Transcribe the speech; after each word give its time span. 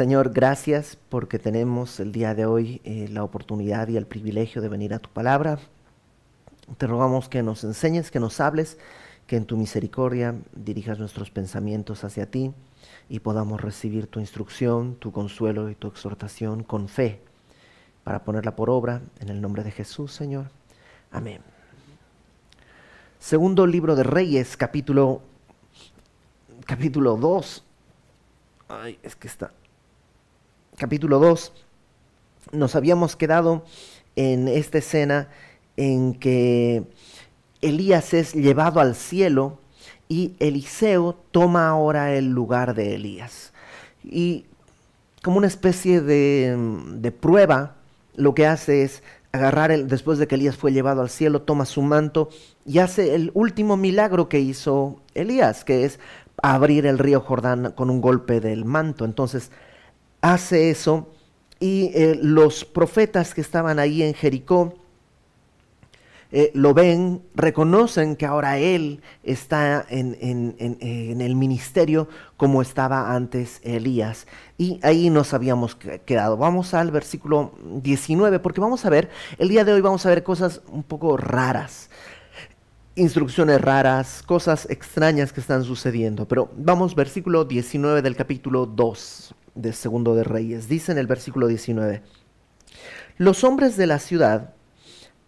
Señor, 0.00 0.32
gracias 0.32 0.96
porque 1.10 1.38
tenemos 1.38 2.00
el 2.00 2.10
día 2.10 2.34
de 2.34 2.46
hoy 2.46 2.80
eh, 2.84 3.06
la 3.12 3.22
oportunidad 3.22 3.86
y 3.88 3.98
el 3.98 4.06
privilegio 4.06 4.62
de 4.62 4.70
venir 4.70 4.94
a 4.94 4.98
tu 4.98 5.10
palabra. 5.10 5.58
Te 6.78 6.86
rogamos 6.86 7.28
que 7.28 7.42
nos 7.42 7.64
enseñes, 7.64 8.10
que 8.10 8.18
nos 8.18 8.40
hables, 8.40 8.78
que 9.26 9.36
en 9.36 9.44
tu 9.44 9.58
misericordia 9.58 10.36
dirijas 10.54 10.98
nuestros 10.98 11.30
pensamientos 11.30 12.02
hacia 12.02 12.30
ti 12.30 12.54
y 13.10 13.20
podamos 13.20 13.60
recibir 13.60 14.06
tu 14.06 14.20
instrucción, 14.20 14.94
tu 14.94 15.12
consuelo 15.12 15.68
y 15.68 15.74
tu 15.74 15.88
exhortación 15.88 16.62
con 16.62 16.88
fe 16.88 17.20
para 18.02 18.24
ponerla 18.24 18.56
por 18.56 18.70
obra 18.70 19.02
en 19.18 19.28
el 19.28 19.42
nombre 19.42 19.64
de 19.64 19.70
Jesús, 19.70 20.14
Señor. 20.14 20.46
Amén. 21.12 21.42
Segundo 23.18 23.66
libro 23.66 23.96
de 23.96 24.04
Reyes, 24.04 24.56
capítulo 24.56 25.20
capítulo 26.64 27.18
2. 27.18 27.64
Ay, 28.70 28.98
es 29.02 29.14
que 29.14 29.28
está. 29.28 29.52
Capítulo 30.76 31.18
2. 31.18 31.52
Nos 32.52 32.74
habíamos 32.74 33.16
quedado 33.16 33.64
en 34.16 34.48
esta 34.48 34.78
escena 34.78 35.28
en 35.76 36.14
que 36.14 36.84
Elías 37.60 38.14
es 38.14 38.34
llevado 38.34 38.80
al 38.80 38.94
cielo 38.94 39.58
y 40.08 40.34
Eliseo 40.38 41.16
toma 41.30 41.68
ahora 41.68 42.14
el 42.14 42.30
lugar 42.30 42.74
de 42.74 42.94
Elías. 42.94 43.52
Y 44.02 44.46
como 45.22 45.38
una 45.38 45.46
especie 45.46 46.00
de, 46.00 46.56
de 46.94 47.12
prueba, 47.12 47.76
lo 48.16 48.34
que 48.34 48.46
hace 48.46 48.82
es 48.82 49.02
agarrar, 49.32 49.70
el, 49.70 49.86
después 49.86 50.18
de 50.18 50.26
que 50.26 50.34
Elías 50.36 50.56
fue 50.56 50.72
llevado 50.72 51.02
al 51.02 51.10
cielo, 51.10 51.42
toma 51.42 51.66
su 51.66 51.82
manto 51.82 52.30
y 52.64 52.78
hace 52.78 53.14
el 53.14 53.30
último 53.34 53.76
milagro 53.76 54.28
que 54.28 54.40
hizo 54.40 55.00
Elías, 55.14 55.64
que 55.64 55.84
es 55.84 56.00
abrir 56.42 56.86
el 56.86 56.98
río 56.98 57.20
Jordán 57.20 57.72
con 57.76 57.90
un 57.90 58.00
golpe 58.00 58.40
del 58.40 58.64
manto. 58.64 59.04
Entonces 59.04 59.50
hace 60.20 60.70
eso 60.70 61.08
y 61.58 61.90
eh, 61.94 62.18
los 62.20 62.64
profetas 62.64 63.34
que 63.34 63.40
estaban 63.40 63.78
ahí 63.78 64.02
en 64.02 64.14
Jericó 64.14 64.74
eh, 66.32 66.52
lo 66.54 66.74
ven, 66.74 67.22
reconocen 67.34 68.14
que 68.14 68.24
ahora 68.24 68.58
él 68.58 69.02
está 69.24 69.84
en, 69.88 70.16
en, 70.20 71.20
el 71.20 71.34
ministerio 71.34 72.08
como 72.36 72.62
estaba 72.62 73.14
antes 73.14 73.60
Elías. 73.64 74.28
Y 74.56 74.78
ahí 74.84 75.10
nos 75.10 75.34
habíamos 75.34 75.74
quedado. 75.74 76.36
Vamos 76.36 76.72
al 76.72 76.92
versículo 76.92 77.52
19, 77.64 78.38
porque 78.38 78.60
vamos 78.60 78.84
a 78.86 78.90
ver, 78.90 79.10
el 79.38 79.48
día 79.48 79.64
de 79.64 79.72
hoy 79.72 79.80
vamos 79.80 80.06
a 80.06 80.10
ver 80.10 80.22
cosas 80.22 80.60
un 80.68 80.82
poco 80.82 81.16
raras 81.16 81.90
instrucciones 82.96 83.60
raras, 83.60 84.22
cosas 84.26 84.68
extrañas 84.68 85.32
que 85.32 85.40
están 85.40 85.64
sucediendo. 85.64 86.26
Pero 86.28 86.50
vamos, 86.56 86.94
versículo 86.94 87.44
19 87.44 88.02
del 88.02 88.14
capítulo 88.14 88.66
2 88.66 89.34
de 89.54 89.72
Segundo 89.72 90.14
de 90.14 90.24
Reyes. 90.24 90.68
Dice 90.68 90.92
en 90.92 90.98
el 90.98 91.06
versículo 91.06 91.46
19, 91.46 92.02
los 93.18 93.44
hombres 93.44 93.76
de 93.76 93.86
la 93.86 93.98
ciudad 93.98 94.54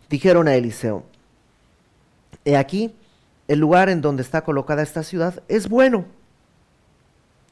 dijeron 0.09 0.48
a 0.48 0.55
Eliseo, 0.55 1.05
he 2.45 2.56
aquí, 2.56 2.95
el 3.48 3.59
lugar 3.59 3.89
en 3.89 4.00
donde 4.00 4.23
está 4.23 4.43
colocada 4.45 4.83
esta 4.83 5.03
ciudad 5.03 5.43
es 5.48 5.69
bueno, 5.69 6.06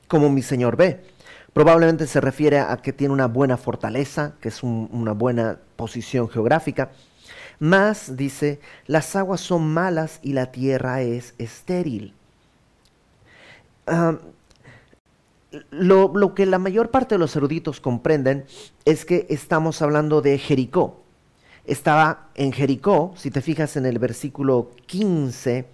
como 0.08 0.30
mi 0.30 0.42
señor 0.42 0.76
ve. 0.76 1.04
Probablemente 1.52 2.06
se 2.06 2.20
refiere 2.20 2.60
a 2.60 2.76
que 2.76 2.92
tiene 2.92 3.12
una 3.12 3.26
buena 3.26 3.56
fortaleza, 3.56 4.34
que 4.40 4.48
es 4.48 4.62
una 4.62 5.12
buena 5.12 5.58
posición 5.76 6.28
geográfica 6.28 6.90
más, 7.60 8.16
dice, 8.16 8.58
las 8.86 9.14
aguas 9.14 9.42
son 9.42 9.72
malas 9.72 10.18
y 10.22 10.32
la 10.32 10.50
tierra 10.50 11.02
es 11.02 11.34
estéril. 11.36 12.14
Lo, 15.70 16.12
lo, 16.14 16.34
que 16.34 16.46
la 16.46 16.58
mayor 16.58 16.90
parte 16.90 17.14
de 17.16 17.18
los 17.18 17.34
eruditos 17.36 17.80
comprenden 17.80 18.44
es 18.84 19.04
que 19.04 19.26
estamos 19.30 19.82
hablando 19.82 20.22
de 20.22 20.38
Jericó. 20.38 21.02
Estaba 21.64 22.30
en 22.34 22.52
Jericó, 22.52 23.12
si 23.16 23.30
te 23.30 23.40
fijas 23.40 23.76
en 23.76 23.86
el 23.86 23.98
versículo 23.98 24.70
15, 24.86 25.66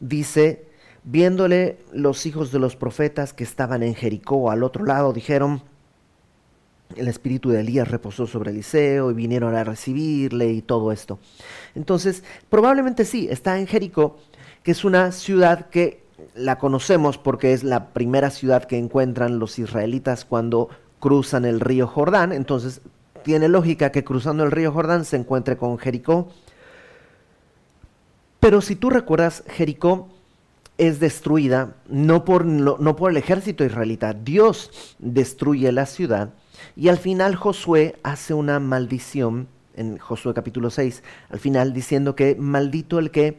dice, 0.00 0.66
viéndole 1.04 1.78
los 1.92 2.26
hijos 2.26 2.50
de 2.52 2.58
los 2.58 2.76
profetas 2.76 3.32
que 3.32 3.44
estaban 3.44 3.82
en 3.82 3.94
Jericó 3.94 4.50
al 4.50 4.62
otro 4.62 4.84
lado, 4.84 5.12
dijeron, 5.12 5.62
el 6.96 7.08
espíritu 7.08 7.50
de 7.50 7.60
Elías 7.60 7.88
reposó 7.88 8.26
sobre 8.26 8.50
Eliseo 8.50 9.10
y 9.10 9.14
vinieron 9.14 9.54
a 9.54 9.64
recibirle 9.64 10.50
y 10.52 10.62
todo 10.62 10.90
esto. 10.90 11.18
Entonces, 11.74 12.24
probablemente 12.48 13.04
sí, 13.04 13.28
está 13.30 13.58
en 13.58 13.66
Jericó, 13.66 14.16
que 14.62 14.70
es 14.70 14.84
una 14.84 15.12
ciudad 15.12 15.68
que 15.68 16.07
la 16.34 16.58
conocemos 16.58 17.18
porque 17.18 17.52
es 17.52 17.64
la 17.64 17.90
primera 17.90 18.30
ciudad 18.30 18.64
que 18.64 18.78
encuentran 18.78 19.38
los 19.38 19.58
israelitas 19.58 20.24
cuando 20.24 20.68
cruzan 21.00 21.44
el 21.44 21.60
río 21.60 21.86
Jordán. 21.86 22.32
Entonces, 22.32 22.80
tiene 23.22 23.48
lógica 23.48 23.92
que 23.92 24.04
cruzando 24.04 24.44
el 24.44 24.50
río 24.50 24.72
Jordán 24.72 25.04
se 25.04 25.16
encuentre 25.16 25.56
con 25.56 25.78
Jericó. 25.78 26.28
Pero 28.40 28.60
si 28.60 28.76
tú 28.76 28.90
recuerdas, 28.90 29.44
Jericó 29.48 30.08
es 30.78 31.00
destruida 31.00 31.74
no 31.88 32.24
por, 32.24 32.44
no 32.44 32.96
por 32.96 33.10
el 33.10 33.16
ejército 33.16 33.64
israelita. 33.64 34.14
Dios 34.14 34.94
destruye 34.98 35.70
la 35.72 35.86
ciudad 35.86 36.30
y 36.76 36.88
al 36.88 36.98
final 36.98 37.34
Josué 37.34 37.96
hace 38.02 38.34
una 38.34 38.60
maldición, 38.60 39.48
en 39.74 39.98
Josué 39.98 40.34
capítulo 40.34 40.70
6, 40.70 41.02
al 41.30 41.40
final 41.40 41.72
diciendo 41.72 42.14
que 42.14 42.36
maldito 42.36 42.98
el 42.98 43.10
que 43.10 43.38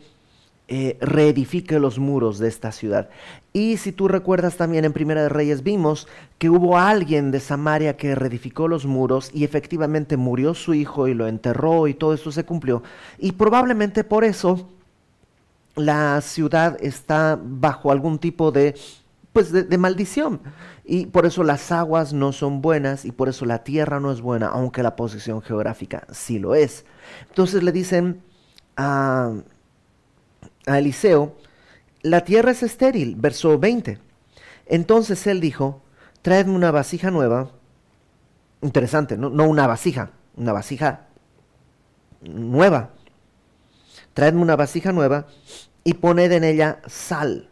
eh, 0.71 0.99
reedifique 1.01 1.79
los 1.79 1.97
muros 1.97 2.37
de 2.37 2.47
esta 2.47 2.71
ciudad. 2.71 3.09
Y 3.53 3.77
si 3.77 3.91
tú 3.91 4.07
recuerdas 4.07 4.55
también 4.55 4.85
en 4.85 4.93
Primera 4.93 5.23
de 5.23 5.29
Reyes 5.29 5.63
vimos 5.63 6.07
que 6.37 6.51
hubo 6.51 6.77
alguien 6.77 7.31
de 7.31 7.39
Samaria 7.39 7.97
que 7.97 8.13
reedificó 8.13 8.67
los 8.67 8.85
muros 8.85 9.31
y 9.33 9.45
efectivamente 9.45 10.15
murió 10.15 10.53
su 10.53 10.75
hijo 10.75 11.07
y 11.07 11.15
lo 11.15 11.25
enterró 11.25 11.87
y 11.87 11.95
todo 11.95 12.13
esto 12.13 12.31
se 12.31 12.43
cumplió. 12.43 12.83
Y 13.17 13.31
probablemente 13.31 14.03
por 14.03 14.23
eso 14.23 14.69
la 15.75 16.21
ciudad 16.21 16.77
está 16.79 17.39
bajo 17.41 17.91
algún 17.91 18.19
tipo 18.19 18.51
de 18.51 18.75
pues 19.33 19.51
de, 19.51 19.77
maldición. 19.79 20.39
Y 20.85 21.07
por 21.07 21.25
eso 21.25 21.43
las 21.43 21.71
aguas 21.71 22.13
no 22.13 22.31
son 22.31 22.61
buenas 22.61 23.05
y 23.05 23.11
por 23.11 23.27
eso 23.27 23.45
la 23.45 23.63
tierra 23.63 23.99
no 23.99 24.11
es 24.11 24.21
buena, 24.21 24.49
aunque 24.49 24.83
la 24.83 24.95
posición 24.95 25.41
geográfica 25.41 26.05
sí 26.11 26.37
lo 26.37 26.53
es. 26.53 26.85
Entonces 27.29 27.63
le 27.63 27.71
dicen 27.71 28.21
a, 28.77 29.33
a 30.69 30.77
Eliseo, 30.77 31.35
la 32.01 32.23
tierra 32.23 32.51
es 32.51 32.63
estéril, 32.63 33.15
verso 33.17 33.57
20. 33.57 33.99
Entonces 34.67 35.25
él 35.27 35.41
dijo, 35.41 35.81
traedme 36.21 36.53
una 36.53 36.71
vasija 36.71 37.11
nueva. 37.11 37.49
Interesante, 38.61 39.17
no, 39.17 39.29
una 39.29 39.67
vasija, 39.67 40.11
una 40.37 40.53
vasija 40.53 41.07
nueva. 42.21 42.91
Traedme 44.13 44.41
una 44.41 44.55
vasija 44.55 44.91
nueva 44.91 45.27
y 45.83 45.95
poned 45.95 46.31
en 46.31 46.43
ella 46.43 46.79
sal 46.87 47.49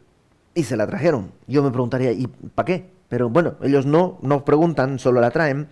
y 0.53 0.63
se 0.63 0.77
la 0.77 0.88
trajeron. 0.88 1.31
Yo 1.47 1.63
me 1.63 1.72
preguntaría, 1.72 2.11
¿y 2.11 2.27
para 2.27 2.66
qué? 2.66 2.89
Pero 3.09 3.29
bueno, 3.29 3.56
ellos 3.61 3.85
no, 3.85 4.19
no 4.22 4.45
preguntan, 4.45 5.00
solo 5.00 5.22
la 5.22 5.31
traen. 5.31 5.69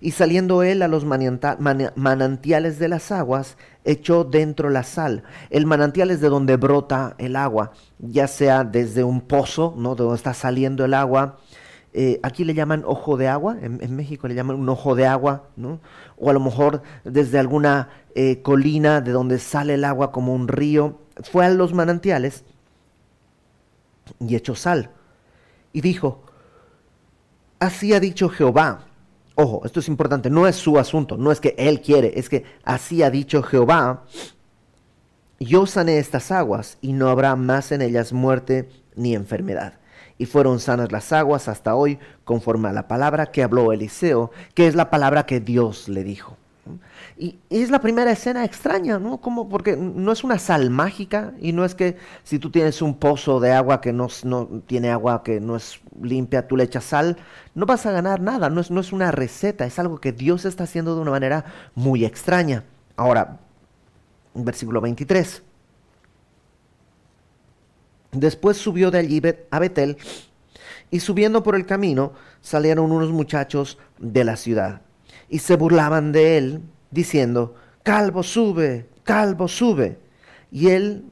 Y 0.00 0.12
saliendo 0.12 0.62
él 0.62 0.82
a 0.82 0.88
los 0.88 1.04
manantiales 1.04 2.78
de 2.78 2.88
las 2.88 3.12
aguas, 3.12 3.56
echó 3.84 4.24
dentro 4.24 4.70
la 4.70 4.82
sal. 4.82 5.22
El 5.50 5.66
manantial 5.66 6.10
es 6.10 6.20
de 6.20 6.28
donde 6.28 6.56
brota 6.56 7.14
el 7.18 7.36
agua, 7.36 7.72
ya 7.98 8.26
sea 8.26 8.64
desde 8.64 9.04
un 9.04 9.20
pozo, 9.20 9.74
¿no? 9.76 9.94
De 9.94 10.02
donde 10.02 10.16
está 10.16 10.34
saliendo 10.34 10.84
el 10.84 10.94
agua. 10.94 11.38
Eh, 11.92 12.18
aquí 12.24 12.44
le 12.44 12.54
llaman 12.54 12.82
ojo 12.84 13.16
de 13.16 13.28
agua, 13.28 13.56
en, 13.60 13.94
México 13.94 14.26
le 14.26 14.34
llaman 14.34 14.56
un 14.56 14.68
ojo 14.68 14.96
de 14.96 15.06
agua, 15.06 15.44
¿no? 15.56 15.78
O 16.18 16.28
a 16.28 16.32
lo 16.32 16.40
mejor 16.40 16.82
desde 17.04 17.38
alguna 17.38 17.88
eh, 18.16 18.42
colina 18.42 19.00
de 19.00 19.12
donde 19.12 19.38
sale 19.38 19.74
el 19.74 19.84
agua 19.84 20.10
como 20.10 20.34
un 20.34 20.48
río. 20.48 20.98
Fue 21.22 21.46
a 21.46 21.50
los 21.50 21.72
manantiales 21.72 22.44
y 24.18 24.34
echó 24.34 24.56
sal. 24.56 24.90
Y 25.72 25.80
dijo, 25.82 26.22
así 27.60 27.94
ha 27.94 28.00
dicho 28.00 28.28
Jehová. 28.28 28.86
Ojo, 29.36 29.62
esto 29.64 29.80
es 29.80 29.88
importante, 29.88 30.30
no 30.30 30.46
es 30.46 30.54
su 30.54 30.78
asunto, 30.78 31.16
no 31.16 31.32
es 31.32 31.40
que 31.40 31.54
él 31.58 31.80
quiere, 31.80 32.12
es 32.18 32.28
que 32.28 32.44
así 32.64 33.02
ha 33.02 33.10
dicho 33.10 33.42
Jehová. 33.42 34.04
Yo 35.40 35.66
sané 35.66 35.98
estas 35.98 36.30
aguas 36.30 36.78
y 36.80 36.92
no 36.92 37.08
habrá 37.08 37.34
más 37.34 37.72
en 37.72 37.82
ellas 37.82 38.12
muerte 38.12 38.68
ni 38.94 39.14
enfermedad. 39.14 39.74
Y 40.18 40.26
fueron 40.26 40.60
sanas 40.60 40.92
las 40.92 41.12
aguas 41.12 41.48
hasta 41.48 41.74
hoy, 41.74 41.98
conforme 42.24 42.68
a 42.68 42.72
la 42.72 42.86
palabra 42.86 43.26
que 43.26 43.42
habló 43.42 43.72
Eliseo, 43.72 44.30
que 44.54 44.68
es 44.68 44.76
la 44.76 44.88
palabra 44.88 45.26
que 45.26 45.40
Dios 45.40 45.88
le 45.88 46.04
dijo. 46.04 46.36
Y, 47.18 47.38
es 47.50 47.70
la 47.70 47.80
primera 47.80 48.10
escena 48.10 48.44
extraña, 48.44 48.98
¿no? 48.98 49.20
Como 49.20 49.48
porque 49.48 49.76
no 49.76 50.12
es 50.12 50.24
una 50.24 50.38
sal 50.38 50.70
mágica 50.70 51.34
y 51.40 51.52
no 51.52 51.64
es 51.64 51.74
que 51.74 51.96
si 52.22 52.38
tú 52.38 52.50
tienes 52.50 52.82
un 52.82 52.98
pozo 52.98 53.40
de 53.40 53.52
agua 53.52 53.80
que 53.80 53.92
no, 53.92 54.08
tiene 54.66 54.90
agua 54.90 55.22
que 55.22 55.40
no 55.40 55.56
es 55.56 55.80
limpia, 56.00 56.48
tú 56.48 56.56
le 56.56 56.64
echas 56.64 56.84
sal, 56.84 57.16
no 57.54 57.66
vas 57.66 57.86
a 57.86 57.92
ganar 57.92 58.20
nada, 58.20 58.50
no 58.50 58.60
es, 58.60 58.70
no 58.70 58.80
es 58.80 58.92
una 58.92 59.10
receta, 59.10 59.66
es 59.66 59.78
algo 59.78 60.00
que 60.00 60.12
Dios 60.12 60.44
está 60.44 60.64
haciendo 60.64 60.94
de 60.94 61.02
una 61.02 61.10
manera 61.10 61.44
muy 61.74 62.04
extraña. 62.04 62.64
Ahora, 62.96 63.38
versículo 64.34 64.80
23. 64.80 65.42
Después 68.12 68.56
subió 68.56 68.90
de 68.90 68.98
allí 68.98 69.20
a 69.50 69.58
Betel 69.58 69.96
Y 70.90 71.00
subiendo 71.00 71.42
por 71.42 71.56
el 71.56 71.66
camino 71.66 72.12
salieron 72.40 72.92
unos 72.92 73.10
muchachos 73.10 73.78
de 73.98 74.22
la 74.24 74.36
ciudad 74.36 74.82
y 75.28 75.38
se 75.40 75.56
burlaban 75.56 76.12
de 76.12 76.38
él, 76.38 76.62
diciendo, 76.90 77.54
Calvo 77.82 78.22
sube, 78.22 78.88
Calvo 79.02 79.48
sube. 79.48 79.98
Y 80.50 80.68
él, 80.68 81.04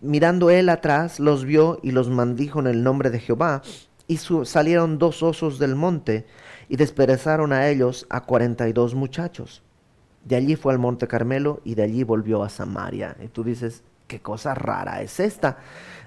mirando 0.00 0.50
él 0.50 0.68
atrás, 0.68 1.18
los 1.18 1.44
vio 1.44 1.80
y 1.82 1.90
los 1.90 2.08
maldijo 2.08 2.60
en 2.60 2.68
el 2.68 2.84
nombre 2.84 3.10
de 3.10 3.18
Jehová. 3.18 3.62
Y 4.06 4.18
salieron 4.44 4.98
dos 4.98 5.22
osos 5.22 5.58
del 5.58 5.74
monte 5.74 6.24
y 6.68 6.76
desperezaron 6.76 7.52
a 7.52 7.68
ellos 7.68 8.06
a 8.10 8.20
cuarenta 8.22 8.68
y 8.68 8.72
dos 8.72 8.94
muchachos. 8.94 9.62
De 10.24 10.36
allí 10.36 10.56
fue 10.56 10.72
al 10.72 10.78
monte 10.78 11.08
Carmelo 11.08 11.60
y 11.64 11.74
de 11.74 11.82
allí 11.82 12.04
volvió 12.04 12.44
a 12.44 12.48
Samaria. 12.48 13.16
Y 13.22 13.28
tú 13.28 13.42
dices, 13.42 13.82
qué 14.06 14.20
cosa 14.20 14.54
rara 14.54 15.02
es 15.02 15.18
esta. 15.20 15.58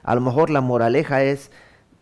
A 0.03 0.15
lo 0.15 0.21
mejor 0.21 0.49
la 0.49 0.61
moraleja 0.61 1.23
es, 1.23 1.51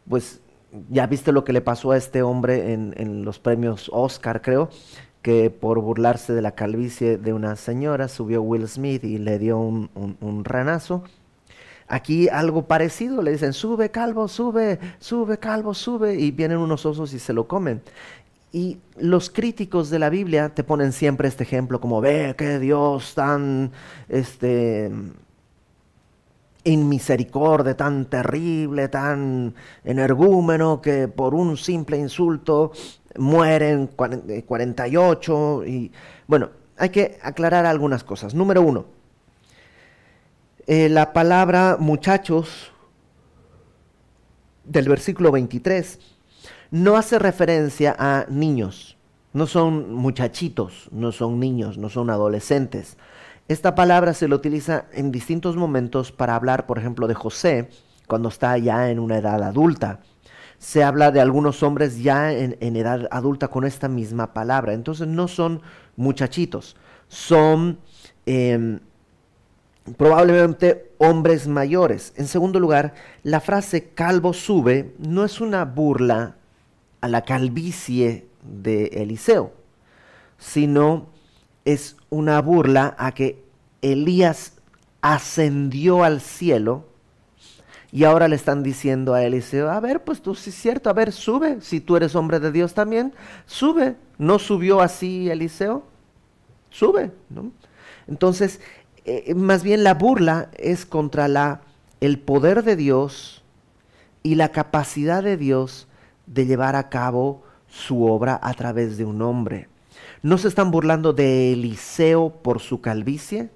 pues 0.08 0.42
ya 0.90 1.08
viste 1.08 1.32
lo 1.32 1.44
que 1.44 1.54
le 1.54 1.62
pasó 1.62 1.92
a 1.92 1.98
este 1.98 2.22
hombre 2.22 2.74
en, 2.74 3.26
los 3.26 3.40
premios 3.40 3.90
Oscar, 3.94 4.42
creo, 4.42 4.70
que 5.22 5.50
por 5.50 5.80
burlarse 5.82 6.34
de 6.34 6.42
la 6.42 6.52
calvicie 6.52 7.18
de 7.18 7.34
una 7.34 7.56
señora 7.56 8.08
subió 8.08 8.42
Will 8.42 8.68
Smith 8.68 9.04
y 9.04 9.18
le 9.18 9.40
dio 9.40 9.58
un, 9.60 10.42
ranazo. 10.46 11.04
Aquí 11.88 12.28
algo 12.28 12.68
parecido, 12.68 13.22
le 13.22 13.32
dicen, 13.32 13.54
sube 13.54 13.92
calvo, 13.92 14.28
sube, 14.28 14.80
sube 15.00 15.38
calvo, 15.38 15.74
sube, 15.74 16.16
y 16.16 16.32
vienen 16.32 16.58
unos 16.58 16.86
osos 16.86 17.14
y 17.14 17.20
se 17.20 17.34
lo 17.34 17.48
comen. 17.48 17.82
Y 18.52 18.78
los 18.98 19.30
críticos 19.30 19.90
de 19.90 20.00
la 20.00 20.10
Biblia 20.10 20.50
te 20.50 20.64
ponen 20.64 20.92
siempre 20.92 21.28
este 21.28 21.44
ejemplo 21.44 21.80
como, 21.80 22.02
ve 22.02 22.36
que 22.38 22.60
Dios 22.60 23.14
tan, 23.16 23.72
este, 24.10 24.92
inmisericordia, 26.68 27.76
tan 27.76 28.06
terrible, 28.06 28.88
tan 28.90 29.54
energúmeno, 29.84 30.82
que 30.82 31.08
por 31.08 31.34
un 31.34 31.58
simple 31.58 31.98
insulto 31.98 32.72
mueren 33.18 33.88
48. 33.88 35.64
Eh, 35.64 35.70
y 35.70 35.92
bueno, 36.28 36.50
hay 36.78 36.90
que 36.90 37.18
aclarar 37.22 37.66
algunas 37.66 38.04
cosas. 38.04 38.34
Número 38.34 38.62
uno, 38.62 38.86
eh, 40.68 40.90
la 40.90 41.14
palabra 41.14 41.78
muchachos 41.80 42.72
del 44.66 44.90
versículo 44.90 45.32
23 45.32 46.00
no 46.72 46.98
hace 46.98 47.20
referencia 47.20 47.96
a 47.98 48.26
niños. 48.30 48.98
No 49.34 49.48
son 49.48 49.94
muchachitos, 49.94 50.90
no 50.92 51.12
son 51.12 51.40
niños, 51.40 51.78
no 51.78 51.90
son 51.90 52.10
adolescentes. 52.10 52.98
Esta 53.48 53.76
palabra 53.76 54.14
se 54.14 54.28
la 54.28 54.36
utiliza 54.36 54.88
en 54.92 55.10
distintos 55.10 55.56
momentos 55.56 56.12
para 56.12 56.36
hablar, 56.36 56.66
por 56.66 56.78
ejemplo, 56.78 57.08
de 57.08 57.14
José, 57.14 57.70
cuando 58.06 58.28
está 58.28 58.58
ya 58.58 58.90
en 58.90 59.00
una 59.00 59.20
edad 59.20 59.42
adulta. 59.42 60.02
Se 60.58 60.84
habla 60.84 61.12
de 61.12 61.22
algunos 61.22 61.64
hombres 61.64 62.04
ya 62.04 62.34
en, 62.34 62.58
edad 62.76 63.08
adulta 63.10 63.48
con 63.48 63.64
esta 63.64 63.88
misma 63.88 64.34
palabra. 64.34 64.74
Entonces 64.74 65.08
no 65.08 65.30
son 65.30 65.62
muchachitos, 65.96 66.76
son 67.08 67.80
em, 68.26 68.82
probablemente 69.96 70.92
hombres 70.98 71.48
mayores. 71.48 72.14
En 72.18 72.28
segundo 72.28 72.60
lugar, 72.60 72.96
la 73.24 73.40
frase 73.40 73.92
calvo 73.94 74.34
sube 74.34 74.94
no 75.00 75.24
es 75.24 75.40
una 75.40 75.64
burla 75.64 76.36
a 77.00 77.08
la 77.08 77.22
calvicie 77.24 78.28
de 78.44 78.88
Eliseo, 78.88 79.54
sino 80.38 81.16
es 81.68 81.98
una 82.10 82.42
burla 82.42 82.96
a 82.98 83.12
que 83.12 83.44
Elías 83.82 84.54
ascendió 85.02 86.06
al 86.06 86.22
cielo 86.22 86.86
y 87.92 88.06
ahora 88.06 88.30
le 88.30 88.38
están 88.38 88.64
diciendo 88.64 89.14
a 89.14 89.24
Eliseo, 89.26 89.70
a 89.70 89.82
ver, 89.82 90.06
pues 90.06 90.22
tú 90.22 90.34
sí 90.34 90.50
es 90.50 90.56
cierto, 90.56 90.90
a 90.90 90.94
ver, 90.94 91.12
sube, 91.12 91.58
si 91.60 91.82
tú 91.82 91.98
eres 91.98 92.16
hombre 92.16 92.40
de 92.40 92.54
Dios 92.54 92.74
también, 92.74 93.14
sube. 93.46 93.98
¿No 94.18 94.40
subió 94.40 94.80
así 94.80 95.30
Eliseo? 95.30 95.84
Sube, 96.70 97.12
¿no? 97.30 97.52
Entonces, 98.08 98.62
eh, 99.04 99.36
más 99.36 99.62
bien 99.62 99.84
la 99.84 99.94
burla 99.94 100.50
es 100.58 100.86
contra 100.86 101.28
la, 101.28 101.62
el 102.00 102.18
poder 102.18 102.64
de 102.64 102.78
Dios 102.78 103.44
y 104.24 104.36
la 104.36 104.54
capacidad 104.54 105.22
de 105.22 105.36
Dios 105.36 105.90
de 106.28 106.46
llevar 106.46 106.78
a 106.78 106.88
cabo 106.88 107.44
su 107.68 108.06
obra 108.06 108.40
a 108.42 108.54
través 108.54 108.98
de 108.98 109.04
un 109.04 109.22
hombre 109.22 109.68
no 110.22 110.38
se 110.38 110.48
están 110.48 110.72
burlando 110.72 111.14
de 111.14 111.54
Eliseo 111.54 112.30
por 112.30 112.60
su 112.60 112.82
calvicie, 112.82 113.50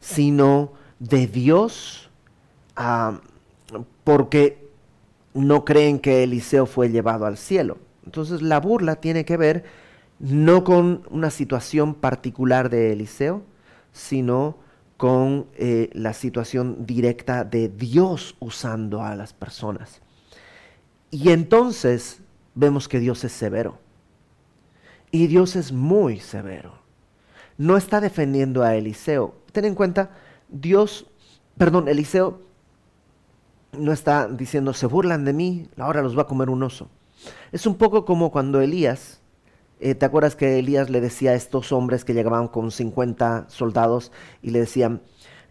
sino 0.00 0.72
de 0.98 1.26
Dios 1.26 2.10
porque 4.04 4.68
no 5.34 5.64
creen 5.64 5.98
que 5.98 6.22
Eliseo 6.22 6.66
fue 6.66 6.90
llevado 6.90 7.26
al 7.26 7.36
cielo. 7.36 7.78
Entonces 8.04 8.42
la 8.42 8.60
burla 8.60 8.96
tiene 8.96 9.24
que 9.24 9.36
ver 9.36 9.64
no 10.18 10.64
con 10.64 11.02
una 11.10 11.30
situación 11.30 11.94
particular 11.94 12.70
de 12.70 12.92
Eliseo, 12.92 13.42
sino 13.92 14.58
con 14.96 15.46
eh, 15.56 15.90
la 15.92 16.12
situación 16.12 16.86
directa 16.86 17.44
de 17.44 17.68
Dios 17.68 18.36
usando 18.38 19.02
a 19.02 19.14
las 19.14 19.32
personas. 19.32 20.00
Y 21.10 21.30
entonces 21.30 22.20
vemos 22.54 22.88
que 22.88 22.98
Dios 22.98 23.24
es 23.24 23.32
severo. 23.32 23.78
Y 25.16 25.28
Dios 25.28 25.56
es 25.56 25.72
muy 25.72 26.20
severo. 26.20 26.74
No 27.56 27.78
está 27.78 28.02
defendiendo 28.02 28.62
a 28.62 28.74
Eliseo. 28.74 29.34
Ten 29.50 29.64
en 29.64 29.74
cuenta, 29.74 30.10
Dios, 30.50 31.06
perdón, 31.56 31.88
Eliseo 31.88 32.42
no 33.72 33.92
está 33.92 34.28
diciendo, 34.28 34.74
se 34.74 34.84
burlan 34.84 35.24
de 35.24 35.32
mí, 35.32 35.70
ahora 35.78 36.02
los 36.02 36.18
va 36.18 36.22
a 36.22 36.26
comer 36.26 36.50
un 36.50 36.62
oso. 36.62 36.90
Es 37.50 37.66
un 37.66 37.76
poco 37.76 38.04
como 38.04 38.30
cuando 38.30 38.60
Elías, 38.60 39.22
eh, 39.80 39.94
¿te 39.94 40.04
acuerdas 40.04 40.36
que 40.36 40.58
Elías 40.58 40.90
le 40.90 41.00
decía 41.00 41.30
a 41.30 41.34
estos 41.34 41.72
hombres 41.72 42.04
que 42.04 42.12
llegaban 42.12 42.48
con 42.48 42.70
50 42.70 43.46
soldados 43.48 44.12
y 44.42 44.50
le 44.50 44.58
decían, 44.58 45.00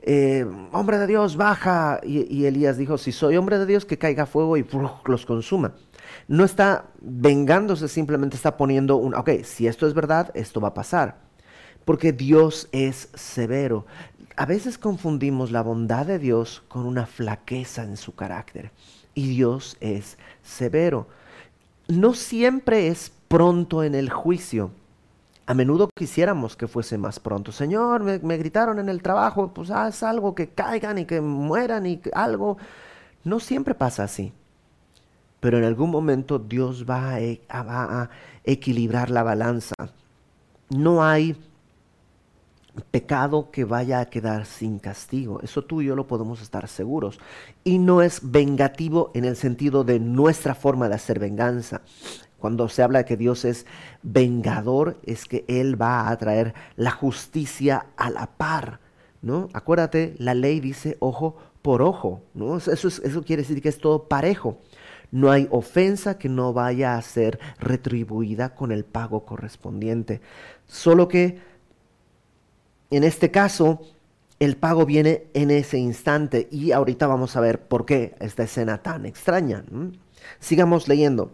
eh, 0.04 0.46
hombre 0.74 1.00
de 1.00 1.08
Dios, 1.08 1.38
baja? 1.38 2.02
Y, 2.04 2.46
Elías 2.46 2.78
dijo, 2.78 3.00
si 3.00 3.12
soy 3.12 3.36
hombre 3.36 3.58
de 3.58 3.66
Dios, 3.66 3.84
que 3.84 3.98
caiga 3.98 4.28
fuego 4.28 4.58
y 4.58 4.68
los 5.06 5.26
consuma 5.26 5.74
no 6.28 6.44
está 6.44 6.86
vengándose, 7.02 7.88
simplemente 7.88 8.36
está 8.36 8.58
poniendo 8.58 8.98
un, 8.98 9.14
ok, 9.16 9.30
si 9.44 9.68
esto 9.68 9.88
es 9.88 9.94
verdad, 9.94 10.32
esto 10.34 10.62
va 10.62 10.70
a 10.70 10.74
pasar. 10.74 11.18
Porque 11.86 12.12
Dios 12.12 12.68
es 12.72 13.10
severo. 13.14 13.86
A 14.36 14.46
veces 14.46 14.78
confundimos 14.78 15.52
la 15.52 15.62
bondad 15.62 16.06
de 16.06 16.18
Dios 16.18 16.64
con 16.68 16.86
una 16.86 17.06
flaqueza 17.06 17.84
en 17.84 17.96
su 17.96 18.16
carácter. 18.16 18.72
Y 19.14 19.30
Dios 19.30 19.78
es 19.80 20.18
severo. 20.42 21.08
No 21.88 22.16
siempre 22.16 22.88
es 22.88 23.12
pronto 23.28 23.84
en 23.84 23.94
el 23.94 24.10
juicio. 24.10 24.72
A 25.46 25.54
menudo 25.54 25.90
quisiéramos 25.96 26.56
que 26.56 26.68
fuese 26.68 26.98
más 26.98 27.20
pronto. 27.20 27.52
Señor, 27.52 28.04
me, 28.04 28.38
gritaron 28.38 28.80
en 28.80 28.90
el 28.90 29.04
trabajo, 29.04 29.54
pues 29.54 29.70
haz 29.70 30.02
algo, 30.02 30.34
que 30.34 30.50
caigan 30.50 30.98
y 30.98 31.06
que 31.06 31.22
mueran 31.22 31.86
y 31.86 32.02
algo. 32.14 32.58
No 33.24 33.40
siempre 33.40 33.76
pasa 33.76 34.04
así 34.06 34.34
pero 35.46 35.60
en 35.60 35.64
algún 35.64 35.92
momento 35.92 36.40
Dios 36.40 36.88
va 36.90 37.20
a, 37.20 38.10
equilibrar 38.44 39.12
la 39.12 39.22
balanza. 39.22 39.76
No 40.72 41.04
hay 41.04 41.36
pecado 42.90 43.52
que 43.52 43.64
vaya 43.64 44.00
a 44.00 44.06
quedar 44.08 44.48
sin 44.48 44.80
castigo. 44.80 45.40
Eso 45.44 45.62
tú 45.62 45.84
y 45.84 45.86
yo 45.86 45.96
lo 45.96 46.08
podemos 46.08 46.42
estar 46.42 46.68
seguros. 46.68 47.20
Y 47.64 47.78
no 47.78 48.02
es 48.02 48.22
vengativo 48.24 49.12
en 49.14 49.24
el 49.24 49.36
sentido 49.36 49.84
de 49.84 50.00
nuestra 50.00 50.56
forma 50.56 50.90
de 50.90 50.96
hacer 50.96 51.20
venganza. 51.20 51.82
Cuando 52.40 52.68
se 52.68 52.82
habla 52.82 52.98
de 52.98 53.06
que 53.06 53.16
Dios 53.16 53.46
es 53.46 53.68
vengador, 54.02 54.98
es 55.04 55.26
que 55.26 55.46
Él 55.48 55.80
va 55.80 56.10
a 56.10 56.18
traer 56.18 56.56
la 56.76 56.90
justicia 56.90 57.86
a 57.98 58.10
la 58.10 58.26
par. 58.26 58.80
¿no? 59.22 59.50
Acuérdate, 59.54 60.16
la 60.18 60.34
ley 60.34 60.60
dice 60.60 60.98
ojo 61.02 61.36
por 61.62 61.84
ojo. 61.84 62.24
¿no? 62.34 62.58
Eso, 62.58 62.88
eso 62.88 63.24
quiere 63.24 63.44
decir 63.44 63.62
que 63.62 63.70
es 63.70 63.78
todo 63.78 64.08
parejo. 64.08 64.58
No 65.16 65.32
hay 65.32 65.48
ofensa 65.50 66.18
que 66.18 66.28
no 66.28 66.52
vaya 66.52 66.98
a 66.98 67.02
ser 67.02 67.40
retribuida 67.58 68.54
con 68.54 68.74
el 68.74 68.84
pago 68.84 69.26
correspondiente. 69.26 70.20
Solo 70.68 71.08
que 71.08 71.40
en 72.92 73.06
este 73.06 73.32
caso 73.32 73.80
el 74.40 74.58
pago 74.58 74.86
viene 74.86 75.28
en 75.34 75.52
ese 75.52 75.78
instante 75.78 76.50
y 76.52 76.74
ahorita 76.74 77.08
vamos 77.08 77.38
a 77.38 77.40
ver 77.40 77.62
por 77.62 77.86
qué 77.86 78.14
esta 78.20 78.44
escena 78.44 78.84
tan 78.84 79.06
extraña. 79.06 79.64
Sigamos 80.42 80.90
leyendo. 80.90 81.32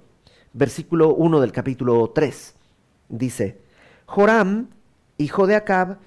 Versículo 0.53 1.15
1 1.15 1.41
del 1.41 1.51
capítulo 1.51 2.11
3 2.13 2.53
dice, 3.09 3.61
Joram, 4.05 4.69
hijo 5.17 5.47
de 5.47 5.55
Acab, 5.55 5.97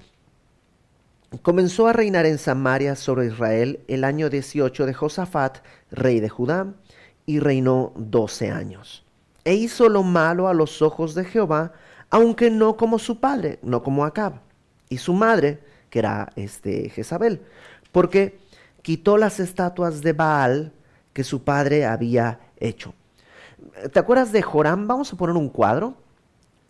comenzó 1.41 1.87
a 1.87 1.93
reinar 1.93 2.25
en 2.25 2.37
Samaria 2.37 2.95
sobre 2.95 3.25
Israel 3.25 3.81
el 3.89 4.05
año 4.05 4.29
18 4.29 4.85
de 4.85 4.93
Josafat, 4.93 5.57
rey 5.91 6.21
de 6.21 6.29
Judá 6.29 6.73
y 7.25 7.39
reinó 7.39 7.91
doce 7.95 8.51
años. 8.51 9.03
E 9.43 9.53
hizo 9.53 9.89
lo 9.89 10.03
malo 10.03 10.47
a 10.47 10.53
los 10.53 10.81
ojos 10.81 11.15
de 11.15 11.25
Jehová, 11.25 11.73
aunque 12.09 12.49
no 12.49 12.77
como 12.77 12.99
su 12.99 13.19
padre, 13.19 13.59
no 13.61 13.83
como 13.83 14.05
Acab, 14.05 14.39
y 14.89 14.97
su 14.97 15.13
madre, 15.13 15.59
que 15.89 15.99
era 15.99 16.31
este 16.35 16.89
Jezabel, 16.89 17.41
porque 17.91 18.39
quitó 18.81 19.17
las 19.17 19.39
estatuas 19.39 20.01
de 20.01 20.13
Baal 20.13 20.71
que 21.13 21.23
su 21.23 21.43
padre 21.43 21.85
había 21.85 22.39
hecho. 22.57 22.93
¿Te 23.91 23.99
acuerdas 23.99 24.31
de 24.31 24.41
Joram? 24.41 24.87
Vamos 24.87 25.11
a 25.11 25.17
poner 25.17 25.35
un 25.35 25.49
cuadro 25.49 25.95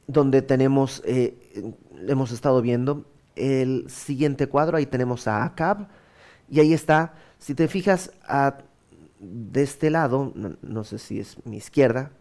donde 0.08 0.42
tenemos, 0.42 1.02
eh, 1.06 1.74
hemos 2.08 2.32
estado 2.32 2.62
viendo 2.62 3.06
el 3.36 3.90
siguiente 3.90 4.48
cuadro, 4.48 4.78
ahí 4.78 4.86
tenemos 4.86 5.28
a 5.28 5.44
Acab, 5.44 5.88
y 6.50 6.60
ahí 6.60 6.74
está, 6.74 7.14
si 7.40 7.56
te 7.56 7.68
fijas 7.68 8.12
de 9.32 9.64
este 9.64 9.90
lado, 9.90 10.34
no, 10.62 10.84
sé 10.84 11.00
si 11.00 11.20
es 11.20 11.38
mi 11.46 11.58
izquierda, 11.58 12.12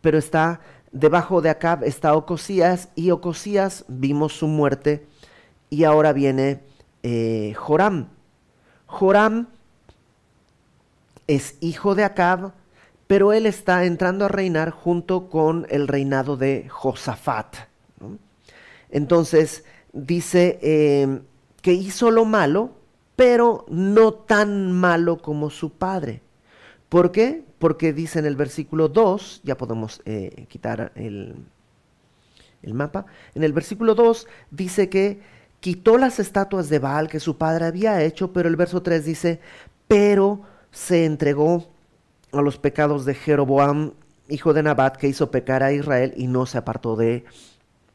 pero 0.00 0.18
está 0.18 0.60
debajo 0.92 1.40
de 1.40 1.50
Acab 1.50 1.84
está 1.84 2.14
Ocosías, 2.14 2.90
y 2.94 3.10
Ocosías 3.10 3.84
vimos 3.88 4.34
su 4.34 4.46
muerte, 4.46 5.06
y 5.70 5.84
ahora 5.84 6.12
viene 6.12 6.60
eh, 7.02 7.54
Joram. 7.56 8.08
Joram 8.86 9.48
es 11.26 11.56
hijo 11.60 11.94
de 11.94 12.04
Acab, 12.04 12.52
pero 13.06 13.32
él 13.32 13.46
está 13.46 13.84
entrando 13.84 14.26
a 14.26 14.28
reinar 14.28 14.70
junto 14.70 15.28
con 15.28 15.66
el 15.70 15.88
reinado 15.88 16.36
de 16.36 16.68
Josafat. 16.68 17.56
Entonces 18.90 19.64
dice 19.92 20.58
eh, 20.62 21.20
que 21.62 21.72
hizo 21.72 22.10
lo 22.10 22.24
malo, 22.24 22.72
pero 23.22 23.64
no 23.68 24.14
tan 24.14 24.72
malo 24.72 25.18
como 25.18 25.48
su 25.48 25.74
padre. 25.74 26.22
¿Por 26.88 27.12
qué? 27.12 27.44
Porque 27.60 27.92
dice 27.92 28.18
en 28.18 28.26
el 28.26 28.34
versículo 28.34 28.88
2, 28.88 29.42
ya 29.44 29.56
podemos 29.56 30.02
eh, 30.06 30.46
quitar 30.48 30.90
el, 30.96 31.36
el 32.62 32.74
mapa, 32.74 33.06
en 33.36 33.44
el 33.44 33.52
versículo 33.52 33.94
2 33.94 34.26
dice 34.50 34.88
que 34.88 35.20
quitó 35.60 35.98
las 35.98 36.18
estatuas 36.18 36.68
de 36.68 36.80
Baal 36.80 37.06
que 37.06 37.20
su 37.20 37.38
padre 37.38 37.66
había 37.66 38.02
hecho, 38.02 38.32
pero 38.32 38.48
el 38.48 38.56
verso 38.56 38.82
3 38.82 39.04
dice, 39.04 39.38
pero 39.86 40.42
se 40.72 41.04
entregó 41.04 41.70
a 42.32 42.42
los 42.42 42.58
pecados 42.58 43.04
de 43.04 43.14
Jeroboam, 43.14 43.92
hijo 44.28 44.52
de 44.52 44.64
Nabat, 44.64 44.96
que 44.96 45.06
hizo 45.06 45.30
pecar 45.30 45.62
a 45.62 45.72
Israel 45.72 46.12
y 46.16 46.26
no 46.26 46.44
se 46.44 46.58
apartó 46.58 46.96
de, 46.96 47.24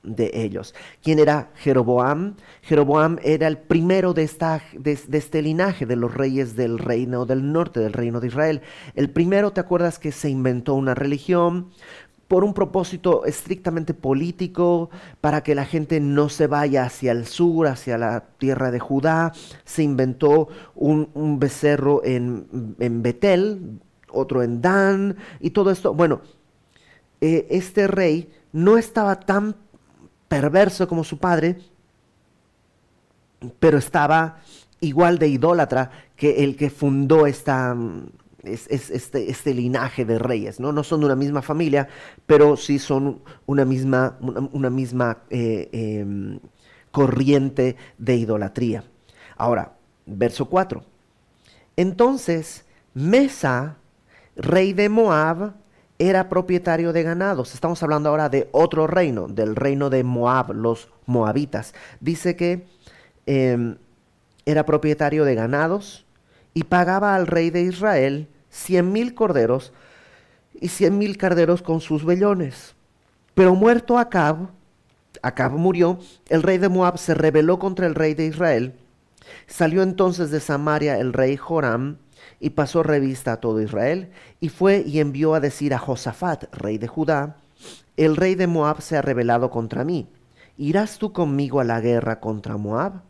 de 0.07 0.31
ellos. 0.33 0.73
¿Quién 1.03 1.19
era 1.19 1.51
Jeroboam? 1.55 2.35
Jeroboam 2.61 3.17
era 3.23 3.47
el 3.47 3.57
primero 3.57 4.13
de, 4.13 4.23
esta, 4.23 4.61
de, 4.73 4.91
este 5.11 5.41
linaje 5.41 5.85
de 5.85 5.95
los 5.95 6.13
reyes 6.13 6.55
del 6.55 6.79
reino 6.79 7.25
del 7.25 7.51
norte, 7.51 7.79
del 7.79 7.93
reino 7.93 8.19
de 8.19 8.27
Israel. 8.27 8.61
El 8.95 9.09
primero, 9.09 9.51
¿te 9.51 9.61
acuerdas 9.61 9.99
que 9.99 10.11
se 10.11 10.29
inventó 10.29 10.73
una 10.73 10.95
religión? 10.95 11.69
por 12.27 12.43
un 12.43 12.53
propósito 12.53 13.23
estrictamente 13.23 13.93
político, 13.93 14.89
para 15.21 15.43
que 15.43 15.55
la 15.55 15.63
gente 15.63 16.01
no 16.01 16.27
se 16.27 16.47
vaya 16.47 16.83
hacia 16.83 17.13
el 17.13 17.25
sur, 17.25 17.67
hacia 17.67 17.97
la 17.97 18.25
tierra 18.37 18.69
de 18.69 18.81
Judá, 18.81 19.31
se 19.63 19.83
inventó 19.83 20.49
un, 20.75 21.39
becerro 21.39 22.03
en, 22.03 22.75
en 22.79 23.01
Betel, 23.01 23.79
otro 24.11 24.43
en 24.43 24.61
Dan 24.61 25.15
y 25.39 25.51
todo 25.51 25.71
esto. 25.71 25.93
Bueno, 25.93 26.19
eh, 27.21 27.47
este 27.49 27.87
rey 27.87 28.29
no 28.51 28.77
estaba 28.77 29.19
tan 29.19 29.55
perverso 30.27 30.87
como 30.87 31.03
su 31.03 31.17
padre, 31.17 31.57
pero 33.59 33.77
estaba 33.77 34.39
igual 34.79 35.19
de 35.19 35.27
idólatra 35.27 35.91
que 36.15 36.43
el 36.43 36.55
que 36.55 36.69
fundó 36.69 37.27
esta, 37.27 37.75
este, 38.43 39.29
este, 39.29 39.53
linaje 39.53 40.05
de 40.05 40.19
reyes. 40.19 40.59
¿no? 40.59 40.71
no 40.71 40.83
son 40.83 41.01
de 41.01 41.05
una 41.07 41.15
misma 41.15 41.41
familia, 41.41 41.87
pero 42.25 42.57
sí 42.57 42.79
son 42.79 43.21
una 43.45 43.65
misma, 43.65 44.17
una, 44.21 44.69
misma 44.69 45.19
eh, 45.29 45.69
em, 45.71 46.39
corriente 46.91 47.75
de 47.97 48.15
idolatría. 48.15 48.83
Ahora, 49.35 49.73
verso 50.05 50.45
4. 50.45 50.83
Entonces, 51.75 52.65
Mesa 52.93 53.77
rey 54.37 54.73
de 54.73 54.89
Moab, 54.89 55.53
era 55.99 56.29
propietario 56.29 56.93
de 56.93 57.03
ganados. 57.03 57.53
Estamos 57.53 57.81
hablando 57.81 58.09
ahora 58.09 58.29
de 58.29 58.49
otro 58.51 58.87
reino, 58.87 59.27
del 59.27 59.55
reino 59.55 59.89
de 59.89 60.03
Moab, 60.03 60.53
los 60.53 60.89
moabitas. 61.05 61.73
Dice 61.99 62.35
que 62.35 62.67
em, 63.25 63.77
era 64.45 64.65
propietario 64.65 65.25
de 65.25 65.35
ganados 65.35 66.05
y 66.53 66.63
pagaba 66.63 67.15
al 67.15 67.27
rey 67.27 67.49
de 67.49 67.61
Israel 67.61 68.27
cien 68.49 68.91
mil 68.91 69.13
corderos 69.13 69.73
y 70.59 70.69
cien 70.69 70.97
mil 70.97 71.17
carderos 71.17 71.61
con 71.61 71.81
sus 71.81 72.05
vellones. 72.05 72.75
Pero 73.33 73.55
muerto 73.55 73.97
Acab, 73.97 74.49
Acab 75.21 75.51
murió, 75.53 75.99
el 76.29 76.43
rey 76.43 76.57
de 76.57 76.69
Moab 76.69 76.97
se 76.97 77.13
rebeló 77.13 77.59
contra 77.59 77.87
el 77.87 77.95
rey 77.95 78.13
de 78.13 78.25
Israel. 78.25 78.73
Salió 79.45 79.83
entonces 79.83 80.31
de 80.31 80.39
Samaria 80.39 80.99
el 80.99 81.13
rey 81.13 81.37
Joram, 81.37 81.97
y 82.39 82.51
pasó 82.51 82.83
revista 82.83 83.33
a 83.33 83.39
todo 83.41 83.61
Israel, 83.61 84.11
y 84.39 84.49
fue 84.49 84.83
y 84.85 84.99
envió 84.99 85.33
a 85.33 85.39
decir 85.39 85.73
a 85.73 85.79
Josafat, 85.79 86.53
rey 86.53 86.77
de 86.77 86.87
Judá, 86.87 87.37
el 87.97 88.15
rey 88.15 88.35
de 88.35 88.47
Moab 88.47 88.81
se 88.81 88.97
ha 88.97 89.01
rebelado 89.01 89.49
contra 89.49 89.83
mí. 89.83 90.07
¿Irás 90.57 90.97
tú 90.97 91.13
conmigo 91.13 91.59
a 91.59 91.63
la 91.63 91.81
guerra 91.81 92.19
contra 92.19 92.57
Moab? 92.57 93.01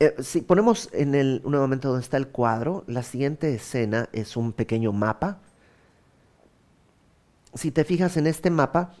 Eh, 0.00 0.14
si 0.18 0.40
ponemos 0.42 0.90
en 0.92 1.14
el 1.14 1.40
un 1.44 1.52
momento 1.52 1.88
donde 1.88 2.02
está 2.02 2.16
el 2.16 2.28
cuadro, 2.28 2.84
la 2.86 3.02
siguiente 3.02 3.54
escena 3.54 4.08
es 4.12 4.36
un 4.36 4.52
pequeño 4.52 4.92
mapa. 4.92 5.38
Si 7.54 7.70
te 7.70 7.84
fijas 7.84 8.16
en 8.16 8.26
este 8.26 8.50
mapa, 8.50 8.94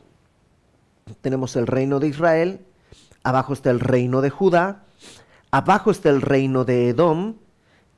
tenemos 1.20 1.56
el 1.56 1.66
reino 1.66 2.00
de 2.00 2.08
Israel, 2.08 2.60
abajo 3.22 3.52
está 3.52 3.70
el 3.70 3.80
reino 3.80 4.20
de 4.20 4.30
Judá, 4.30 4.84
abajo 5.50 5.90
está 5.90 6.10
el 6.10 6.22
reino 6.22 6.64
de 6.64 6.88
Edom, 6.88 7.34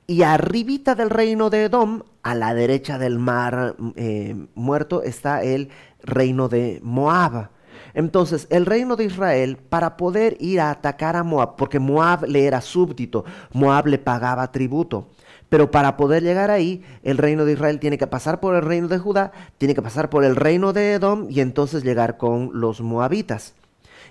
y 0.06 0.22
arribita 0.22 0.94
del 0.94 1.10
reino 1.10 1.50
de 1.50 1.64
Edom, 1.64 2.02
a 2.22 2.34
la 2.34 2.54
derecha 2.54 2.98
del 2.98 3.18
mar 3.18 3.76
eh, 3.96 4.34
muerto, 4.54 5.02
está 5.02 5.42
el 5.42 5.70
reino 6.02 6.48
de 6.48 6.80
Moab. 6.82 7.50
Entonces, 7.94 8.46
el 8.50 8.66
reino 8.66 8.96
de 8.96 9.04
Israel, 9.04 9.56
para 9.56 9.96
poder 9.96 10.36
ir 10.40 10.60
a 10.60 10.70
atacar 10.70 11.16
a 11.16 11.25
Moab, 11.25 11.56
porque 11.56 11.78
Moab 11.78 12.25
le 12.26 12.46
era 12.46 12.60
súbdito, 12.60 13.25
Moab 13.52 13.86
le 13.86 13.98
pagaba 13.98 14.52
tributo. 14.52 15.08
Pero 15.48 15.70
para 15.70 15.96
poder 15.96 16.22
llegar 16.22 16.50
ahí, 16.50 16.82
el 17.02 17.18
reino 17.18 17.44
de 17.44 17.52
Israel 17.52 17.78
tiene 17.78 17.98
que 17.98 18.06
pasar 18.06 18.40
por 18.40 18.54
el 18.56 18.62
reino 18.62 18.88
de 18.88 18.98
Judá, 18.98 19.32
tiene 19.58 19.75
que 19.75 19.82
pasar 19.82 20.10
por 20.10 20.25
el 20.25 20.36
reino 20.36 20.72
de 20.72 20.94
Edom 20.94 21.28
y 21.30 21.40
entonces 21.40 21.84
llegar 21.84 22.16
con 22.16 22.50
los 22.52 22.80
moabitas. 22.80 23.54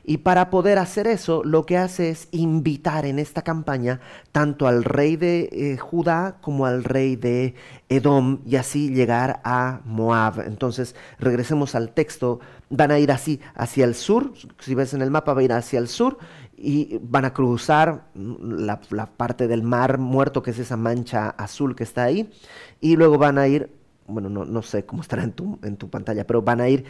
Y 0.07 0.17
para 0.17 0.51
poder 0.51 0.77
hacer 0.77 1.07
eso, 1.07 1.43
lo 1.43 1.65
que 1.65 1.77
hace 1.77 2.11
es 2.11 2.27
invitar 2.29 3.07
en 3.07 3.17
esta 3.17 3.41
campaña 3.41 4.01
tanto 4.31 4.67
al 4.67 4.83
rey 4.83 5.15
de 5.15 5.49
eh, 5.51 5.77
Judá 5.77 6.37
como 6.41 6.67
al 6.67 6.83
rey 6.83 7.15
de 7.15 7.55
Edom 7.89 8.39
y 8.45 8.57
así 8.57 8.93
llegar 8.93 9.41
a 9.43 9.81
Moab. 9.83 10.41
Entonces, 10.41 10.95
regresemos 11.17 11.73
al 11.73 11.89
texto. 11.89 12.39
Van 12.69 12.91
a 12.91 12.99
ir 12.99 13.11
así 13.11 13.39
hacia 13.55 13.83
el 13.83 13.95
sur, 13.95 14.33
si 14.59 14.75
ves 14.75 14.93
en 14.93 15.01
el 15.01 15.09
mapa, 15.09 15.33
va 15.33 15.41
a 15.41 15.43
ir 15.43 15.53
hacia 15.53 15.79
el 15.79 15.87
sur 15.87 16.19
y 16.55 16.99
van 17.01 17.25
a 17.25 17.33
cruzar 17.33 18.05
la, 18.13 18.79
parte 19.17 19.47
del 19.47 19.63
mar 19.63 19.97
muerto, 19.97 20.43
que 20.43 20.51
es 20.51 20.59
esa 20.59 20.77
mancha 20.77 21.29
azul 21.29 21.75
que 21.75 21.83
está 21.83 22.03
ahí, 22.03 22.31
y 22.79 22.95
luego 22.95 23.17
van 23.17 23.37
a 23.37 23.47
ir, 23.47 23.71
bueno, 24.07 24.29
no, 24.29 24.45
no 24.45 24.61
sé 24.61 24.85
cómo 24.85 25.01
estará 25.01 25.23
en 25.23 25.31
tu, 25.31 25.59
en 25.63 25.77
tu 25.77 25.89
pantalla, 25.89 26.25
pero 26.27 26.43
van 26.43 26.61
a 26.61 26.69
ir 26.69 26.85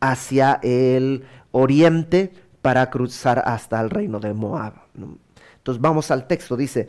hacia 0.00 0.60
el 0.62 1.24
oriente 1.50 2.32
para 2.64 2.88
cruzar 2.88 3.42
hasta 3.44 3.78
el 3.78 3.90
reino 3.90 4.20
de 4.20 4.32
Moab. 4.32 4.72
Entonces 4.94 5.82
vamos 5.82 6.10
al 6.10 6.26
texto, 6.26 6.56
dice, 6.56 6.88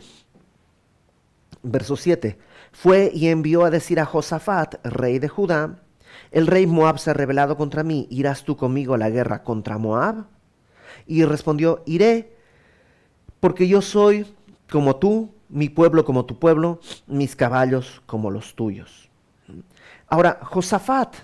verso 1.63 1.97
7, 1.97 2.39
fue 2.71 3.11
y 3.13 3.27
envió 3.27 3.65
a 3.65 3.69
decir 3.69 3.99
a 3.99 4.05
Josafat, 4.05 4.75
rey 4.85 5.19
de 5.19 5.27
Judá, 5.27 5.81
el 6.31 6.47
rey 6.47 6.65
Moab 6.65 6.97
se 6.97 7.09
ha 7.09 7.13
rebelado 7.13 7.57
contra 7.57 7.83
mí, 7.83 8.07
¿irás 8.09 8.45
tú 8.45 8.55
conmigo 8.55 8.93
a 8.93 8.97
la 8.97 9.09
guerra 9.09 9.43
contra 9.43 9.77
Moab? 9.77 10.27
Y 11.07 11.25
respondió, 11.25 11.83
iré, 11.85 12.37
porque 13.41 13.67
yo 13.67 13.81
soy 13.81 14.33
como 14.71 14.95
tú, 14.95 15.33
mi 15.49 15.67
pueblo 15.67 16.05
como 16.05 16.23
tu 16.23 16.39
pueblo, 16.39 16.79
mis 17.05 17.35
caballos 17.35 18.01
como 18.05 18.31
los 18.31 18.55
tuyos. 18.55 19.09
Ahora, 20.07 20.39
Josafat 20.41 21.15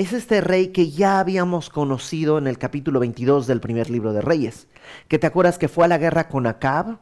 es 0.00 0.14
este 0.14 0.40
rey 0.40 0.68
que 0.68 0.90
ya 0.90 1.20
habíamos 1.20 1.68
conocido 1.68 2.38
en 2.38 2.46
el 2.46 2.56
capítulo 2.56 3.00
22 3.00 3.46
del 3.46 3.60
primer 3.60 3.90
libro 3.90 4.14
de 4.14 4.22
Reyes, 4.22 4.66
que 5.08 5.18
te 5.18 5.26
acuerdas 5.26 5.58
que 5.58 5.68
fue 5.68 5.84
a 5.84 5.88
la 5.88 5.98
guerra 5.98 6.26
con 6.26 6.46
Acab, 6.46 7.00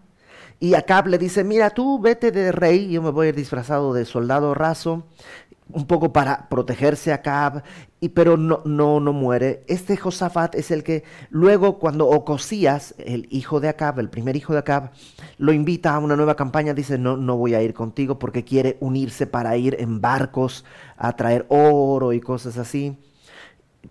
y 0.58 0.74
Acab 0.74 1.06
le 1.06 1.16
dice, 1.16 1.44
mira, 1.44 1.70
tú 1.70 2.00
vete 2.00 2.32
de 2.32 2.50
rey, 2.50 2.90
yo 2.90 3.00
me 3.00 3.10
voy 3.10 3.26
a 3.26 3.28
ir 3.28 3.36
disfrazado 3.36 3.94
de 3.94 4.04
soldado 4.04 4.52
raso, 4.52 5.06
un 5.70 5.86
poco 5.86 6.12
para 6.12 6.48
protegerse 6.48 7.12
a 7.12 7.16
Acab, 7.16 7.62
y, 8.00 8.10
pero 8.10 8.36
no, 8.36 8.62
no, 8.64 9.00
no 9.00 9.12
muere. 9.12 9.64
Este 9.66 9.96
Josafat 9.96 10.54
es 10.54 10.70
el 10.70 10.82
que 10.82 11.04
luego 11.30 11.78
cuando 11.78 12.08
Ocosías, 12.08 12.94
el 12.98 13.26
hijo 13.30 13.60
de 13.60 13.68
Acab, 13.68 13.98
el 13.98 14.08
primer 14.08 14.36
hijo 14.36 14.52
de 14.52 14.60
Acab, 14.60 14.90
lo 15.36 15.52
invita 15.52 15.94
a 15.94 15.98
una 15.98 16.16
nueva 16.16 16.36
campaña, 16.36 16.74
dice, 16.74 16.98
no, 16.98 17.16
no 17.16 17.36
voy 17.36 17.54
a 17.54 17.62
ir 17.62 17.74
contigo 17.74 18.18
porque 18.18 18.44
quiere 18.44 18.76
unirse 18.80 19.26
para 19.26 19.56
ir 19.56 19.76
en 19.78 20.00
barcos 20.00 20.64
a 20.96 21.14
traer 21.16 21.44
oro 21.48 22.12
y 22.12 22.20
cosas 22.20 22.56
así. 22.56 22.96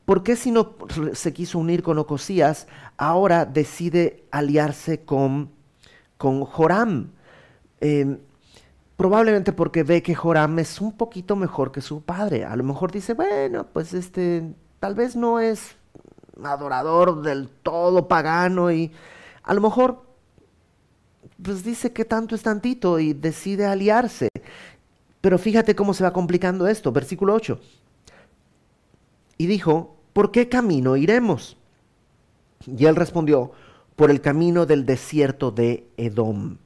¿Por 0.06 0.24
qué 0.24 0.36
si 0.36 0.52
no 0.52 0.76
se 1.14 1.34
quiso 1.34 1.60
unir 1.60 1.84
con 1.84 1.98
Ocosías, 1.98 2.68
ahora 2.98 3.46
decide 3.46 4.24
aliarse 4.32 5.04
con, 5.04 5.52
con 6.18 6.44
Joram? 6.44 7.12
Em, 7.80 8.18
Probablemente 8.98 9.54
porque 9.54 9.84
ve 9.84 10.02
que 10.02 10.16
Joram 10.16 10.58
es 10.60 10.82
un 10.82 10.92
poquito 10.92 11.36
mejor 11.36 11.72
que 11.72 11.82
su 11.82 12.02
padre. 12.02 12.46
A 12.46 12.56
lo 12.56 12.64
mejor 12.64 12.92
dice, 12.92 13.14
bueno, 13.14 13.68
pues 13.72 13.94
este, 13.94 14.54
tal 14.80 14.96
vez 14.96 15.16
no 15.16 15.40
es 15.40 15.76
adorador 16.44 17.22
del 17.22 17.48
todo 17.48 18.08
pagano 18.08 18.72
y 18.72 18.92
a 19.44 19.54
lo 19.54 19.62
mejor 19.62 20.04
pues 21.42 21.64
dice 21.64 21.94
que 21.94 22.06
tanto 22.06 22.36
es 22.36 22.42
tantito 22.42 23.00
y 23.00 23.14
decide 23.14 23.66
aliarse. 23.66 24.30
Pero 25.22 25.38
fíjate 25.38 25.76
cómo 25.76 25.94
se 25.94 26.04
va 26.04 26.12
complicando 26.12 26.68
esto. 26.68 26.92
Versículo 26.92 27.36
8. 27.36 27.60
Y 29.38 29.46
dijo, 29.46 29.96
¿por 30.14 30.32
qué 30.32 30.50
camino 30.50 30.98
iremos? 30.98 31.58
Y 32.66 32.86
él 32.86 32.96
respondió, 32.96 33.52
por 33.96 34.12
el 34.12 34.22
camino 34.22 34.66
del 34.66 34.86
desierto 34.86 35.52
de 35.52 35.88
Edom. 35.98 36.58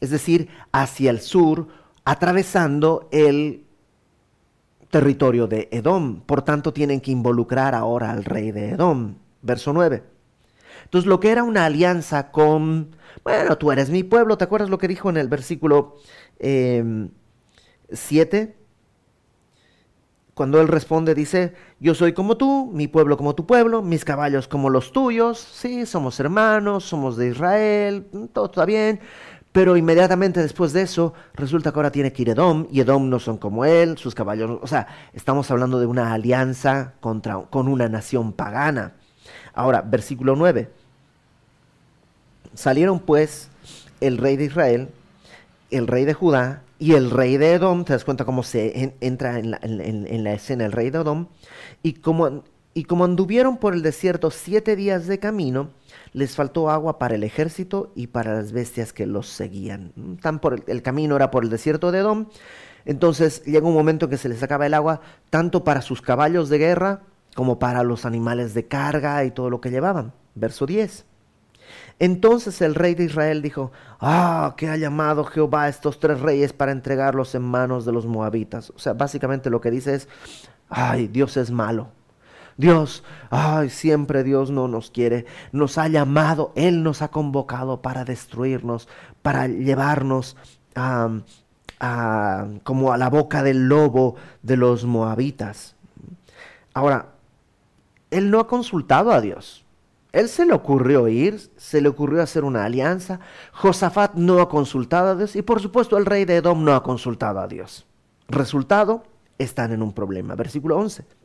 Es 0.00 0.10
decir, 0.10 0.48
hacia 0.72 1.10
el 1.10 1.20
sur, 1.20 1.68
atravesando 2.08 3.06
el 3.12 3.66
territorio 4.90 5.46
de 5.46 5.68
Edom. 5.70 6.22
Por 6.22 6.40
tanto, 6.40 6.72
tienen 6.72 7.02
que 7.02 7.10
involucrar 7.10 7.74
ahora 7.74 8.10
al 8.10 8.24
rey 8.24 8.50
de 8.50 8.70
Edom. 8.70 9.16
Verso 9.42 9.74
9. 9.74 10.02
Entonces, 10.84 11.06
lo 11.06 11.20
que 11.20 11.30
era 11.30 11.42
una 11.42 11.66
alianza 11.66 12.30
con, 12.30 12.96
bueno, 13.24 13.58
tú 13.58 13.70
eres 13.72 13.90
mi 13.90 14.04
pueblo, 14.04 14.38
¿te 14.38 14.44
acuerdas 14.44 14.70
lo 14.70 14.78
que 14.78 14.88
dijo 14.88 15.10
en 15.10 15.18
el 15.18 15.28
versículo 15.28 15.96
7? 16.38 17.10
Em, 18.40 18.54
Cuando 20.32 20.62
él 20.62 20.68
responde, 20.68 21.14
dice, 21.14 21.52
yo 21.78 21.94
soy 21.94 22.14
como 22.14 22.38
tú, 22.38 22.70
mi 22.72 22.88
pueblo 22.88 23.18
como 23.18 23.34
tu 23.34 23.44
pueblo, 23.44 23.82
mis 23.82 24.06
caballos 24.06 24.48
como 24.48 24.70
los 24.70 24.92
tuyos, 24.92 25.38
sí, 25.38 25.84
somos 25.84 26.18
hermanos, 26.20 26.84
somos 26.84 27.18
de 27.18 27.28
Israel, 27.28 28.06
todo 28.32 28.46
está 28.46 28.64
bien, 28.64 29.00
pero 29.58 29.76
inmediatamente 29.76 30.40
después 30.40 30.72
de 30.72 30.82
eso, 30.82 31.14
resulta 31.34 31.72
que 31.72 31.78
ahora 31.80 31.90
tiene 31.90 32.12
que 32.12 32.22
ir 32.22 32.28
Edom, 32.28 32.68
y 32.70 32.78
Edom 32.78 33.10
no 33.10 33.18
son 33.18 33.38
como 33.38 33.64
él, 33.64 33.98
sus 33.98 34.14
caballos, 34.14 34.60
o 34.62 34.68
sea, 34.68 34.86
estamos 35.12 35.50
hablando 35.50 35.80
de 35.80 35.86
una 35.86 36.12
alianza 36.12 36.92
contra, 37.00 37.40
con 37.50 37.66
una 37.66 37.88
nación 37.88 38.32
pagana. 38.32 38.92
Ahora, 39.52 39.82
versículo 39.82 40.36
9. 40.36 40.70
Salieron 42.54 43.00
pues 43.00 43.48
el 44.00 44.18
rey 44.18 44.36
de 44.36 44.44
Israel, 44.44 44.90
el 45.72 45.88
rey 45.88 46.04
de 46.04 46.14
Judá 46.14 46.62
y 46.78 46.92
el 46.92 47.10
rey 47.10 47.36
de 47.36 47.54
Edom, 47.54 47.84
te 47.84 47.94
das 47.94 48.04
cuenta 48.04 48.24
cómo 48.24 48.44
se 48.44 48.94
entra 49.00 49.40
en 49.40 49.50
la, 49.50 50.32
escena 50.34 50.66
el 50.66 50.70
rey 50.70 50.90
de 50.90 50.98
Edom, 50.98 51.26
y 51.82 51.94
como, 51.94 52.44
y 52.78 52.84
como 52.84 53.04
anduvieron 53.04 53.56
por 53.56 53.74
el 53.74 53.82
desierto 53.82 54.30
siete 54.30 54.76
días 54.76 55.08
de 55.08 55.18
camino, 55.18 55.70
les 56.12 56.36
faltó 56.36 56.70
agua 56.70 56.96
para 56.96 57.16
el 57.16 57.24
ejército 57.24 57.90
y 57.96 58.06
para 58.06 58.34
las 58.34 58.52
bestias 58.52 58.92
que 58.92 59.04
los 59.04 59.26
seguían. 59.26 59.92
Tan 60.22 60.38
por 60.38 60.62
el, 60.64 60.82
camino 60.82 61.16
era 61.16 61.32
por 61.32 61.42
el 61.42 61.50
desierto 61.50 61.90
de 61.90 61.98
Edom. 61.98 62.26
Entonces 62.84 63.42
llega 63.44 63.66
un 63.66 63.74
momento 63.74 64.04
en 64.06 64.10
que 64.10 64.16
se 64.16 64.28
les 64.28 64.44
acaba 64.44 64.64
el 64.64 64.74
agua, 64.74 65.00
tanto 65.28 65.64
para 65.64 65.82
sus 65.82 66.00
caballos 66.00 66.50
de 66.50 66.58
guerra 66.58 67.00
como 67.34 67.58
para 67.58 67.82
los 67.82 68.04
animales 68.04 68.54
de 68.54 68.68
carga 68.68 69.24
y 69.24 69.32
todo 69.32 69.50
lo 69.50 69.60
que 69.60 69.72
llevaban. 69.72 70.12
Verso 70.36 70.64
10. 70.64 71.04
Entonces 71.98 72.62
el 72.62 72.76
rey 72.76 72.94
de 72.94 73.06
Israel 73.06 73.42
dijo, 73.42 73.72
ah, 73.98 74.54
que 74.56 74.68
ha 74.68 74.76
llamado 74.76 75.24
Jehová 75.24 75.64
a 75.64 75.68
estos 75.68 75.98
tres 75.98 76.20
reyes 76.20 76.52
para 76.52 76.70
entregarlos 76.70 77.34
en 77.34 77.42
manos 77.42 77.84
de 77.84 77.90
los 77.90 78.06
moabitas. 78.06 78.70
O 78.70 78.78
sea, 78.78 78.92
básicamente 78.92 79.50
lo 79.50 79.60
que 79.60 79.72
dice 79.72 79.96
es, 79.96 80.08
ay, 80.68 81.08
Dios 81.08 81.36
es 81.36 81.50
malo. 81.50 81.97
Dios, 82.58 83.04
ay, 83.30 83.70
siempre 83.70 84.24
Dios 84.24 84.50
no 84.50 84.66
nos 84.66 84.90
quiere, 84.90 85.26
nos 85.52 85.78
ha 85.78 85.86
llamado, 85.86 86.52
Él 86.56 86.82
nos 86.82 87.02
ha 87.02 87.08
convocado 87.08 87.80
para 87.82 88.04
destruirnos, 88.04 88.88
para 89.22 89.46
llevarnos 89.46 90.36
a, 90.74 91.08
como 92.64 92.92
a 92.92 92.98
la 92.98 93.10
boca 93.10 93.44
del 93.44 93.68
lobo 93.68 94.16
de 94.42 94.56
los 94.56 94.84
moabitas. 94.84 95.76
Ahora, 96.74 97.10
Él 98.10 98.28
no 98.28 98.40
ha 98.40 98.48
consultado 98.48 99.12
a 99.12 99.20
Dios. 99.20 99.64
Él 100.10 100.28
se 100.28 100.44
le 100.44 100.52
ocurrió 100.52 101.06
ir, 101.06 101.38
se 101.56 101.80
le 101.80 101.88
ocurrió 101.88 102.20
hacer 102.22 102.42
una 102.42 102.64
alianza. 102.64 103.20
Josafat 103.52 104.14
no 104.14 104.40
ha 104.40 104.48
consultado 104.48 105.10
a 105.10 105.14
Dios 105.14 105.36
y 105.36 105.42
por 105.42 105.60
supuesto 105.60 105.96
el 105.96 106.06
rey 106.06 106.24
de 106.24 106.38
Edom 106.38 106.64
no 106.64 106.74
ha 106.74 106.82
consultado 106.82 107.38
a 107.38 107.46
Dios. 107.46 107.86
Resultado, 108.26 109.04
están 109.38 109.70
en 109.70 109.80
un 109.80 109.92
problema. 109.92 110.34
Versículo 110.34 110.76
11. 110.76 111.17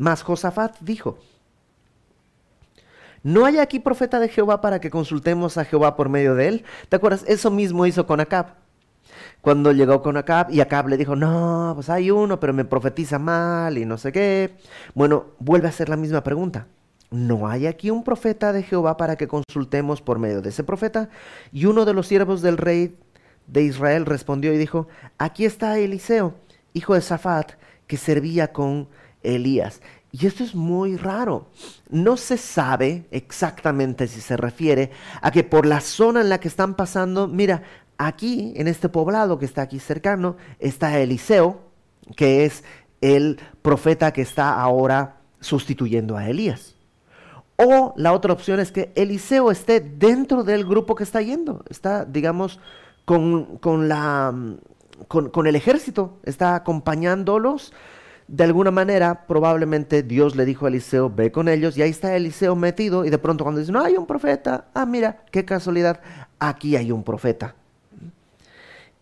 Mas 0.00 0.22
Josafat 0.22 0.78
dijo, 0.80 1.18
¿no 3.22 3.44
hay 3.44 3.58
aquí 3.58 3.80
profeta 3.80 4.18
de 4.18 4.30
Jehová 4.30 4.62
para 4.62 4.80
que 4.80 4.88
consultemos 4.88 5.58
a 5.58 5.66
Jehová 5.66 5.94
por 5.94 6.08
medio 6.08 6.34
de 6.34 6.48
él? 6.48 6.64
¿Te 6.88 6.96
acuerdas? 6.96 7.22
Eso 7.28 7.50
mismo 7.50 7.84
hizo 7.84 8.06
con 8.06 8.18
Acab. 8.18 8.54
Cuando 9.42 9.72
llegó 9.72 10.00
con 10.00 10.16
Acab 10.16 10.50
y 10.50 10.62
Acab 10.62 10.88
le 10.88 10.96
dijo, 10.96 11.16
no, 11.16 11.72
pues 11.74 11.90
hay 11.90 12.10
uno, 12.10 12.40
pero 12.40 12.54
me 12.54 12.64
profetiza 12.64 13.18
mal 13.18 13.76
y 13.76 13.84
no 13.84 13.98
sé 13.98 14.10
qué. 14.10 14.56
Bueno, 14.94 15.26
vuelve 15.38 15.66
a 15.66 15.68
hacer 15.68 15.90
la 15.90 15.98
misma 15.98 16.22
pregunta. 16.22 16.66
¿No 17.10 17.46
hay 17.46 17.66
aquí 17.66 17.90
un 17.90 18.02
profeta 18.02 18.54
de 18.54 18.62
Jehová 18.62 18.96
para 18.96 19.16
que 19.16 19.28
consultemos 19.28 20.00
por 20.00 20.18
medio 20.18 20.40
de 20.40 20.48
ese 20.48 20.64
profeta? 20.64 21.10
Y 21.52 21.66
uno 21.66 21.84
de 21.84 21.92
los 21.92 22.06
siervos 22.06 22.40
del 22.40 22.56
rey 22.56 22.96
de 23.48 23.64
Israel 23.64 24.06
respondió 24.06 24.54
y 24.54 24.56
dijo, 24.56 24.88
aquí 25.18 25.44
está 25.44 25.78
Eliseo, 25.78 26.36
hijo 26.72 26.94
de 26.94 27.02
Safat, 27.02 27.52
que 27.86 27.98
servía 27.98 28.50
con 28.50 28.88
Elías. 29.22 29.80
Y 30.12 30.26
esto 30.26 30.42
es 30.42 30.54
muy 30.54 30.96
raro. 30.96 31.46
No 31.88 32.16
se 32.16 32.36
sabe 32.36 33.06
exactamente 33.10 34.08
si 34.08 34.20
se 34.20 34.36
refiere 34.36 34.90
a 35.22 35.30
que 35.30 35.44
por 35.44 35.66
la 35.66 35.80
zona 35.80 36.20
en 36.20 36.28
la 36.28 36.40
que 36.40 36.48
están 36.48 36.74
pasando, 36.74 37.28
mira, 37.28 37.62
aquí, 37.96 38.52
en 38.56 38.66
este 38.66 38.88
poblado 38.88 39.38
que 39.38 39.44
está 39.44 39.62
aquí 39.62 39.78
cercano, 39.78 40.36
está 40.58 40.98
Eliseo, 40.98 41.60
que 42.16 42.44
es 42.44 42.64
el 43.00 43.38
profeta 43.62 44.12
que 44.12 44.22
está 44.22 44.60
ahora 44.60 45.20
sustituyendo 45.40 46.16
a 46.16 46.28
Elías. 46.28 46.74
O 47.56 47.92
la 47.96 48.12
otra 48.12 48.32
opción 48.32 48.58
es 48.58 48.72
que 48.72 48.90
Eliseo 48.94 49.50
esté 49.50 49.80
dentro 49.80 50.44
del 50.44 50.64
grupo 50.64 50.94
que 50.94 51.04
está 51.04 51.20
yendo, 51.20 51.62
está, 51.68 52.04
digamos, 52.04 52.58
con, 53.04 53.58
con 53.58 53.88
la, 53.88 54.34
con, 55.06 55.28
con 55.28 55.46
el 55.46 55.54
ejército, 55.54 56.18
está 56.24 56.54
acompañándolos 56.54 57.72
de 58.32 58.44
alguna 58.44 58.70
manera, 58.70 59.26
probablemente 59.26 60.04
Dios 60.04 60.36
le 60.36 60.44
dijo 60.44 60.64
a 60.64 60.68
Eliseo, 60.68 61.10
ve 61.10 61.32
con 61.32 61.48
ellos, 61.48 61.76
y 61.76 61.82
ahí 61.82 61.90
está 61.90 62.14
Eliseo 62.14 62.54
metido, 62.54 63.04
y 63.04 63.10
de 63.10 63.18
pronto 63.18 63.42
cuando 63.42 63.58
dice, 63.58 63.72
no 63.72 63.82
hay 63.82 63.96
un 63.96 64.06
profeta, 64.06 64.68
ah, 64.72 64.86
mira, 64.86 65.24
qué 65.32 65.44
casualidad, 65.44 66.00
aquí 66.38 66.76
hay 66.76 66.92
un 66.92 67.02
profeta. 67.02 67.56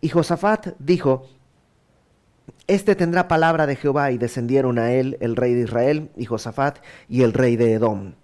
Y 0.00 0.08
Josafat 0.08 0.68
dijo, 0.78 1.26
este 2.66 2.94
tendrá 2.94 3.28
palabra 3.28 3.66
de 3.66 3.76
Jehová, 3.76 4.12
y 4.12 4.18
descendieron 4.18 4.78
a 4.78 4.92
él 4.92 5.18
el 5.20 5.36
rey 5.36 5.52
de 5.52 5.64
Israel, 5.64 6.10
y 6.16 6.24
Josafat, 6.24 6.78
y 7.06 7.20
el 7.20 7.34
rey 7.34 7.56
de 7.56 7.74
Edom. 7.74 8.14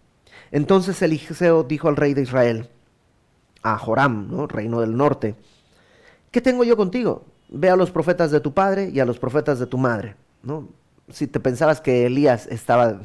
Entonces 0.53 1.03
Eliseo 1.03 1.65
dijo 1.65 1.89
al 1.89 1.97
rey 1.97 2.15
de 2.15 2.23
Israel, 2.23 2.71
a 3.63 3.77
Joram, 3.77 4.31
¿no? 4.31 4.47
reino 4.47 4.81
del 4.81 4.97
norte, 4.97 5.35
¿qué 6.31 6.41
tengo 6.41 6.65
yo 6.65 6.79
contigo? 6.79 7.27
Ve 7.51 7.69
a 7.69 7.77
los 7.77 7.91
profetas 7.91 8.31
de 8.31 8.41
tu 8.41 8.55
padre 8.55 8.89
y 8.89 9.01
a 9.01 9.05
los 9.05 9.19
profetas 9.19 9.59
de 9.59 9.67
tu 9.67 9.77
madre. 9.77 10.17
¿no? 10.43 10.69
Si 11.09 11.27
te 11.27 11.41
pensabas 11.41 11.81
que 11.81 12.07
Elías 12.07 12.47
estaba, 12.47 13.01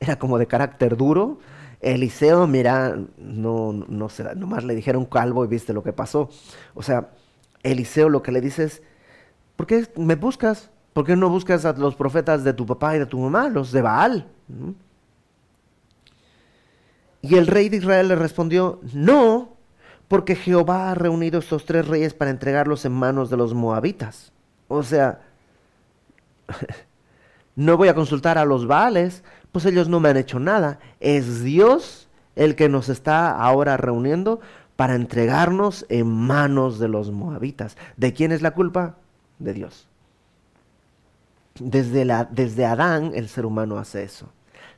era 0.00 0.18
como 0.18 0.38
de 0.38 0.46
carácter 0.46 0.96
duro, 0.96 1.38
Eliseo, 1.80 2.46
mira, 2.46 2.98
no, 3.18 3.72
no 3.72 4.08
sé, 4.08 4.24
nomás 4.34 4.64
le 4.64 4.74
dijeron 4.74 5.04
calvo 5.04 5.44
y 5.44 5.48
viste 5.48 5.72
lo 5.72 5.82
que 5.82 5.92
pasó. 5.92 6.30
O 6.74 6.82
sea, 6.82 7.10
Eliseo 7.62 8.08
lo 8.08 8.22
que 8.22 8.32
le 8.32 8.40
dice 8.40 8.64
es, 8.64 8.82
¿por 9.56 9.66
qué 9.66 9.86
me 9.96 10.14
buscas? 10.14 10.70
¿Por 10.92 11.04
qué 11.04 11.14
no 11.14 11.28
buscas 11.28 11.64
a 11.64 11.72
los 11.74 11.94
profetas 11.94 12.42
de 12.42 12.54
tu 12.54 12.64
papá 12.64 12.96
y 12.96 12.98
de 12.98 13.06
tu 13.06 13.18
mamá, 13.18 13.48
los 13.48 13.70
de 13.72 13.82
Baal? 13.82 14.28
Y 17.20 17.34
el 17.36 17.46
rey 17.46 17.68
de 17.68 17.76
Israel 17.76 18.08
le 18.08 18.16
respondió, 18.16 18.80
no, 18.94 19.56
porque 20.08 20.36
Jehová 20.36 20.90
ha 20.90 20.94
reunido 20.94 21.40
estos 21.40 21.66
tres 21.66 21.86
reyes 21.86 22.14
para 22.14 22.30
entregarlos 22.30 22.84
en 22.84 22.92
manos 22.92 23.28
de 23.30 23.36
los 23.36 23.52
moabitas. 23.52 24.32
O 24.68 24.82
sea, 24.82 25.20
no 27.56 27.76
voy 27.78 27.88
a 27.88 27.94
consultar 27.94 28.38
a 28.38 28.44
los 28.44 28.66
Baales, 28.66 29.24
pues 29.50 29.64
ellos 29.64 29.88
no 29.88 29.98
me 29.98 30.10
han 30.10 30.18
hecho 30.18 30.38
nada. 30.38 30.78
Es 31.00 31.42
Dios 31.42 32.08
el 32.36 32.54
que 32.54 32.68
nos 32.68 32.90
está 32.90 33.30
ahora 33.30 33.78
reuniendo 33.78 34.40
para 34.76 34.94
entregarnos 34.94 35.86
en 35.88 36.06
manos 36.06 36.78
de 36.78 36.88
los 36.88 37.10
moabitas. 37.10 37.78
¿De 37.96 38.12
quién 38.12 38.30
es 38.30 38.42
la 38.42 38.52
culpa? 38.52 38.96
De 39.38 39.54
Dios. 39.54 39.88
Desde, 41.58 42.04
la, 42.04 42.24
desde 42.24 42.66
Adán 42.66 43.12
el 43.14 43.28
ser 43.28 43.46
humano 43.46 43.78
hace 43.78 44.02
eso. 44.02 44.28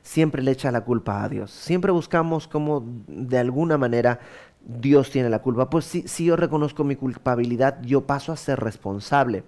Siempre 0.01 0.41
le 0.41 0.51
echa 0.51 0.71
la 0.71 0.85
culpa 0.85 1.21
a 1.21 1.27
Dios. 1.27 1.51
Siempre 1.51 1.91
buscamos 1.91 2.47
como 2.47 2.85
de 3.07 3.37
alguna 3.37 3.77
manera 3.77 4.21
Dios 4.65 5.11
tiene 5.11 5.29
la 5.29 5.39
culpa. 5.39 5.69
Pues 5.69 5.83
si, 5.83 6.07
si 6.07 6.23
yo 6.23 6.37
reconozco 6.37 6.85
mi 6.85 6.95
culpabilidad, 6.95 7.81
yo 7.81 8.07
paso 8.07 8.31
a 8.31 8.37
ser 8.37 8.61
responsable. 8.61 9.43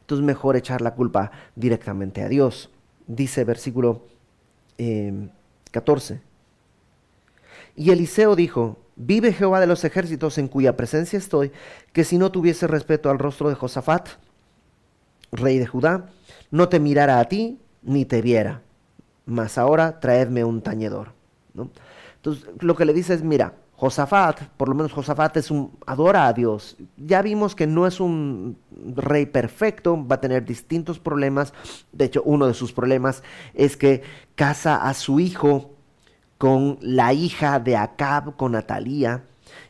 Entonces 0.00 0.26
mejor 0.26 0.56
echar 0.56 0.80
la 0.80 0.94
culpa 0.94 1.30
directamente 1.54 2.22
a 2.22 2.28
Dios. 2.28 2.71
Dice 3.06 3.44
versículo 3.44 4.06
14. 5.70 6.14
Em, 6.14 6.20
Y 7.76 7.90
Eliseo 7.90 8.36
dijo, 8.36 8.78
vive 8.96 9.32
Jehová 9.32 9.60
de 9.60 9.66
los 9.66 9.84
ejércitos 9.84 10.38
en 10.38 10.48
cuya 10.48 10.76
presencia 10.76 11.18
estoy, 11.18 11.52
que 11.92 12.04
si 12.04 12.18
no 12.18 12.30
tuviese 12.30 12.66
respeto 12.66 13.10
al 13.10 13.18
rostro 13.18 13.48
de 13.48 13.54
Josafat, 13.54 14.08
rey 15.32 15.58
de 15.58 15.66
Judá, 15.66 16.10
no 16.50 16.68
te 16.68 16.80
mirara 16.80 17.18
a 17.18 17.24
ti 17.24 17.58
ni 17.82 18.04
te 18.04 18.22
viera, 18.22 18.62
mas 19.26 19.58
ahora 19.58 20.00
traedme 20.00 20.44
un 20.44 20.62
tañedor. 20.62 21.12
Entonces 22.16 22.44
lo 22.60 22.76
que 22.76 22.84
le 22.84 22.92
dice 22.92 23.14
es, 23.14 23.22
mira, 23.22 23.54
Josafat, 23.82 24.42
por 24.56 24.68
lo 24.68 24.76
menos 24.76 24.92
Josafat 24.92 25.38
es 25.38 25.50
un, 25.50 25.72
adora 25.86 26.28
a 26.28 26.32
Dios. 26.32 26.76
Ya 26.96 27.20
vimos 27.20 27.56
que 27.56 27.66
no 27.66 27.84
es 27.84 27.98
un 27.98 28.56
rey 28.94 29.26
perfecto, 29.26 30.06
va 30.06 30.14
a 30.14 30.20
tener 30.20 30.44
distintos 30.44 31.00
problemas. 31.00 31.52
De 31.90 32.04
hecho, 32.04 32.22
uno 32.22 32.46
de 32.46 32.54
sus 32.54 32.72
problemas 32.72 33.24
es 33.54 33.76
que 33.76 34.02
casa 34.36 34.88
a 34.88 34.94
su 34.94 35.18
hijo 35.18 35.72
con 36.38 36.78
la 36.80 37.12
hija 37.12 37.58
de 37.58 37.76
Acab, 37.76 38.36
con 38.36 38.54
Atalía, 38.54 39.24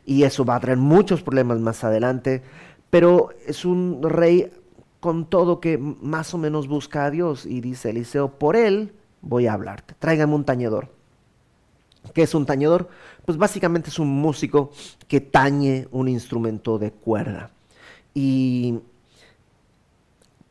y 0.05 0.21
eso 0.21 0.45
va 0.45 0.57
a 0.57 0.59
traer 0.59 0.77
muchos 0.77 1.23
problemas 1.23 1.59
más 1.59 1.83
adelante. 1.83 2.43
Pero 2.91 3.31
es 3.47 3.65
un 3.65 4.03
rey 4.03 4.51
con 4.99 5.25
todo 5.25 5.59
que 5.59 5.79
más 5.79 6.35
o 6.35 6.37
menos 6.37 6.67
busca 6.67 7.05
a 7.05 7.09
Dios. 7.09 7.47
Y 7.47 7.61
dice 7.61 7.89
Eliseo, 7.89 8.37
por 8.37 8.57
él 8.57 8.93
voy 9.21 9.47
a 9.47 9.53
hablarte. 9.53 9.95
Tráigame 9.97 10.35
un 10.35 10.45
tañedor. 10.45 10.89
¿Qué 12.13 12.23
es 12.23 12.35
un 12.35 12.45
tañedor? 12.45 12.89
Pues 13.25 13.37
básicamente 13.37 13.89
es 13.89 13.99
un 13.99 14.09
músico 14.09 14.71
que 15.07 15.21
tañe 15.21 15.87
un 15.91 16.09
instrumento 16.09 16.77
de 16.77 16.91
cuerda. 16.91 17.51
Y 18.13 18.79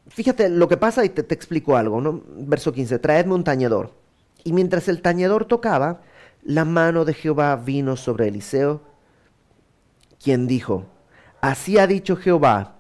fíjate 0.09 0.49
lo 0.49 0.69
que 0.69 0.77
pasa 0.77 1.05
y 1.05 1.11
te, 1.11 1.35
explico 1.35 1.77
algo, 1.77 2.01
¿no? 2.01 2.23
Verso 2.29 2.73
15, 2.73 2.99
traedme 2.99 3.35
un 3.35 3.45
tañedor. 3.45 3.93
Y 4.45 4.53
mientras 4.53 4.89
el 4.89 5.03
tañedor 5.03 5.45
tocaba, 5.45 6.01
la 6.43 6.65
mano 6.65 7.05
de 7.05 7.15
Jehová 7.15 7.57
vino 7.57 7.97
sobre 7.97 8.29
Eliseo, 8.29 8.81
quien 10.23 10.47
dijo, 10.47 10.87
así 11.41 11.79
ha 11.79 11.87
dicho 11.87 12.17
Jehová, 12.17 12.77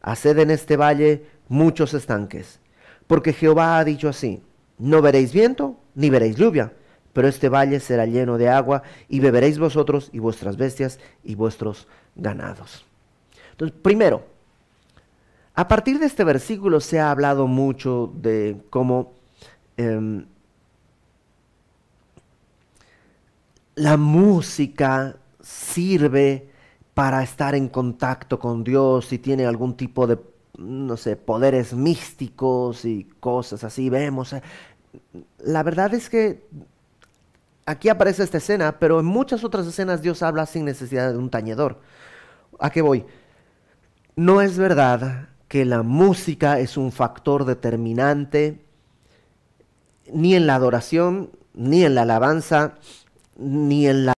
haced 0.00 0.38
en 0.38 0.50
este 0.50 0.76
valle 0.76 1.26
muchos 1.48 1.94
estanques, 1.94 2.60
porque 3.06 3.32
Jehová 3.32 3.78
ha 3.78 3.84
dicho 3.84 4.08
así, 4.08 4.42
no 4.78 5.02
veréis 5.02 5.32
viento 5.32 5.76
ni 5.94 6.10
veréis 6.10 6.36
lluvia 6.36 6.72
pero 7.12 7.28
este 7.28 7.48
valle 7.48 7.80
será 7.80 8.06
lleno 8.06 8.38
de 8.38 8.48
agua 8.48 8.82
y 9.08 9.20
beberéis 9.20 9.58
vosotros 9.58 10.10
y 10.12 10.18
vuestras 10.18 10.56
bestias 10.56 10.98
y 11.24 11.34
vuestros 11.34 11.86
ganados. 12.14 12.84
Entonces, 13.52 13.78
primero, 13.82 14.24
a 15.54 15.68
partir 15.68 15.98
de 15.98 16.06
este 16.06 16.24
versículo 16.24 16.80
se 16.80 16.98
ha 16.98 17.10
hablado 17.10 17.46
mucho 17.46 18.12
de 18.16 18.56
cómo 18.70 19.12
em, 19.76 20.24
la 23.74 23.96
música 23.96 25.16
sirve 25.40 26.48
para 26.94 27.22
estar 27.22 27.54
en 27.54 27.68
contacto 27.68 28.38
con 28.38 28.64
Dios 28.64 29.12
y 29.12 29.18
tiene 29.18 29.46
algún 29.46 29.76
tipo 29.76 30.06
de, 30.06 30.18
no 30.58 30.96
sé, 30.96 31.16
poderes 31.16 31.74
místicos 31.74 32.84
y 32.84 33.04
cosas 33.20 33.64
así. 33.64 33.90
Vemos, 33.90 34.32
eh, 34.32 34.42
la 35.38 35.62
verdad 35.62 35.94
es 35.94 36.10
que 36.10 36.46
aquí 37.66 37.88
aparece 37.88 38.22
esta 38.22 38.38
escena, 38.38 38.78
pero 38.78 39.00
en 39.00 39.06
muchas 39.06 39.44
otras 39.44 39.66
escenas 39.66 40.02
Dios 40.02 40.22
habla 40.22 40.46
sin 40.46 40.64
necesidad 40.64 41.12
de 41.12 41.18
un 41.18 41.30
tañedor. 41.30 41.80
¿A 42.58 42.70
qué 42.70 42.82
voy? 42.82 43.04
No 44.16 44.40
es 44.40 44.58
verdad 44.58 45.28
que 45.48 45.64
la 45.64 45.82
música 45.82 46.58
es 46.58 46.76
un 46.76 46.92
factor 46.92 47.44
determinante 47.44 48.64
ni 50.12 50.34
en 50.34 50.46
la 50.46 50.56
adoración, 50.56 51.30
ni 51.54 51.84
en 51.84 51.94
la 51.94 52.02
alabanza, 52.02 52.74
ni 53.36 53.86
en 53.86 54.06
la 54.06 54.14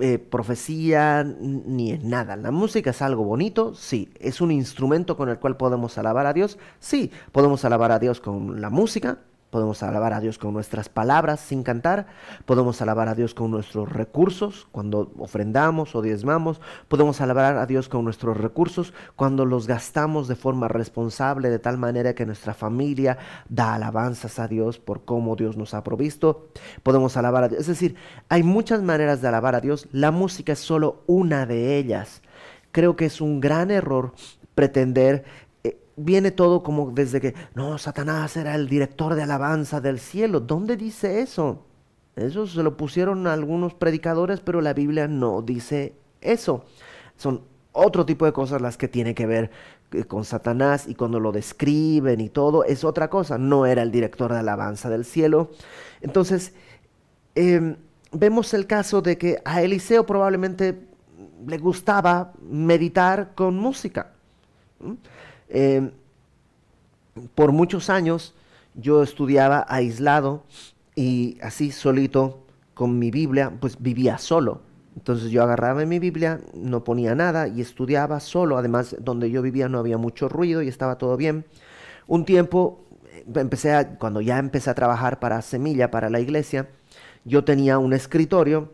eh, 0.00 0.18
profecía, 0.18 1.24
ni 1.24 1.92
en 1.92 2.08
nada. 2.10 2.36
La 2.36 2.50
música 2.50 2.90
es 2.90 3.02
algo 3.02 3.24
bonito, 3.24 3.74
sí. 3.74 4.10
Es 4.20 4.40
un 4.40 4.50
instrumento 4.50 5.16
con 5.16 5.28
el 5.28 5.38
cual 5.38 5.56
podemos 5.56 5.96
alabar 5.98 6.26
a 6.26 6.32
Dios, 6.32 6.58
sí. 6.78 7.10
Podemos 7.32 7.64
alabar 7.64 7.92
a 7.92 7.98
Dios 7.98 8.20
con 8.20 8.60
la 8.60 8.70
música, 8.70 9.18
Podemos 9.50 9.82
alabar 9.82 10.12
a 10.12 10.20
Dios 10.20 10.36
con 10.36 10.52
nuestras 10.52 10.90
palabras 10.90 11.40
sin 11.40 11.62
cantar, 11.62 12.06
podemos 12.44 12.82
alabar 12.82 13.08
a 13.08 13.14
Dios 13.14 13.32
con 13.32 13.50
nuestros 13.50 13.90
recursos 13.90 14.68
cuando 14.72 15.10
ofrendamos 15.18 15.94
o 15.94 16.02
diezmamos, 16.02 16.60
podemos 16.88 17.20
alabar 17.22 17.56
a 17.56 17.64
Dios 17.64 17.88
con 17.88 18.04
nuestros 18.04 18.36
recursos 18.36 18.92
cuando 19.16 19.46
los 19.46 19.66
gastamos 19.66 20.28
de 20.28 20.36
forma 20.36 20.68
responsable, 20.68 21.48
de 21.48 21.58
tal 21.58 21.78
manera 21.78 22.14
que 22.14 22.26
nuestra 22.26 22.52
familia 22.52 23.16
da 23.48 23.74
alabanzas 23.74 24.38
a 24.38 24.48
Dios 24.48 24.78
por 24.78 25.04
cómo 25.04 25.34
Dios 25.34 25.56
nos 25.56 25.72
ha 25.72 25.82
provisto, 25.82 26.48
podemos 26.82 27.16
alabar 27.16 27.44
a 27.44 27.48
Dios. 27.48 27.60
Es 27.62 27.68
decir, 27.68 27.96
hay 28.28 28.42
muchas 28.42 28.82
maneras 28.82 29.22
de 29.22 29.28
alabar 29.28 29.54
a 29.54 29.60
Dios, 29.60 29.88
la 29.92 30.10
música 30.10 30.52
es 30.52 30.58
solo 30.58 31.02
una 31.06 31.46
de 31.46 31.78
ellas. 31.78 32.22
Creo 32.70 32.96
que 32.96 33.06
es 33.06 33.22
un 33.22 33.40
gran 33.40 33.70
error 33.70 34.12
pretender 34.54 35.24
viene 35.98 36.30
todo 36.30 36.62
como 36.62 36.90
desde 36.92 37.20
que, 37.20 37.34
no, 37.54 37.76
Satanás 37.78 38.36
era 38.36 38.54
el 38.54 38.68
director 38.68 39.14
de 39.14 39.22
alabanza 39.22 39.80
del 39.80 39.98
cielo. 39.98 40.40
¿Dónde 40.40 40.76
dice 40.76 41.20
eso? 41.20 41.64
Eso 42.16 42.46
se 42.46 42.62
lo 42.62 42.76
pusieron 42.76 43.26
algunos 43.26 43.74
predicadores, 43.74 44.40
pero 44.40 44.60
la 44.60 44.74
Biblia 44.74 45.08
no 45.08 45.42
dice 45.42 45.94
eso. 46.20 46.64
Son 47.16 47.42
otro 47.72 48.06
tipo 48.06 48.24
de 48.24 48.32
cosas 48.32 48.60
las 48.60 48.76
que 48.76 48.88
tiene 48.88 49.14
que 49.14 49.26
ver 49.26 49.50
eh, 49.92 50.04
con 50.04 50.24
Satanás 50.24 50.86
y 50.88 50.94
cuando 50.94 51.20
lo 51.20 51.32
describen 51.32 52.20
y 52.20 52.28
todo, 52.28 52.64
es 52.64 52.84
otra 52.84 53.08
cosa. 53.08 53.38
No 53.38 53.66
era 53.66 53.82
el 53.82 53.90
director 53.90 54.32
de 54.32 54.38
alabanza 54.38 54.88
del 54.88 55.04
cielo. 55.04 55.50
Entonces, 56.00 56.54
em, 57.34 57.76
vemos 58.12 58.54
el 58.54 58.66
caso 58.66 59.02
de 59.02 59.18
que 59.18 59.40
a 59.44 59.62
Eliseo 59.62 60.06
probablemente 60.06 60.88
le 61.46 61.58
gustaba 61.58 62.32
meditar 62.40 63.34
con 63.34 63.56
música. 63.56 64.12
Em, 65.48 65.90
por 67.34 67.52
muchos 67.52 67.90
años 67.90 68.34
yo 68.74 69.02
estudiaba 69.02 69.66
aislado 69.68 70.44
y 70.94 71.38
así 71.42 71.70
solito 71.70 72.44
con 72.74 72.98
mi 72.98 73.10
Biblia, 73.10 73.52
pues 73.60 73.80
vivía 73.80 74.18
solo. 74.18 74.62
Entonces 74.96 75.30
yo 75.30 75.42
agarraba 75.42 75.84
mi 75.84 75.98
Biblia, 75.98 76.40
no 76.54 76.84
ponía 76.84 77.14
nada 77.14 77.48
y 77.48 77.60
estudiaba 77.60 78.20
solo. 78.20 78.58
Además, 78.58 78.96
donde 79.00 79.30
yo 79.30 79.42
vivía 79.42 79.68
no 79.68 79.78
había 79.78 79.96
mucho 79.98 80.28
ruido 80.28 80.62
y 80.62 80.68
estaba 80.68 80.98
todo 80.98 81.16
bien. 81.16 81.44
Un 82.06 82.24
tiempo, 82.24 82.84
eh, 83.12 83.24
empecé 83.36 83.74
a, 83.74 83.98
cuando 83.98 84.20
ya 84.20 84.38
empecé 84.38 84.70
a 84.70 84.74
trabajar 84.74 85.20
para 85.20 85.42
Semilla, 85.42 85.90
para 85.90 86.10
la 86.10 86.20
iglesia, 86.20 86.68
yo 87.24 87.44
tenía 87.44 87.78
un 87.78 87.92
escritorio 87.92 88.72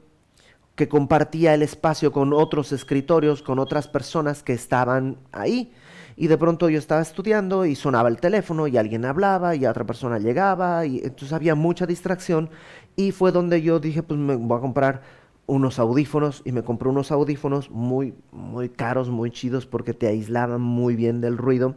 que 0.74 0.88
compartía 0.88 1.54
el 1.54 1.62
espacio 1.62 2.12
con 2.12 2.32
otros 2.32 2.72
escritorios, 2.72 3.42
con 3.42 3.58
otras 3.58 3.86
personas 3.88 4.42
que 4.42 4.52
estaban 4.52 5.18
ahí 5.32 5.72
y 6.16 6.26
de 6.28 6.38
pronto 6.38 6.68
yo 6.68 6.78
estaba 6.78 7.00
estudiando 7.00 7.64
y 7.64 7.74
sonaba 7.74 8.08
el 8.08 8.18
teléfono 8.18 8.66
y 8.66 8.76
alguien 8.76 9.04
hablaba 9.04 9.54
y 9.54 9.66
otra 9.66 9.84
persona 9.84 10.18
llegaba 10.18 10.86
y 10.86 10.98
entonces 10.98 11.32
había 11.32 11.54
mucha 11.54 11.86
distracción 11.86 12.50
y 12.96 13.10
fue 13.12 13.32
donde 13.32 13.62
yo 13.62 13.80
dije 13.80 14.02
pues 14.02 14.18
me 14.18 14.36
voy 14.36 14.58
a 14.58 14.60
comprar 14.60 15.02
unos 15.46 15.78
audífonos 15.78 16.42
y 16.44 16.52
me 16.52 16.62
compré 16.62 16.88
unos 16.88 17.12
audífonos 17.12 17.70
muy 17.70 18.14
muy 18.32 18.68
caros, 18.68 19.10
muy 19.10 19.30
chidos 19.30 19.66
porque 19.66 19.92
te 19.92 20.06
aislaban 20.06 20.60
muy 20.60 20.96
bien 20.96 21.20
del 21.20 21.36
ruido 21.36 21.76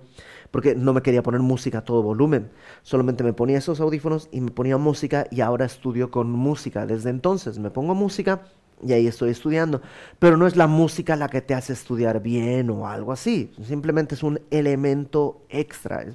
porque 0.52 0.76
no 0.76 0.94
me 0.94 1.02
quería 1.02 1.24
poner 1.24 1.42
música 1.42 1.80
a 1.80 1.84
todo 1.84 2.02
volumen. 2.02 2.50
Solamente 2.82 3.24
me 3.24 3.34
ponía 3.34 3.58
esos 3.58 3.82
audífonos 3.82 4.30
y 4.32 4.40
me 4.40 4.52
ponía 4.52 4.78
música 4.78 5.28
y 5.30 5.42
ahora 5.42 5.66
estudio 5.66 6.10
con 6.10 6.32
música. 6.32 6.86
Desde 6.86 7.10
entonces 7.10 7.60
me 7.60 7.70
pongo 7.70 7.96
música 7.96 8.44
y 8.86 8.94
ahí 8.94 9.08
estoy 9.08 9.32
estudiando. 9.32 9.82
Pero 10.20 10.38
no 10.38 10.48
es 10.48 10.56
la 10.56 10.68
música 10.68 11.16
la 11.16 11.30
que 11.30 11.42
te 11.42 11.54
hace 11.54 11.74
estudiar 11.74 12.22
bien 12.22 12.70
o 12.70 12.88
algo 12.88 13.12
así. 13.12 13.52
Simplemente 13.64 14.16
es 14.16 14.24
un 14.24 14.40
elemento 14.52 15.42
extra. 15.50 16.06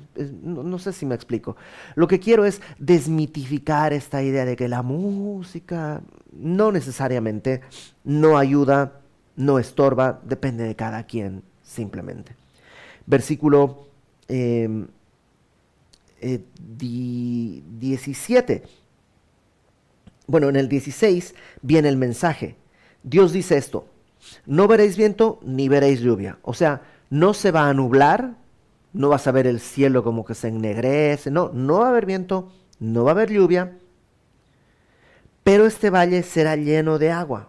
no, 0.42 0.78
sé 0.78 0.92
si 0.92 1.06
me 1.06 1.14
explico. 1.14 1.56
Lo 1.94 2.06
que 2.06 2.20
quiero 2.20 2.44
es 2.44 2.60
desmitificar 2.78 3.92
esta 3.92 4.22
idea 4.22 4.44
de 4.44 4.56
que 4.56 4.68
la 4.68 4.82
música 4.82 6.02
no 6.32 6.72
necesariamente 6.72 7.60
no 8.04 8.38
ayuda, 8.38 9.00
no 9.36 9.58
estorba, 9.58 10.20
depende 10.24 10.64
de 10.64 10.76
cada 10.76 11.04
quien, 11.04 11.42
simplemente. 11.62 12.36
Versículo 13.06 13.88
17 14.28 14.62
em, 14.68 14.86
eh, 18.60 18.62
bueno, 20.26 20.48
en 20.48 20.56
el 20.56 20.68
16 20.68 21.34
viene 21.62 21.88
el 21.88 21.96
mensaje. 21.96 22.56
Dios 23.02 23.32
dice 23.32 23.56
esto, 23.56 23.86
no 24.46 24.68
veréis 24.68 24.96
viento 24.96 25.40
ni 25.42 25.68
veréis 25.68 26.00
lluvia. 26.00 26.38
O 26.42 26.54
sea, 26.54 26.82
no 27.10 27.34
se 27.34 27.50
va 27.50 27.68
a 27.68 27.74
nublar, 27.74 28.34
no 28.92 29.08
vas 29.08 29.26
a 29.26 29.32
ver 29.32 29.46
el 29.46 29.60
cielo 29.60 30.04
como 30.04 30.24
que 30.24 30.34
se 30.34 30.48
ennegrece, 30.48 31.30
no, 31.30 31.50
no 31.52 31.80
va 31.80 31.86
a 31.86 31.90
haber 31.90 32.06
viento, 32.06 32.52
no 32.78 33.04
va 33.04 33.10
a 33.10 33.14
haber 33.14 33.30
lluvia, 33.30 33.78
pero 35.44 35.66
este 35.66 35.90
valle 35.90 36.22
será 36.22 36.56
lleno 36.56 36.98
de 36.98 37.10
agua 37.10 37.48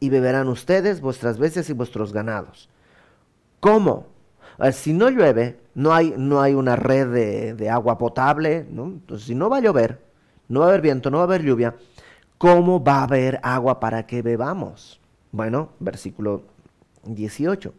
y 0.00 0.08
beberán 0.08 0.48
ustedes, 0.48 1.00
vuestras 1.00 1.38
bestias 1.38 1.68
y 1.70 1.72
vuestros 1.72 2.12
ganados. 2.12 2.68
¿Cómo? 3.60 4.06
si 4.72 4.92
no 4.92 5.08
llueve, 5.08 5.60
no 5.74 5.94
hay, 5.94 6.14
no 6.16 6.40
hay 6.40 6.54
una 6.54 6.74
red 6.74 7.54
de, 7.54 7.70
agua 7.70 7.98
potable. 7.98 8.66
Entonces, 8.68 9.26
si 9.26 9.34
no 9.34 9.48
va 9.48 9.58
a 9.58 9.60
llover, 9.60 10.02
no 10.48 10.60
va 10.60 10.66
a 10.66 10.68
haber 10.70 10.80
viento, 10.80 11.10
no 11.10 11.18
va 11.18 11.24
a 11.24 11.26
haber 11.26 11.42
lluvia, 11.42 11.76
¿cómo 12.38 12.82
va 12.82 13.00
a 13.00 13.02
haber 13.04 13.40
agua 13.42 13.80
para 13.80 14.06
que 14.06 14.22
bebamos? 14.22 15.00
Bueno, 15.32 15.70
versículo 15.78 16.42
18. 17.04 17.74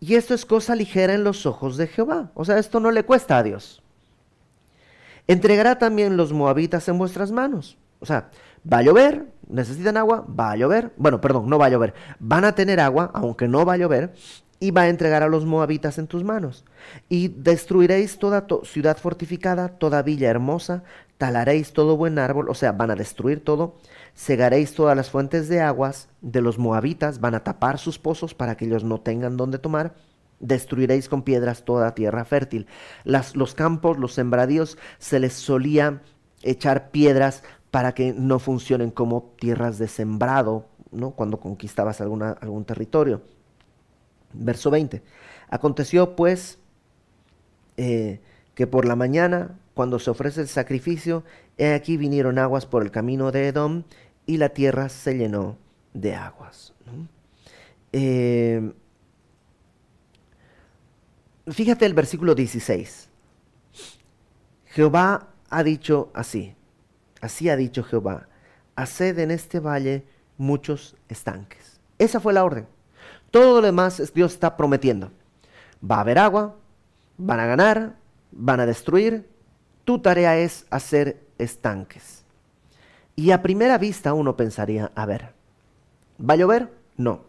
Y 0.00 0.14
esto 0.14 0.34
es 0.34 0.44
cosa 0.44 0.74
ligera 0.74 1.14
en 1.14 1.24
los 1.24 1.46
ojos 1.46 1.76
de 1.76 1.86
Jehová. 1.86 2.30
O 2.34 2.44
sea, 2.44 2.58
esto 2.58 2.78
no 2.78 2.90
le 2.90 3.04
cuesta 3.04 3.38
a 3.38 3.42
Dios. 3.42 3.82
Entregará 5.26 5.78
también 5.78 6.16
los 6.16 6.32
moabitas 6.32 6.86
en 6.88 6.98
vuestras 6.98 7.32
manos. 7.32 7.78
O 8.00 8.06
sea, 8.06 8.28
va 8.70 8.78
a 8.78 8.82
llover, 8.82 9.26
necesitan 9.48 9.96
agua, 9.96 10.26
va 10.28 10.50
a 10.50 10.56
llover. 10.56 10.92
Bueno, 10.98 11.20
perdón, 11.20 11.48
no 11.48 11.58
va 11.58 11.66
a 11.66 11.70
llover. 11.70 11.94
Van 12.18 12.44
a 12.44 12.54
tener 12.54 12.80
agua, 12.80 13.10
aunque 13.14 13.48
no 13.48 13.64
va 13.64 13.74
a 13.74 13.78
llover, 13.78 14.14
y 14.64 14.70
va 14.70 14.82
a 14.82 14.88
entregar 14.88 15.22
a 15.22 15.28
los 15.28 15.44
moabitas 15.44 15.98
en 15.98 16.06
tus 16.06 16.24
manos. 16.24 16.64
Y 17.10 17.28
destruiréis 17.28 18.18
toda 18.18 18.46
ciudad 18.62 18.96
fortificada, 18.96 19.68
toda 19.68 20.00
villa 20.00 20.30
hermosa, 20.30 20.84
talaréis 21.18 21.74
todo 21.74 21.98
buen 21.98 22.18
árbol, 22.18 22.48
o 22.48 22.54
sea, 22.54 22.72
van 22.72 22.90
a 22.90 22.94
destruir 22.94 23.44
todo, 23.44 23.76
cegaréis 24.16 24.74
todas 24.74 24.96
las 24.96 25.10
fuentes 25.10 25.48
de 25.48 25.60
aguas 25.60 26.08
de 26.22 26.40
los 26.40 26.58
moabitas, 26.58 27.20
van 27.20 27.34
a 27.34 27.44
tapar 27.44 27.78
sus 27.78 27.98
pozos 27.98 28.32
para 28.32 28.56
que 28.56 28.64
ellos 28.64 28.84
no 28.84 29.00
tengan 29.00 29.36
donde 29.36 29.58
tomar, 29.58 29.96
destruiréis 30.40 31.10
con 31.10 31.24
piedras 31.24 31.66
toda 31.66 31.94
tierra 31.94 32.24
fértil. 32.24 32.66
Las, 33.04 33.36
los 33.36 33.54
campos, 33.54 33.98
los 33.98 34.14
sembradíos, 34.14 34.78
se 34.98 35.20
les 35.20 35.34
solía 35.34 36.00
echar 36.42 36.90
piedras 36.90 37.42
para 37.70 37.92
que 37.92 38.14
no 38.14 38.38
funcionen 38.38 38.90
como 38.90 39.34
tierras 39.38 39.76
de 39.76 39.88
sembrado, 39.88 40.68
¿no? 40.90 41.10
cuando 41.10 41.38
conquistabas 41.38 42.00
alguna, 42.00 42.30
algún 42.40 42.64
territorio. 42.64 43.33
Verso 44.34 44.70
20. 44.70 45.02
Aconteció 45.48 46.16
pues 46.16 46.58
eh, 47.76 48.20
que 48.54 48.66
por 48.66 48.84
la 48.84 48.96
mañana, 48.96 49.58
cuando 49.74 49.98
se 49.98 50.10
ofrece 50.10 50.40
el 50.40 50.48
sacrificio, 50.48 51.24
he 51.58 51.72
aquí 51.72 51.96
vinieron 51.96 52.38
aguas 52.38 52.66
por 52.66 52.82
el 52.82 52.90
camino 52.90 53.32
de 53.32 53.48
Edom 53.48 53.84
y 54.26 54.36
la 54.36 54.50
tierra 54.50 54.88
se 54.88 55.16
llenó 55.16 55.56
de 55.92 56.14
aguas. 56.14 56.72
Eh, 57.92 58.72
fíjate 61.46 61.86
el 61.86 61.94
versículo 61.94 62.34
16. 62.34 63.08
Jehová 64.66 65.28
ha 65.50 65.62
dicho 65.62 66.10
así, 66.14 66.56
así 67.20 67.48
ha 67.48 67.56
dicho 67.56 67.84
Jehová, 67.84 68.28
haced 68.74 69.18
en 69.20 69.30
este 69.30 69.60
valle 69.60 70.04
muchos 70.36 70.96
estanques. 71.08 71.80
Esa 71.98 72.18
fue 72.18 72.32
la 72.32 72.44
orden. 72.44 72.66
Todo 73.34 73.60
lo 73.60 73.66
demás 73.66 74.12
Dios 74.14 74.34
está 74.34 74.56
prometiendo. 74.56 75.10
Va 75.82 75.96
a 75.96 76.00
haber 76.02 76.20
agua, 76.20 76.54
van 77.18 77.40
a 77.40 77.46
ganar, 77.46 77.96
van 78.30 78.60
a 78.60 78.64
destruir. 78.64 79.28
Tu 79.82 79.98
tarea 79.98 80.38
es 80.38 80.66
hacer 80.70 81.26
estanques. 81.36 82.24
Y 83.16 83.32
a 83.32 83.42
primera 83.42 83.76
vista 83.76 84.14
uno 84.14 84.36
pensaría, 84.36 84.92
a 84.94 85.04
ver, 85.04 85.32
¿va 86.16 86.34
a 86.34 86.36
llover? 86.36 86.70
No. 86.96 87.22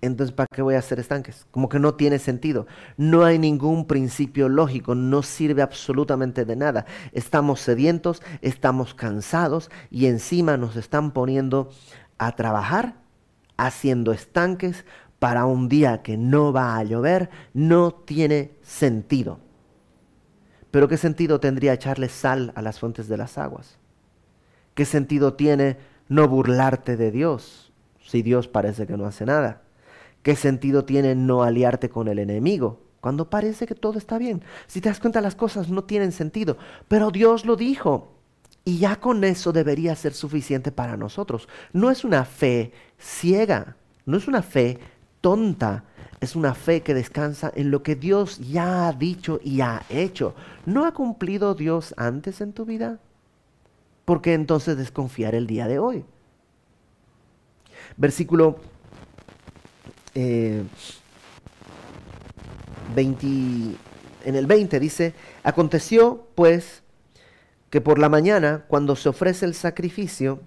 Entonces, 0.00 0.34
¿para 0.34 0.48
qué 0.52 0.60
voy 0.60 0.74
a 0.74 0.80
hacer 0.80 0.98
estanques? 0.98 1.46
Como 1.52 1.68
que 1.68 1.78
no 1.78 1.94
tiene 1.94 2.18
sentido. 2.18 2.66
No 2.96 3.24
hay 3.24 3.38
ningún 3.38 3.86
principio 3.86 4.48
lógico, 4.48 4.96
no 4.96 5.22
sirve 5.22 5.62
absolutamente 5.62 6.44
de 6.44 6.56
nada. 6.56 6.84
Estamos 7.12 7.60
sedientos, 7.60 8.24
estamos 8.42 8.92
cansados 8.92 9.70
y 9.88 10.06
encima 10.06 10.56
nos 10.56 10.74
están 10.74 11.12
poniendo 11.12 11.70
a 12.18 12.34
trabajar 12.34 13.06
haciendo 13.58 14.12
estanques 14.12 14.86
para 15.18 15.44
un 15.44 15.68
día 15.68 16.02
que 16.02 16.16
no 16.16 16.52
va 16.52 16.78
a 16.78 16.84
llover. 16.84 17.28
No 17.52 17.92
tiene 17.92 18.52
sentido. 18.62 19.40
Pero 20.70 20.88
¿qué 20.88 20.96
sentido 20.96 21.40
tendría 21.40 21.74
echarle 21.74 22.08
sal 22.08 22.52
a 22.54 22.62
las 22.62 22.78
fuentes 22.78 23.08
de 23.08 23.16
las 23.16 23.36
aguas? 23.36 23.78
¿Qué 24.74 24.84
sentido 24.84 25.34
tiene 25.34 25.76
no 26.08 26.28
burlarte 26.28 26.96
de 26.96 27.10
Dios 27.10 27.72
si 28.00 28.22
Dios 28.22 28.48
parece 28.48 28.86
que 28.86 28.96
no 28.96 29.06
hace 29.06 29.26
nada? 29.26 29.62
¿Qué 30.22 30.36
sentido 30.36 30.84
tiene 30.84 31.14
no 31.14 31.42
aliarte 31.42 31.88
con 31.88 32.08
el 32.08 32.18
enemigo 32.18 32.80
cuando 33.00 33.30
parece 33.30 33.66
que 33.66 33.74
todo 33.74 33.98
está 33.98 34.18
bien? 34.18 34.42
Si 34.66 34.80
te 34.80 34.88
das 34.88 35.00
cuenta 35.00 35.20
las 35.20 35.34
cosas 35.34 35.68
no 35.70 35.84
tienen 35.84 36.12
sentido, 36.12 36.58
pero 36.86 37.10
Dios 37.10 37.46
lo 37.46 37.56
dijo 37.56 38.17
y 38.68 38.78
ya 38.78 38.96
con 38.96 39.24
eso 39.24 39.52
debería 39.52 39.96
ser 39.96 40.12
suficiente 40.12 40.72
para 40.72 40.96
nosotros. 40.96 41.48
No 41.72 41.90
es 41.90 42.04
una 42.04 42.24
fe 42.24 42.72
ciega, 42.98 43.76
no 44.04 44.16
es 44.16 44.28
una 44.28 44.42
fe 44.42 44.78
tonta, 45.20 45.84
es 46.20 46.36
una 46.36 46.54
fe 46.54 46.82
que 46.82 46.94
descansa 46.94 47.50
en 47.54 47.70
lo 47.70 47.82
que 47.82 47.96
Dios 47.96 48.38
ya 48.38 48.88
ha 48.88 48.92
dicho 48.92 49.40
y 49.42 49.60
ha 49.60 49.82
hecho. 49.88 50.34
¿No 50.66 50.84
ha 50.84 50.92
cumplido 50.92 51.54
Dios 51.54 51.94
antes 51.96 52.40
en 52.40 52.52
tu 52.52 52.64
vida? 52.64 52.98
¿por 54.08 54.22
qué 54.22 54.32
entonces 54.32 54.78
desconfiar 54.78 55.34
el 55.34 55.46
día 55.46 55.68
de 55.68 55.78
hoy? 55.78 56.02
Versículo 57.98 58.56
20, 60.14 60.66
eh, 63.26 63.76
en 64.24 64.34
el 64.34 64.46
20 64.46 64.80
dice, 64.80 65.12
aconteció 65.42 66.26
pues 66.34 66.82
que 67.70 67.80
por 67.80 67.98
la 67.98 68.08
mañana, 68.08 68.64
cuando 68.68 68.96
se 68.96 69.08
ofrece 69.08 69.46
el 69.46 69.54
sacrificio, 69.54 70.40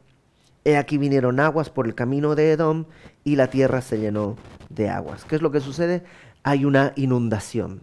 he 0.63 0.77
aquí 0.77 0.97
vinieron 0.97 1.39
aguas 1.39 1.69
por 1.69 1.87
el 1.87 1.95
camino 1.95 2.35
de 2.35 2.51
Edom 2.51 2.85
y 3.23 3.35
la 3.35 3.47
tierra 3.47 3.81
se 3.81 3.99
llenó 3.99 4.37
de 4.69 4.89
aguas. 4.89 5.25
¿Qué 5.25 5.35
es 5.35 5.41
lo 5.41 5.51
que 5.51 5.59
sucede? 5.59 6.03
Hay 6.43 6.65
una 6.65 6.93
inundación 6.95 7.81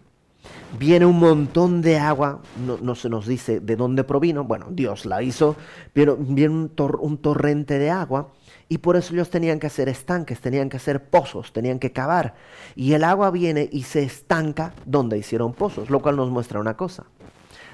viene 0.77 1.05
un 1.05 1.19
montón 1.19 1.81
de 1.81 1.97
agua, 1.97 2.41
no, 2.57 2.95
se 2.95 3.09
nos 3.09 3.27
dice 3.27 3.59
de 3.59 3.75
dónde 3.75 4.03
provino, 4.03 4.43
bueno, 4.43 4.67
Dios 4.69 5.05
la 5.05 5.21
hizo, 5.21 5.55
pero 5.93 6.15
viene 6.17 6.53
un, 6.53 6.71
un, 6.99 7.17
torrente 7.17 7.79
de 7.79 7.89
agua 7.89 8.31
y 8.67 8.79
por 8.79 8.95
eso 8.95 9.13
ellos 9.13 9.29
tenían 9.29 9.59
que 9.59 9.67
hacer 9.67 9.89
estanques, 9.89 10.39
tenían 10.39 10.69
que 10.69 10.77
hacer 10.77 11.03
pozos, 11.09 11.51
tenían 11.53 11.79
que 11.79 11.91
cavar. 11.91 12.35
Y 12.75 12.93
el 12.93 13.03
agua 13.03 13.31
viene 13.31 13.67
y 13.71 13.83
se 13.83 14.03
estanca 14.03 14.73
donde 14.85 15.17
hicieron 15.17 15.53
pozos, 15.53 15.89
lo 15.89 16.01
cual 16.01 16.15
nos 16.17 16.29
muestra 16.29 16.59
una 16.59 16.77
cosa. 16.77 17.05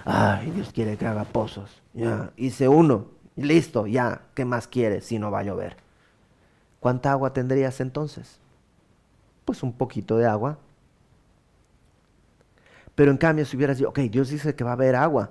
Ay, 0.06 0.52
Dios 0.52 0.72
quiere 0.72 0.98
que 0.98 1.08
haga 1.08 1.26
pozos. 1.26 1.82
Ya, 1.94 2.32
hice 2.38 2.68
uno, 2.68 3.08
listo, 3.36 3.88
ya, 3.88 4.22
¿qué 4.36 4.46
más 4.46 4.68
quiere 4.68 5.02
si 5.02 5.20
no 5.20 5.32
va 5.32 5.39
a 5.39 5.44
llover? 5.44 5.78
¿Cuánta 6.80 7.12
agua 7.12 7.34
tendrías 7.34 7.82
entonces? 7.82 8.39
Pues 9.44 9.63
un 9.63 9.74
poquito 9.74 10.18
de 10.18 10.28
agua 10.28 10.60
pero 12.96 13.12
en 13.12 13.18
cambio, 13.18 13.46
si 13.46 13.58
hubieras 13.58 13.78
dicho, 13.78 13.89
ok, 13.89 14.00
Dios 14.00 14.30
dice 14.30 14.56
que 14.56 14.63
va 14.63 14.72
a 14.72 14.74
haber 14.74 14.96
agua, 14.96 15.30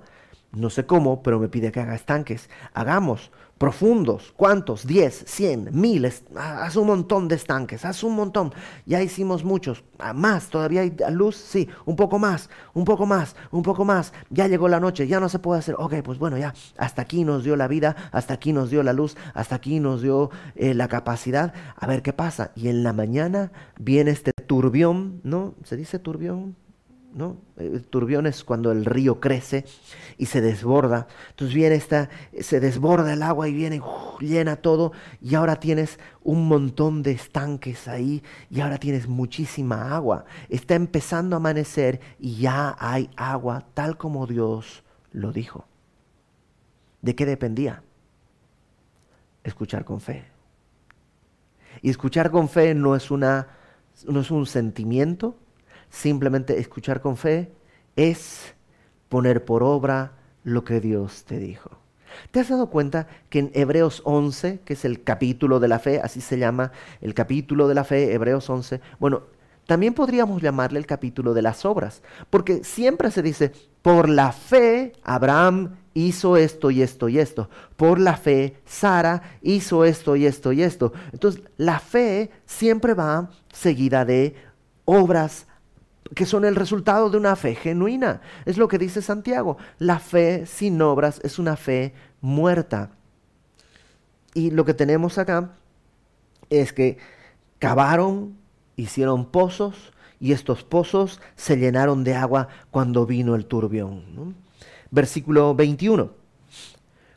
no 0.51 0.69
sé 0.69 0.85
cómo, 0.85 1.23
pero 1.23 1.39
me 1.39 1.49
pide 1.49 1.71
que 1.71 1.81
haga 1.81 1.95
estanques. 1.95 2.49
Hagamos 2.73 3.31
profundos. 3.57 4.33
¿Cuántos? 4.35 4.85
¿Diez? 4.85 5.23
¿Cien? 5.27 5.69
¿Miles? 5.71 6.23
Haz 6.35 6.75
un 6.75 6.87
montón 6.87 7.27
de 7.27 7.35
estanques. 7.35 7.85
Haz 7.85 8.03
un 8.03 8.15
montón. 8.15 8.53
Ya 8.85 9.01
hicimos 9.01 9.43
muchos. 9.43 9.83
Ah, 9.97 10.13
¿Más? 10.13 10.49
¿Todavía 10.49 10.81
hay 10.81 10.95
luz? 11.11 11.35
Sí. 11.37 11.69
Un 11.85 11.95
poco 11.95 12.19
más. 12.19 12.49
Un 12.73 12.85
poco 12.85 13.05
más. 13.05 13.35
Un 13.51 13.63
poco 13.63 13.85
más. 13.85 14.13
Ya 14.29 14.47
llegó 14.47 14.67
la 14.67 14.79
noche. 14.79 15.07
Ya 15.07 15.19
no 15.19 15.29
se 15.29 15.39
puede 15.39 15.59
hacer. 15.59 15.75
Ok, 15.77 15.95
pues 16.03 16.19
bueno, 16.19 16.37
ya. 16.37 16.53
Hasta 16.77 17.01
aquí 17.01 17.23
nos 17.23 17.43
dio 17.43 17.55
la 17.55 17.67
vida. 17.67 17.95
Hasta 18.11 18.33
aquí 18.33 18.51
nos 18.51 18.69
dio 18.69 18.83
la 18.83 18.93
luz. 18.93 19.15
Hasta 19.33 19.55
aquí 19.55 19.79
nos 19.79 20.01
dio 20.01 20.31
eh, 20.55 20.73
la 20.73 20.87
capacidad. 20.87 21.53
A 21.77 21.87
ver 21.87 22.01
qué 22.01 22.13
pasa. 22.13 22.51
Y 22.55 22.67
en 22.67 22.83
la 22.83 22.93
mañana 22.93 23.51
viene 23.79 24.11
este 24.11 24.31
turbión, 24.47 25.21
¿no? 25.23 25.55
¿Se 25.63 25.77
dice 25.77 25.99
turbión? 25.99 26.55
¿no? 27.15 27.37
El 27.57 27.85
turbión 27.85 28.27
es 28.27 28.43
cuando 28.43 28.71
el 28.71 28.83
río 28.85 29.21
crece 29.21 29.65
y 30.17 30.27
se 30.27 30.41
desborda. 30.41 31.07
Entonces 31.29 31.55
viene 31.55 31.75
esta, 31.75 32.09
se 32.39 32.59
desborda 32.59 33.13
el 33.13 33.23
agua 33.23 33.47
y 33.47 33.53
viene, 33.53 33.81
llena 34.19 34.55
todo 34.55 34.91
y 35.21 35.35
ahora 35.35 35.57
tienes 35.57 35.99
un 36.23 36.47
montón 36.47 37.03
de 37.03 37.11
estanques 37.11 37.87
ahí 37.87 38.23
y 38.49 38.61
ahora 38.61 38.77
tienes 38.77 39.07
muchísima 39.07 39.95
agua. 39.95 40.25
Está 40.49 40.75
empezando 40.75 41.35
a 41.35 41.37
amanecer 41.37 41.99
y 42.19 42.37
ya 42.37 42.75
hay 42.79 43.09
agua 43.15 43.65
tal 43.73 43.97
como 43.97 44.27
Dios 44.27 44.83
lo 45.11 45.31
dijo. 45.31 45.65
¿De 47.01 47.15
qué 47.15 47.25
dependía? 47.25 47.83
Escuchar 49.43 49.85
con 49.85 50.01
fe. 50.01 50.25
Y 51.81 51.89
escuchar 51.89 52.31
con 52.31 52.49
fe 52.49 52.73
no 52.73 52.95
es 52.95 53.11
una 53.11 53.47
no 54.07 54.19
es 54.19 54.29
un 54.29 54.45
sentimiento, 54.45 55.37
Simplemente 55.89 56.59
escuchar 56.59 57.01
con 57.01 57.17
fe 57.17 57.51
es 57.95 58.54
poner 59.09 59.45
por 59.45 59.63
obra 59.63 60.13
lo 60.43 60.63
que 60.63 60.79
Dios 60.79 61.23
te 61.25 61.39
dijo. 61.39 61.71
¿Te 62.31 62.39
has 62.39 62.49
dado 62.49 62.67
cuenta 62.67 63.07
que 63.29 63.39
en 63.39 63.51
Hebreos 63.53 64.01
11, 64.05 64.61
que 64.63 64.73
es 64.73 64.85
el 64.85 65.03
capítulo 65.03 65.59
de 65.59 65.67
la 65.67 65.79
fe, 65.79 65.99
así 66.01 66.21
se 66.21 66.37
llama 66.37 66.71
el 67.01 67.13
capítulo 67.13 67.67
de 67.67 67.75
la 67.75 67.83
fe, 67.83 68.13
Hebreos 68.13 68.49
11, 68.49 68.81
bueno, 68.99 69.23
también 69.65 69.93
podríamos 69.93 70.41
llamarle 70.41 70.79
el 70.79 70.85
capítulo 70.85 71.33
de 71.33 71.41
las 71.41 71.65
obras, 71.65 72.01
porque 72.29 72.63
siempre 72.63 73.09
se 73.09 73.21
dice, 73.21 73.51
por 73.81 74.09
la 74.09 74.31
fe 74.31 74.93
Abraham 75.03 75.75
hizo 75.93 76.37
esto 76.37 76.69
y 76.71 76.81
esto 76.81 77.09
y 77.09 77.19
esto, 77.19 77.49
por 77.75 77.99
la 77.99 78.15
fe 78.15 78.57
Sara 78.65 79.37
hizo 79.41 79.83
esto 79.83 80.15
y 80.15 80.25
esto 80.25 80.51
y 80.51 80.61
esto. 80.61 80.93
Entonces, 81.11 81.41
la 81.57 81.79
fe 81.79 82.29
siempre 82.45 82.93
va 82.93 83.29
seguida 83.51 84.05
de 84.05 84.35
obras 84.85 85.47
que 86.13 86.25
son 86.25 86.45
el 86.45 86.55
resultado 86.55 87.09
de 87.09 87.17
una 87.17 87.35
fe 87.35 87.55
genuina. 87.55 88.21
Es 88.45 88.57
lo 88.57 88.67
que 88.67 88.77
dice 88.77 89.01
Santiago. 89.01 89.57
La 89.79 89.99
fe 89.99 90.45
sin 90.45 90.81
obras 90.81 91.19
es 91.23 91.39
una 91.39 91.55
fe 91.55 91.93
muerta. 92.21 92.91
Y 94.33 94.51
lo 94.51 94.65
que 94.65 94.73
tenemos 94.73 95.17
acá 95.17 95.51
es 96.49 96.73
que 96.73 96.97
cavaron, 97.59 98.37
hicieron 98.75 99.25
pozos 99.25 99.93
y 100.19 100.33
estos 100.33 100.63
pozos 100.63 101.21
se 101.35 101.57
llenaron 101.57 102.03
de 102.03 102.15
agua 102.15 102.49
cuando 102.71 103.05
vino 103.05 103.35
el 103.35 103.45
turbión. 103.45 104.35
Versículo 104.91 105.55
21. 105.55 106.11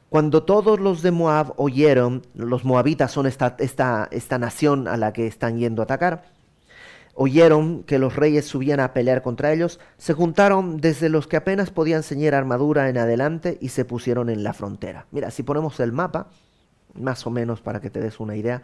Cuando 0.08 0.42
todos 0.42 0.80
los 0.80 1.02
de 1.02 1.10
Moab 1.10 1.52
oyeron, 1.56 2.22
los 2.34 2.64
moabitas 2.64 3.12
son 3.12 3.26
esta, 3.26 3.56
esta, 3.58 4.08
esta 4.10 4.38
nación 4.38 4.88
a 4.88 4.96
la 4.96 5.12
que 5.12 5.26
están 5.26 5.58
yendo 5.58 5.82
a 5.82 5.84
atacar, 5.84 6.24
oyeron 7.20 7.82
que 7.82 7.98
los 7.98 8.14
reyes 8.14 8.46
subían 8.46 8.78
a 8.78 8.92
pelear 8.92 9.22
contra 9.22 9.52
ellos, 9.52 9.80
se 9.96 10.12
juntaron 10.12 10.76
desde 10.76 11.08
los 11.08 11.26
que 11.26 11.36
apenas 11.36 11.70
podían 11.70 12.04
ceñir 12.04 12.32
armadura 12.32 12.88
en 12.88 12.96
adelante 12.96 13.58
y 13.60 13.70
se 13.70 13.84
pusieron 13.84 14.30
en 14.30 14.44
la 14.44 14.52
frontera. 14.52 15.06
Mira, 15.10 15.32
si 15.32 15.42
ponemos 15.42 15.80
el 15.80 15.90
mapa, 15.90 16.28
más 16.94 17.26
o 17.26 17.30
menos 17.30 17.60
para 17.60 17.80
que 17.80 17.90
te 17.90 18.00
des 18.00 18.20
una 18.20 18.36
idea, 18.36 18.62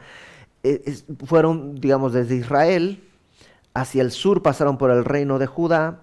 eh, 0.62 0.96
fueron, 1.26 1.74
digamos, 1.80 2.12
desde 2.12 2.36
Israel 2.36 3.02
hacia 3.74 4.02
el 4.02 4.12
sur, 4.12 4.40
pasaron 4.40 4.78
por 4.78 4.92
el 4.92 5.04
reino 5.04 5.40
de 5.40 5.46
Judá, 5.46 6.02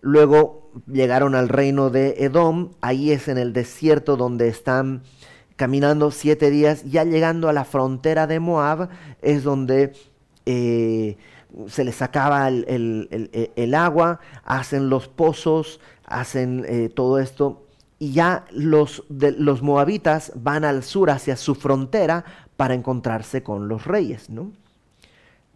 luego 0.00 0.70
llegaron 0.86 1.34
al 1.34 1.48
reino 1.48 1.90
de 1.90 2.14
Edom, 2.18 2.70
ahí 2.82 3.10
es 3.10 3.26
en 3.26 3.36
el 3.36 3.52
desierto 3.52 4.16
donde 4.16 4.46
están 4.46 5.02
caminando 5.56 6.12
siete 6.12 6.50
días, 6.50 6.84
ya 6.84 7.02
llegando 7.02 7.48
a 7.48 7.52
la 7.52 7.64
frontera 7.64 8.28
de 8.28 8.38
Moab, 8.38 8.90
es 9.22 9.42
donde... 9.42 9.92
Eh, 10.46 11.16
se 11.68 11.84
les 11.84 12.02
acaba 12.02 12.48
el, 12.48 13.74
agua, 13.76 14.20
hacen 14.44 14.88
los 14.90 15.08
pozos, 15.08 15.80
hacen 16.06 16.64
eh, 16.68 16.88
todo 16.88 17.18
esto, 17.18 17.66
y 17.98 18.12
ya 18.12 18.44
los, 18.50 19.04
los 19.08 19.62
moabitas 19.62 20.32
van 20.34 20.64
al 20.64 20.82
sur 20.82 21.10
hacia 21.10 21.36
su 21.36 21.54
frontera 21.54 22.24
para 22.56 22.74
encontrarse 22.74 23.42
con 23.42 23.68
los 23.68 23.86
reyes, 23.86 24.30
¿no? 24.30 24.52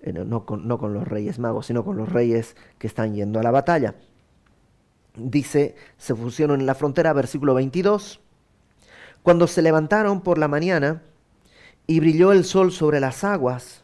Eh, 0.03 0.13
no, 0.13 0.47
con, 0.47 0.69
no 0.69 0.79
con 0.79 0.95
los 0.95 1.07
reyes 1.07 1.39
magos, 1.39 1.67
sino 1.67 1.85
con 1.85 1.97
los 1.97 2.09
reyes 2.09 2.57
que 2.79 2.87
están 2.87 3.15
yendo 3.15 3.41
a 3.41 3.43
la 3.43 3.51
batalla. 3.51 3.95
Dice, 5.17 5.75
se 5.97 6.15
pusieron 6.15 6.61
en 6.61 6.67
la 6.67 6.77
frontera, 6.77 7.13
versículo 7.13 7.55
22, 7.55 8.21
cuando 9.23 9.47
se 9.49 9.63
levantaron 9.63 10.21
por 10.21 10.39
la 10.39 10.47
mañana 10.47 11.03
y 11.87 11.99
brilló 12.01 12.33
el 12.33 12.45
sol 12.45 12.71
sobre 12.71 13.01
las 13.01 13.25
aguas, 13.25 13.83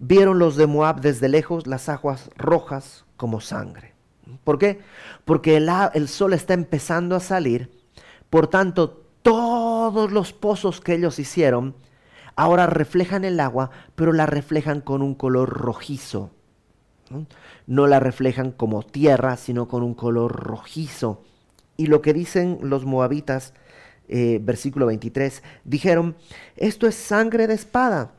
vieron 0.00 0.38
los 0.38 0.56
de 0.56 0.66
Moab 0.66 1.00
desde 1.00 1.28
lejos 1.28 1.68
las 1.68 1.88
aguas 1.88 2.30
rojas 2.36 3.04
como 3.16 3.40
sangre. 3.40 3.94
¿Por 4.42 4.58
qué? 4.58 4.80
Porque 5.24 5.56
el, 5.56 6.08
sol 6.08 6.32
está 6.32 6.54
empezando 6.54 7.14
a 7.14 7.20
salir, 7.20 7.70
por 8.30 8.48
tanto 8.48 9.04
todos 9.22 10.10
los 10.10 10.32
pozos 10.32 10.80
que 10.80 10.94
ellos 10.94 11.18
hicieron 11.18 11.74
ahora 12.34 12.66
reflejan 12.66 13.24
el 13.24 13.38
agua, 13.38 13.70
pero 13.94 14.12
la 14.12 14.24
reflejan 14.24 14.80
con 14.80 15.02
un 15.02 15.14
color 15.14 15.50
rojizo. 15.50 16.30
¿no? 17.66 17.86
la 17.86 18.00
reflejan 18.00 18.52
como 18.52 18.82
tierra, 18.82 19.36
sino 19.36 19.68
con 19.68 19.82
un 19.82 19.94
color 19.94 20.32
rojizo. 20.32 21.22
Y 21.76 21.86
lo 21.86 22.00
que 22.02 22.14
dicen 22.14 22.58
los 22.62 22.84
moabitas, 22.84 23.52
eh, 24.08 24.38
versículo 24.40 24.86
23, 24.86 25.42
dijeron, 25.64 26.16
esto 26.56 26.86
es 26.86 26.94
sangre 26.94 27.46
de 27.46 27.54
espada 27.54 28.12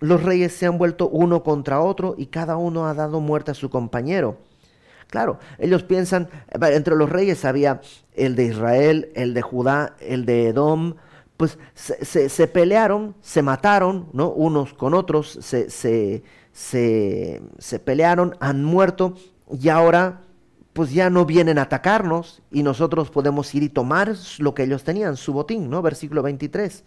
los 0.00 0.22
reyes 0.22 0.52
se 0.54 0.66
han 0.66 0.78
vuelto 0.78 1.08
uno 1.08 1.42
contra 1.42 1.80
otro 1.80 2.14
y 2.18 2.26
cada 2.26 2.56
uno 2.56 2.86
ha 2.86 2.94
dado 2.94 3.20
muerte 3.20 3.50
a 3.50 3.54
su 3.54 3.70
compañero. 3.70 4.38
Claro, 5.08 5.38
ellos 5.58 5.82
piensan, 5.82 6.28
entre 6.50 6.94
los 6.94 7.10
reyes 7.10 7.44
había 7.44 7.80
el 8.14 8.36
de 8.36 8.44
Israel, 8.44 9.10
el 9.14 9.34
de 9.34 9.42
Judá, 9.42 9.96
el 10.00 10.24
de 10.24 10.48
Edom, 10.48 10.94
pues 11.36 11.58
se, 11.74 12.46
pelearon, 12.48 13.16
se 13.20 13.42
mataron, 13.42 14.08
¿no? 14.12 14.28
Unos 14.28 14.74
con 14.74 14.94
otros, 14.94 15.38
se, 15.40 15.70
se, 16.52 17.78
pelearon, 17.82 18.36
han 18.40 18.62
muerto 18.62 19.14
y 19.50 19.68
ahora 19.70 20.20
pues 20.74 20.92
ya 20.92 21.10
no 21.10 21.24
vienen 21.24 21.58
a 21.58 21.62
atacarnos 21.62 22.42
y 22.52 22.62
nosotros 22.62 23.10
podemos 23.10 23.52
ir 23.54 23.62
y 23.62 23.68
tomar 23.68 24.14
lo 24.38 24.54
que 24.54 24.62
ellos 24.64 24.84
tenían, 24.84 25.16
su 25.16 25.32
botín, 25.32 25.70
¿no? 25.70 25.82
Versículo 25.82 26.22
23. 26.22 26.84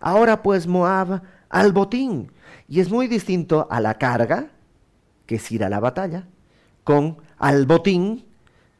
Ahora 0.00 0.42
pues 0.42 0.66
Moab 0.66 1.22
al 1.50 1.72
botín. 1.72 2.32
Y 2.68 2.80
es 2.80 2.90
muy 2.90 3.06
distinto 3.06 3.66
a 3.70 3.80
la 3.80 3.94
carga, 3.94 4.50
que 5.26 5.36
es 5.36 5.52
ir 5.52 5.64
a 5.64 5.68
la 5.68 5.80
batalla, 5.80 6.26
con 6.84 7.18
al 7.38 7.66
botín, 7.66 8.24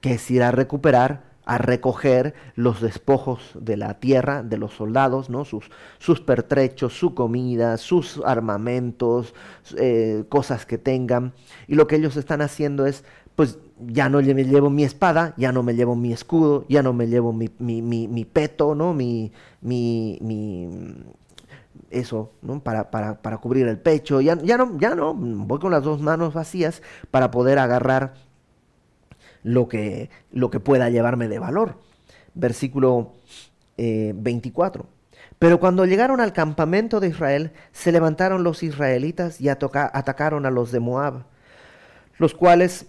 que 0.00 0.14
es 0.14 0.31
ir 0.31 0.42
a 0.42 0.50
recuperar, 0.50 1.28
a 1.48 1.57
recoger 1.57 2.35
los 2.57 2.83
despojos 2.83 3.40
de 3.54 3.78
la 3.78 3.94
tierra, 4.00 4.42
de 4.42 4.59
los 4.59 4.74
soldados, 4.74 5.31
¿no? 5.31 5.46
sus, 5.46 5.70
sus 5.98 6.20
pertrechos, 6.20 6.92
su 6.92 7.14
comida, 7.14 7.78
sus 7.78 8.20
armamentos, 8.22 9.35
eh, 9.78 10.24
cosas 10.28 10.66
que 10.66 10.76
tengan. 10.76 11.33
Y 11.66 11.74
lo 11.74 11.87
que 11.87 11.96
ellos 11.96 12.18
están 12.18 12.42
haciendo 12.42 12.85
es, 12.85 13.02
pues 13.35 13.59
ya 13.78 14.11
no 14.11 14.20
me 14.20 14.44
llevo 14.44 14.68
mi 14.68 14.85
espada, 14.85 15.33
ya 15.38 15.50
no 15.50 15.62
me 15.62 15.74
llevo 15.74 15.96
mi 15.96 16.12
escudo, 16.12 16.66
ya 16.68 16.83
no 16.83 16.92
me 16.92 17.07
llevo 17.07 17.33
mi, 17.33 17.48
mi, 17.59 17.81
mi, 17.81 18.24
peto, 18.26 18.74
¿no? 18.74 18.92
mi, 18.92 19.33
mi, 19.62 20.18
eso, 21.90 22.33
¿no? 22.42 22.61
Para, 22.62 22.90
para, 22.90 23.20
para 23.22 23.38
cubrir 23.38 23.66
el 23.68 23.79
pecho. 23.79 24.20
Ya, 24.20 24.37
ya, 24.42 24.57
no, 24.57 24.79
ya 24.79 24.94
no, 24.94 25.14
voy 25.14 25.59
con 25.59 25.70
las 25.72 25.83
dos 25.83 26.01
manos 26.01 26.35
vacías 26.35 26.83
para 27.11 27.31
poder 27.31 27.59
agarrar 27.59 28.14
lo 29.42 29.68
que, 29.68 30.11
lo 30.31 30.51
que 30.51 30.61
pueda 30.61 30.90
llevarme 30.90 31.29
de 31.29 31.38
valor. 31.38 31.79
Versículo 32.35 33.14
24. 33.77 34.83
Eh, 34.83 34.87
Pero 35.38 35.61
cuando 35.61 35.85
llegaron 35.85 36.20
al 36.20 36.33
campamento 36.33 37.01
de 37.01 37.09
Israel, 37.09 37.53
se 37.72 37.92
levantaron 37.92 38.42
los 38.42 38.62
israelitas 38.62 39.40
y 39.40 39.48
atacaron 39.48 40.46
a 40.46 40.51
los 40.51 40.72
de 40.72 40.81
Moab, 40.81 41.24
los 42.18 42.35
cuales 42.35 42.87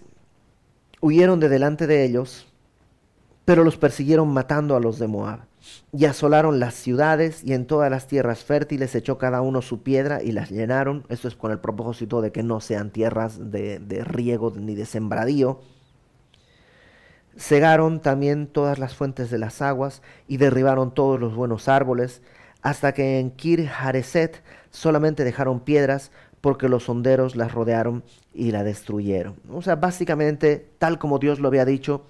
huyeron 1.00 1.40
de 1.40 1.48
delante 1.48 1.86
de 1.86 2.04
ellos, 2.04 2.46
pero 3.44 3.64
los 3.64 3.76
persiguieron 3.76 4.28
matando 4.32 4.76
a 4.76 4.80
los 4.80 4.98
de 4.98 5.06
Moab 5.06 5.49
y 5.92 6.04
asolaron 6.04 6.60
las 6.60 6.74
ciudades 6.74 7.42
y 7.44 7.52
en 7.52 7.66
todas 7.66 7.90
las 7.90 8.06
tierras 8.06 8.44
fértiles 8.44 8.94
echó 8.94 9.18
cada 9.18 9.40
uno 9.42 9.62
su 9.62 9.82
piedra 9.82 10.22
y 10.22 10.32
las 10.32 10.50
llenaron. 10.50 11.04
Esto 11.08 11.28
es 11.28 11.36
con 11.36 11.52
el 11.52 11.58
propósito 11.58 12.20
de 12.20 12.32
que 12.32 12.42
no 12.42 12.60
sean 12.60 12.90
tierras 12.90 13.50
de, 13.50 13.78
de 13.78 14.04
riego 14.04 14.52
ni 14.56 14.74
de 14.74 14.86
sembradío. 14.86 15.60
Cegaron 17.36 18.00
también 18.00 18.46
todas 18.46 18.78
las 18.78 18.94
fuentes 18.94 19.30
de 19.30 19.38
las 19.38 19.62
aguas 19.62 20.02
y 20.26 20.36
derribaron 20.36 20.92
todos 20.92 21.20
los 21.20 21.34
buenos 21.34 21.68
árboles, 21.68 22.22
hasta 22.62 22.92
que 22.92 23.18
en 23.18 23.30
Kir 23.30 23.68
Hareset 23.68 24.42
solamente 24.70 25.24
dejaron 25.24 25.60
piedras 25.60 26.10
porque 26.40 26.68
los 26.68 26.88
honderos 26.88 27.36
las 27.36 27.52
rodearon 27.52 28.02
y 28.34 28.50
la 28.50 28.64
destruyeron. 28.64 29.36
O 29.50 29.62
sea, 29.62 29.76
básicamente, 29.76 30.70
tal 30.78 30.98
como 30.98 31.18
Dios 31.18 31.38
lo 31.38 31.48
había 31.48 31.64
dicho, 31.64 32.06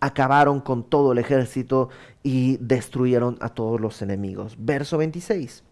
acabaron 0.00 0.60
con 0.60 0.84
todo 0.84 1.12
el 1.12 1.18
ejército 1.18 1.88
y 2.22 2.56
destruyeron 2.58 3.36
a 3.40 3.48
todos 3.48 3.80
los 3.80 4.02
enemigos. 4.02 4.56
Verso 4.58 4.98
26. 4.98 5.64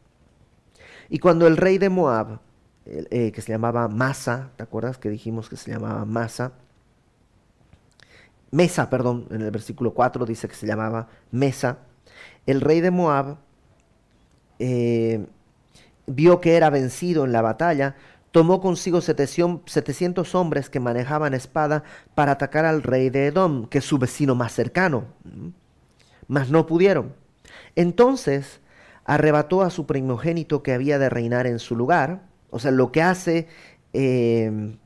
Y 1.08 1.18
cuando 1.18 1.46
el 1.46 1.56
rey 1.56 1.78
de 1.78 1.88
Moab, 1.88 2.40
eh, 2.84 3.32
que 3.32 3.42
se 3.42 3.52
llamaba 3.52 3.88
Masa, 3.88 4.50
¿te 4.56 4.62
acuerdas 4.62 4.98
que 4.98 5.08
dijimos 5.10 5.48
que 5.48 5.56
se 5.56 5.70
llamaba 5.70 6.04
Masa? 6.04 6.52
Mesa, 8.50 8.90
perdón, 8.90 9.26
en 9.30 9.42
el 9.42 9.50
versículo 9.50 9.92
4 9.92 10.24
dice 10.24 10.48
que 10.48 10.54
se 10.54 10.66
llamaba 10.66 11.08
Mesa. 11.30 11.78
El 12.46 12.60
rey 12.60 12.80
de 12.80 12.90
Moab 12.90 13.36
eh, 14.58 15.26
vio 16.06 16.40
que 16.40 16.56
era 16.56 16.70
vencido 16.70 17.24
en 17.24 17.32
la 17.32 17.42
batalla, 17.42 17.96
tomó 18.36 18.60
consigo 18.60 19.00
700 19.00 20.34
hombres 20.34 20.68
que 20.68 20.78
manejaban 20.78 21.32
espada 21.32 21.84
para 22.14 22.32
atacar 22.32 22.66
al 22.66 22.82
rey 22.82 23.08
de 23.08 23.28
Edom, 23.28 23.66
que 23.66 23.78
es 23.78 23.84
su 23.86 23.96
vecino 23.96 24.34
más 24.34 24.52
cercano. 24.52 25.06
Mas 26.28 26.50
no 26.50 26.66
pudieron. 26.66 27.14
Entonces 27.76 28.60
arrebató 29.06 29.62
a 29.62 29.70
su 29.70 29.86
primogénito 29.86 30.62
que 30.62 30.74
había 30.74 30.98
de 30.98 31.08
reinar 31.08 31.46
en 31.46 31.58
su 31.58 31.76
lugar. 31.76 32.28
O 32.50 32.58
sea, 32.58 32.72
lo 32.72 32.92
que 32.92 33.00
hace 33.00 33.48
em, 33.94 34.76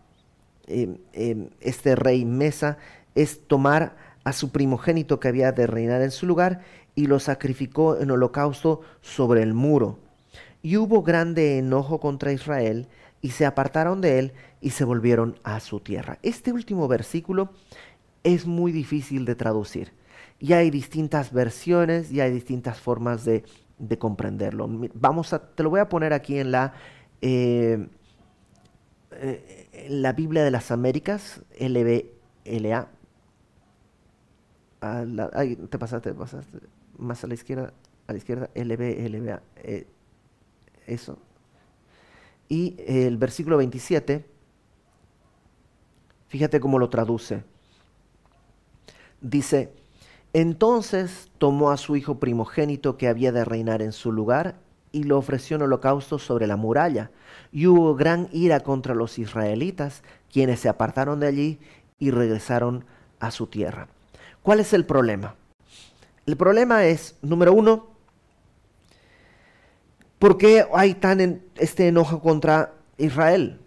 em, 0.68 0.98
em, 1.12 1.50
este 1.60 1.96
rey 1.96 2.24
Mesa 2.24 2.78
es 3.16 3.48
tomar 3.48 3.96
a 4.22 4.32
su 4.32 4.52
primogénito 4.52 5.18
que 5.18 5.26
había 5.26 5.50
de 5.50 5.66
reinar 5.66 6.02
en 6.02 6.12
su 6.12 6.24
lugar 6.24 6.60
y 6.94 7.06
lo 7.06 7.18
sacrificó 7.18 7.98
en 7.98 8.12
holocausto 8.12 8.82
sobre 9.00 9.42
el 9.42 9.54
muro. 9.54 9.98
Y 10.62 10.76
hubo 10.76 11.02
grande 11.02 11.58
enojo 11.58 11.98
contra 11.98 12.32
Israel 12.32 12.86
y 13.22 13.30
se 13.30 13.46
apartaron 13.46 14.00
de 14.00 14.18
él 14.18 14.32
y 14.60 14.70
se 14.70 14.84
volvieron 14.84 15.38
a 15.42 15.60
su 15.60 15.80
tierra. 15.80 16.18
Este 16.22 16.52
último 16.52 16.88
versículo 16.88 17.50
es 18.24 18.46
muy 18.46 18.72
difícil 18.72 19.24
de 19.24 19.34
traducir. 19.34 19.92
Y 20.38 20.54
hay 20.54 20.70
distintas 20.70 21.32
versiones 21.32 22.10
y 22.10 22.20
hay 22.20 22.32
distintas 22.32 22.80
formas 22.80 23.24
de, 23.24 23.44
comprenderlo. 23.98 24.68
Vamos 24.94 25.32
a, 25.32 25.38
te 25.38 25.62
lo 25.62 25.70
voy 25.70 25.80
a 25.80 25.88
poner 25.88 26.12
aquí 26.12 26.38
en 26.38 26.50
la, 26.50 26.74
eh, 27.20 27.88
eh, 29.12 29.86
la 29.88 30.12
Biblia 30.12 30.42
de 30.44 30.50
las 30.50 30.70
Américas, 30.70 31.42
LBLA. 31.58 32.88
te 34.80 35.78
pasaste, 35.78 36.10
te 36.10 36.14
pasaste 36.14 36.58
más 36.96 37.24
a 37.24 37.26
la 37.26 37.34
izquierda, 37.34 37.72
a 38.06 38.12
la 38.12 38.18
izquierda, 38.18 38.50
LB, 38.54 39.08
LBA. 39.08 39.42
Eh, 39.56 39.86
eso. 40.86 41.18
Y 42.50 42.74
el 42.84 43.16
versículo 43.16 43.56
27, 43.58 44.26
fíjate 46.26 46.58
cómo 46.58 46.80
lo 46.80 46.90
traduce. 46.90 47.44
Dice, 49.20 49.72
entonces 50.32 51.30
tomó 51.38 51.70
a 51.70 51.76
su 51.76 51.94
hijo 51.94 52.18
primogénito 52.18 52.96
que 52.96 53.06
había 53.06 53.30
de 53.30 53.44
reinar 53.44 53.82
en 53.82 53.92
su 53.92 54.10
lugar 54.10 54.56
y 54.90 55.04
lo 55.04 55.16
ofreció 55.16 55.54
en 55.56 55.62
holocausto 55.62 56.18
sobre 56.18 56.48
la 56.48 56.56
muralla. 56.56 57.12
Y 57.52 57.68
hubo 57.68 57.94
gran 57.94 58.28
ira 58.32 58.58
contra 58.58 58.96
los 58.96 59.20
israelitas, 59.20 60.02
quienes 60.32 60.58
se 60.58 60.68
apartaron 60.68 61.20
de 61.20 61.28
allí 61.28 61.60
y 62.00 62.10
regresaron 62.10 62.84
a 63.20 63.30
su 63.30 63.46
tierra. 63.46 63.86
¿Cuál 64.42 64.58
es 64.58 64.72
el 64.72 64.84
problema? 64.84 65.36
El 66.26 66.36
problema 66.36 66.84
es, 66.84 67.14
número 67.22 67.52
uno, 67.52 67.89
¿por 70.20 70.36
qué 70.38 70.64
hay 70.72 70.94
tan 70.94 71.40
este 71.56 71.88
enojo 71.88 72.20
contra 72.20 72.74
Israel? 72.98 73.58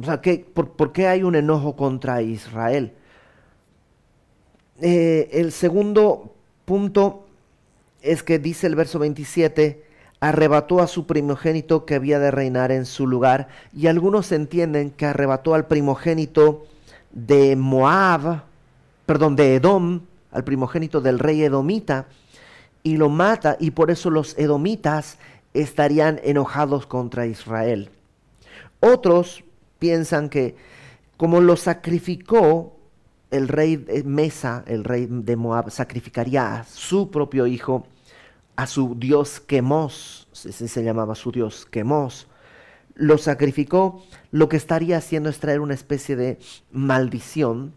O 0.00 0.02
sea, 0.02 0.20
por, 0.54 0.92
qué 0.92 1.06
hay 1.06 1.22
un 1.22 1.36
enojo 1.36 1.76
contra 1.76 2.20
Israel? 2.22 2.94
Eh, 4.80 5.28
el 5.32 5.52
segundo 5.52 6.34
punto 6.64 7.26
es 8.02 8.24
que 8.24 8.40
dice 8.40 8.66
el 8.66 8.74
verso 8.74 8.98
27, 8.98 9.84
arrebató 10.18 10.80
a 10.80 10.88
su 10.88 11.06
primogénito 11.06 11.84
que 11.84 11.94
había 11.94 12.18
de 12.18 12.30
reinar 12.30 12.72
en 12.72 12.86
su 12.86 13.06
lugar, 13.06 13.48
y 13.72 13.86
algunos 13.86 14.32
entienden 14.32 14.90
que 14.90 15.06
arrebató 15.06 15.54
al 15.54 15.66
primogénito 15.66 16.66
de 17.12 17.56
Moab, 17.56 18.42
perdón, 19.06 19.36
de 19.36 19.56
Edom, 19.56 20.00
al 20.32 20.44
primogénito 20.44 21.00
del 21.00 21.18
rey 21.18 21.42
edomita, 21.44 22.06
y 22.82 22.96
lo 22.96 23.08
mata, 23.08 23.56
y 23.60 23.70
por 23.70 23.90
eso 23.90 24.10
los 24.10 24.36
edomitas 24.38 25.18
estarían 25.54 26.20
enojados 26.24 26.86
contra 26.86 27.26
Israel. 27.26 27.90
Otros 28.80 29.44
piensan 29.78 30.28
que 30.28 30.56
como 31.16 31.40
lo 31.40 31.56
sacrificó 31.56 32.76
el 33.30 33.48
rey 33.48 33.84
Mesa, 34.04 34.64
el 34.66 34.84
rey 34.84 35.06
de 35.08 35.36
Moab, 35.36 35.70
sacrificaría 35.70 36.56
a 36.56 36.64
su 36.64 37.10
propio 37.10 37.46
hijo, 37.46 37.86
a 38.56 38.66
su 38.66 38.94
dios 38.96 39.40
Quemos, 39.40 40.28
ese 40.32 40.68
se 40.68 40.84
llamaba 40.84 41.14
su 41.14 41.32
dios 41.32 41.66
Quemos, 41.70 42.28
lo 42.94 43.18
sacrificó, 43.18 44.04
lo 44.30 44.48
que 44.48 44.56
estaría 44.56 44.98
haciendo 44.98 45.28
es 45.28 45.40
traer 45.40 45.60
una 45.60 45.74
especie 45.74 46.14
de 46.14 46.38
maldición 46.70 47.74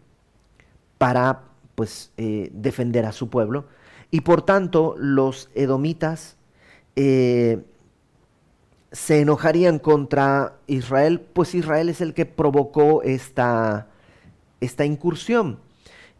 para 0.96 1.42
pues 1.74 2.12
eh, 2.16 2.50
defender 2.52 3.04
a 3.04 3.12
su 3.12 3.28
pueblo. 3.28 3.66
Y 4.10 4.22
por 4.22 4.42
tanto 4.42 4.94
los 4.98 5.50
edomitas 5.54 6.37
eh, 7.00 7.64
se 8.90 9.20
enojarían 9.20 9.78
contra 9.78 10.54
Israel, 10.66 11.20
pues 11.20 11.54
Israel 11.54 11.88
es 11.90 12.00
el 12.00 12.12
que 12.12 12.26
provocó 12.26 13.04
esta, 13.04 13.86
esta 14.60 14.84
incursión. 14.84 15.60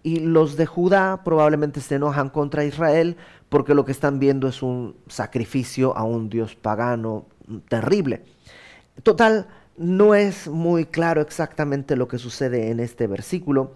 Y 0.05 0.21
los 0.21 0.57
de 0.57 0.67
Judá 0.67 1.25
probablemente 1.25 1.81
se 1.81 1.97
enojan 1.97 2.29
contra 2.29 2.65
Israel 2.65 3.17
porque 3.49 3.75
lo 3.75 3.85
que 3.85 3.91
están 3.91 4.21
viendo 4.21 4.47
es 4.47 4.63
un 4.63 4.95
sacrificio 5.09 5.97
a 5.97 6.05
un 6.05 6.31
dios 6.31 6.55
pagano 6.55 7.27
terrible. 7.69 8.23
Total, 9.03 9.49
no 9.77 10.15
es 10.15 10.47
muy 10.47 10.85
claro 10.85 11.21
exactamente 11.23 11.97
lo 11.97 12.07
que 12.07 12.19
sucede 12.19 12.71
en 12.71 12.79
este 12.79 13.09
versículo, 13.09 13.75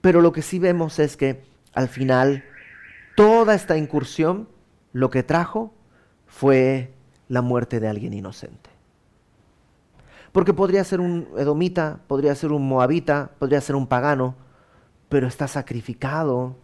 pero 0.00 0.20
lo 0.20 0.30
que 0.30 0.42
sí 0.42 0.60
vemos 0.60 1.00
es 1.00 1.16
que 1.16 1.42
al 1.72 1.88
final 1.88 2.44
toda 3.16 3.56
esta 3.56 3.76
incursión 3.76 4.46
lo 4.92 5.10
que 5.10 5.24
trajo 5.24 5.73
fue 6.34 6.90
la 7.28 7.42
muerte 7.42 7.78
de 7.78 7.86
alguien 7.86 8.12
inocente. 8.12 8.70
Porque 10.32 10.52
podría 10.52 10.82
ser 10.82 11.00
un 11.00 11.28
edomita, 11.38 12.00
podría 12.08 12.34
ser 12.34 12.50
un 12.50 12.66
moabita, 12.66 13.30
podría 13.38 13.60
ser 13.60 13.76
un 13.76 13.86
pagano, 13.86 14.34
pero 15.08 15.28
está 15.28 15.46
sacrificado 15.46 16.56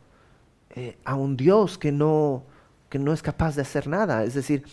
eh, 0.71 0.99
a 1.05 1.15
un 1.15 1.37
Dios 1.37 1.79
que 1.79 1.93
no, 1.93 2.43
que 2.89 2.99
no 2.99 3.13
es 3.13 3.23
capaz 3.23 3.55
de 3.55 3.63
hacer 3.63 3.87
nada. 3.87 4.25
Es 4.25 4.35
decir, 4.35 4.65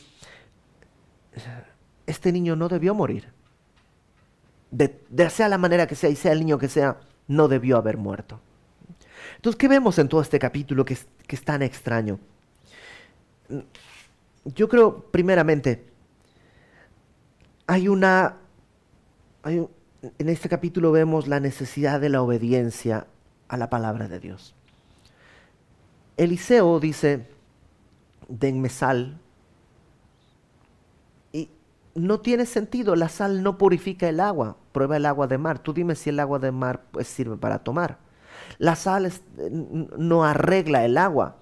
este 2.07 2.31
niño 2.31 2.55
no 2.55 2.67
debió 2.67 2.95
morir. 2.95 3.31
De, 4.71 4.99
sea 5.29 5.47
la 5.47 5.59
manera 5.59 5.85
que 5.85 5.93
sea 5.93 6.09
y 6.09 6.15
sea 6.15 6.31
el 6.31 6.39
niño 6.39 6.57
que 6.57 6.69
sea, 6.69 6.97
no 7.27 7.47
debió 7.47 7.77
haber 7.77 7.97
muerto. 7.97 8.39
Entonces, 9.35 9.59
¿qué 9.59 9.67
vemos 9.67 9.99
en 9.99 10.09
todo 10.09 10.21
este 10.21 10.39
capítulo 10.39 10.83
que 10.83 10.95
es, 10.95 11.07
que 11.27 11.35
es 11.35 11.43
tan 11.43 11.61
extraño? 11.61 12.17
Yo 14.55 14.69
creo, 14.69 15.11
primeramente, 15.11 15.85
hay 17.65 17.87
una... 17.87 18.37
Hay 19.43 19.67
en 20.19 20.29
este 20.29 20.47
capítulo 20.49 20.91
vemos 20.91 21.27
la 21.27 21.39
necesidad 21.39 21.99
de 21.99 22.09
la 22.09 22.21
obediencia 22.21 23.07
a 23.47 23.57
la 23.57 23.69
palabra 23.69 24.07
de 24.07 24.19
Dios. 24.19 24.55
Eliseo 26.17 26.79
dice, 26.79 27.27
denme 28.27 28.69
sal, 28.69 29.19
no 31.95 32.19
tiene 32.19 32.45
sentido, 32.45 32.95
la 32.95 33.09
sal 33.09 33.41
no 33.41 33.57
purifica 33.57 34.07
el 34.07 34.19
agua, 34.19 34.57
prueba 34.71 34.97
el 34.97 35.05
agua 35.05 35.27
de 35.27 35.39
mar, 35.39 35.59
tú 35.59 35.73
dime 35.73 35.95
si 35.95 36.11
el 36.11 36.19
agua 36.19 36.37
de 36.37 36.51
mar 36.51 36.83
pues, 36.91 37.07
sirve 37.07 37.37
para 37.37 37.59
tomar. 37.59 37.97
La 38.59 38.75
sal 38.75 39.11
no 39.97 40.23
arregla 40.23 40.85
el 40.85 40.97
agua. 40.97 41.37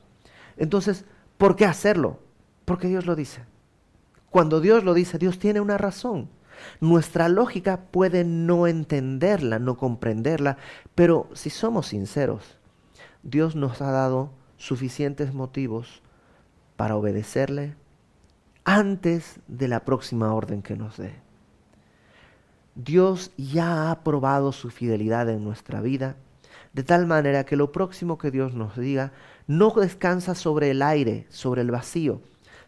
Entonces, 0.55 1.05
¿por 1.37 1.55
qué 1.55 1.65
hacerlo? 1.65 2.19
Porque 2.65 2.87
Dios 2.87 3.05
lo 3.05 3.15
dice. 3.15 3.43
Cuando 4.29 4.59
Dios 4.59 4.83
lo 4.83 4.93
dice, 4.93 5.17
Dios 5.17 5.39
tiene 5.39 5.61
una 5.61 5.77
razón. 5.77 6.29
Nuestra 6.81 7.29
lógica 7.29 7.81
puede 7.91 8.23
no 8.23 8.67
entenderla, 8.67 9.59
no 9.59 9.77
comprenderla, 9.77 10.57
pero 10.95 11.29
si 11.33 11.49
somos 11.49 11.87
sinceros, 11.87 12.57
Dios 13.23 13.55
nos 13.55 13.81
ha 13.81 13.91
dado 13.91 14.31
suficientes 14.57 15.33
motivos 15.33 16.01
para 16.75 16.95
obedecerle, 16.95 17.75
antes 18.63 19.39
de 19.47 19.67
la 19.67 19.85
próxima 19.85 20.33
orden 20.33 20.61
que 20.61 20.75
nos 20.75 20.97
dé. 20.97 21.13
Dios 22.73 23.31
ya 23.37 23.91
ha 23.91 24.03
probado 24.03 24.51
su 24.51 24.69
fidelidad 24.69 25.29
en 25.29 25.43
nuestra 25.43 25.81
vida, 25.81 26.17
de 26.73 26.83
tal 26.83 27.05
manera 27.05 27.45
que 27.45 27.55
lo 27.55 27.71
próximo 27.71 28.17
que 28.17 28.31
Dios 28.31 28.53
nos 28.53 28.75
diga 28.75 29.13
no 29.47 29.69
descansa 29.71 30.35
sobre 30.35 30.71
el 30.71 30.81
aire, 30.81 31.25
sobre 31.29 31.61
el 31.61 31.71
vacío, 31.71 32.21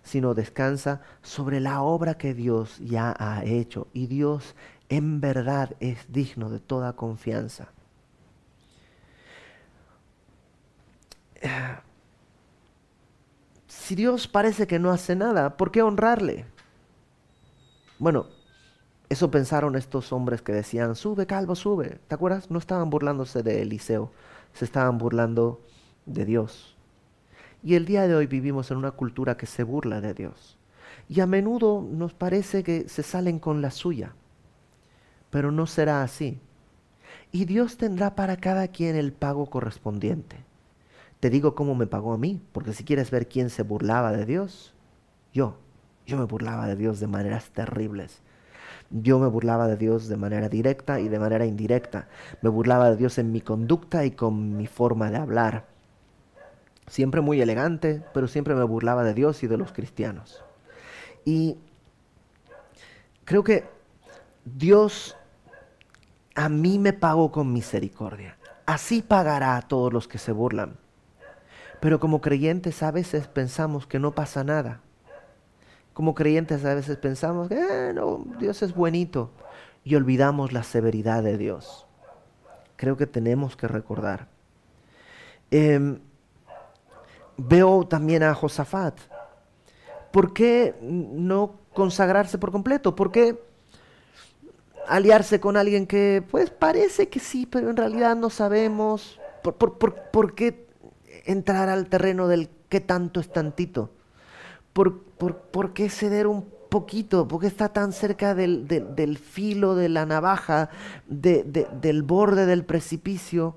sino 0.08 0.34
descansa 0.34 1.02
sobre 1.22 1.60
la 1.60 1.82
obra 1.82 2.14
que 2.18 2.34
Dios 2.34 2.80
ya 2.80 3.14
ha 3.20 3.44
hecho. 3.44 3.88
Y 3.92 4.08
Dios 4.08 4.56
en 4.88 5.20
verdad 5.20 5.76
es 5.82 6.12
digno 6.12 6.50
de 6.50 6.60
toda 6.60 6.94
confianza. 6.94 7.68
Si 13.68 13.96
Dios 13.96 14.30
parece 14.30 14.66
que 14.66 14.80
no 14.80 14.92
hace 14.92 15.16
nada, 15.16 15.58
¿por 15.58 15.72
qué 15.72 15.82
honrarle? 15.82 16.46
Bueno, 18.00 18.28
eso 19.10 19.30
pensaron 19.30 19.76
estos 19.76 20.14
hombres 20.14 20.42
que 20.42 20.54
decían, 20.54 20.96
sube, 20.96 21.28
calvo, 21.28 21.56
sube. 21.56 22.00
¿Te 22.08 22.16
acuerdas? 22.16 22.50
No 22.50 22.60
estaban 22.60 22.90
burlándose 22.90 23.44
de 23.44 23.62
Eliseo, 23.62 24.12
se 24.54 24.64
estaban 24.64 24.98
burlando 24.98 25.62
de 26.06 26.24
Dios. 26.24 26.77
Y 27.68 27.76
el 27.76 27.84
día 27.84 28.08
de 28.08 28.16
hoy 28.16 28.28
vivimos 28.28 28.72
en 28.72 28.78
una 28.78 28.92
cultura 28.92 29.36
que 29.36 29.46
se 29.46 29.62
burla 29.62 30.00
de 30.00 30.14
Dios. 30.14 30.58
Y 31.10 31.20
a 31.20 31.28
menudo 31.28 31.86
nos 31.92 32.14
parece 32.14 32.64
que 32.64 32.88
se 32.88 33.04
salen 33.04 33.40
con 33.40 33.62
la 33.62 33.72
suya. 33.72 34.14
Pero 35.32 35.52
no 35.52 35.68
será 35.68 36.02
así. 36.02 36.40
Y 37.34 37.44
Dios 37.44 37.76
tendrá 37.76 38.16
para 38.16 38.38
cada 38.38 38.70
quien 38.70 38.96
el 38.96 39.12
pago 39.12 39.48
correspondiente. 39.48 40.38
Te 41.20 41.30
digo 41.30 41.56
cómo 41.56 41.76
me 41.76 41.88
pagó 41.88 42.14
a 42.14 42.18
mí, 42.18 42.42
porque 42.54 42.72
si 42.72 42.86
quieres 42.86 43.12
ver 43.12 43.28
quién 43.28 43.50
se 43.50 43.64
burlaba 43.64 44.14
de 44.14 44.26
Dios, 44.26 44.74
yo, 45.34 45.58
yo 46.06 46.18
me 46.18 46.24
burlaba 46.24 46.68
de 46.68 46.78
Dios 46.78 47.02
de 47.02 47.08
maneras 47.08 47.50
terribles. 47.50 48.22
Yo 48.92 49.20
me 49.20 49.28
burlaba 49.28 49.68
de 49.68 49.76
Dios 49.76 50.08
de 50.08 50.16
manera 50.16 50.48
directa 50.48 51.02
y 51.02 51.10
de 51.10 51.20
manera 51.20 51.46
indirecta. 51.46 52.08
Me 52.42 52.48
burlaba 52.48 52.92
de 52.92 52.96
Dios 52.96 53.18
en 53.18 53.34
mi 53.34 53.42
conducta 53.42 54.06
y 54.06 54.12
con 54.12 54.56
mi 54.56 54.68
forma 54.68 55.12
de 55.12 55.18
hablar. 55.18 55.77
Siempre 56.88 57.22
muy 57.22 57.42
elegante, 57.42 58.04
pero 58.14 58.28
siempre 58.28 58.56
me 58.56 58.64
burlaba 58.64 59.04
de 59.04 59.14
Dios 59.14 59.44
y 59.44 59.48
de 59.48 59.58
los 59.58 59.72
cristianos. 59.72 60.44
Y 61.26 61.58
creo 63.26 63.44
que 63.44 63.66
Dios 64.46 65.18
a 66.36 66.50
mí 66.50 66.80
me 66.80 66.94
pagó 66.94 67.32
con 67.32 67.52
misericordia. 67.52 68.38
Así 68.66 69.02
pagará 69.02 69.58
a 69.58 69.62
todos 69.64 69.92
los 69.92 70.08
que 70.08 70.18
se 70.18 70.32
burlan. 70.32 70.78
Pero 71.80 72.00
como 72.00 72.22
creyentes 72.22 72.84
a 72.84 72.92
veces 72.92 73.28
pensamos 73.28 73.88
que 73.88 74.00
no 74.00 74.14
pasa 74.14 74.44
nada. 74.44 74.82
Como 75.94 76.14
creyentes 76.14 76.64
a 76.64 76.76
veces 76.76 76.98
pensamos 76.98 77.50
que 77.50 77.56
eh, 77.56 77.94
no, 77.94 78.24
Dios 78.40 78.62
es 78.62 78.76
buenito 78.76 79.32
y 79.84 79.96
olvidamos 79.96 80.54
la 80.54 80.64
severidad 80.64 81.24
de 81.24 81.38
Dios. 81.38 81.88
Creo 82.76 82.98
que 82.98 83.08
tenemos 83.08 83.56
que 83.56 83.68
recordar. 83.68 84.28
Em, 85.50 86.00
veo 87.38 87.88
también 87.88 88.24
a 88.24 88.34
Josafat. 88.34 88.98
¿Por 90.12 90.34
qué 90.34 90.76
no 90.82 91.56
consagrarse 91.74 92.38
por 92.38 92.52
completo? 92.52 92.96
¿Por 92.96 93.12
qué 93.12 93.40
aliarse 94.88 95.40
con 95.40 95.58
alguien 95.58 95.86
que 95.86 96.24
pues 96.30 96.50
parece 96.50 97.10
que 97.10 97.20
sí, 97.20 97.46
pero 97.46 97.70
en 97.70 97.78
realidad 97.78 98.16
no 98.16 98.30
sabemos? 98.30 99.20
¿Por, 99.44 100.36
qué 100.36 100.68
entrar 101.26 101.70
al 101.70 101.88
terreno 101.88 102.28
del 102.28 102.50
qué 102.70 102.82
tanto 102.82 103.20
es 103.20 103.32
tantito? 103.32 103.92
¿Por, 104.74 105.02
por 105.02 105.74
qué 105.74 105.90
ceder 105.90 106.28
un 106.28 106.58
poquito, 106.68 107.28
porque 107.28 107.48
está 107.48 107.70
tan 107.70 107.94
cerca 107.94 108.36
del, 108.36 108.68
del, 108.68 109.18
filo 109.18 109.76
de 109.76 109.90
la 109.90 110.06
navaja, 110.06 110.70
del 111.08 112.04
borde 112.04 112.46
del 112.46 112.66
precipicio. 112.66 113.56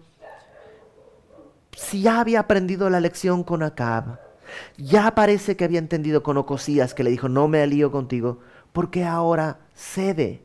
Si 1.77 2.03
ya 2.03 2.21
había 2.21 2.41
aprendido 2.41 2.91
la 2.91 3.01
lección 3.01 3.45
con 3.45 3.63
Acab, 3.63 4.19
ya 4.77 5.15
parece 5.15 5.57
que 5.57 5.65
había 5.65 5.79
entendido 5.79 6.23
con 6.23 6.37
Ocosías, 6.37 6.95
que 6.95 7.05
le 7.05 7.11
dijo, 7.11 7.29
no 7.29 7.49
me 7.49 7.63
alío 7.63 7.91
contigo, 7.91 8.39
porque 8.73 9.05
ahora 9.05 9.59
cede. 9.75 10.43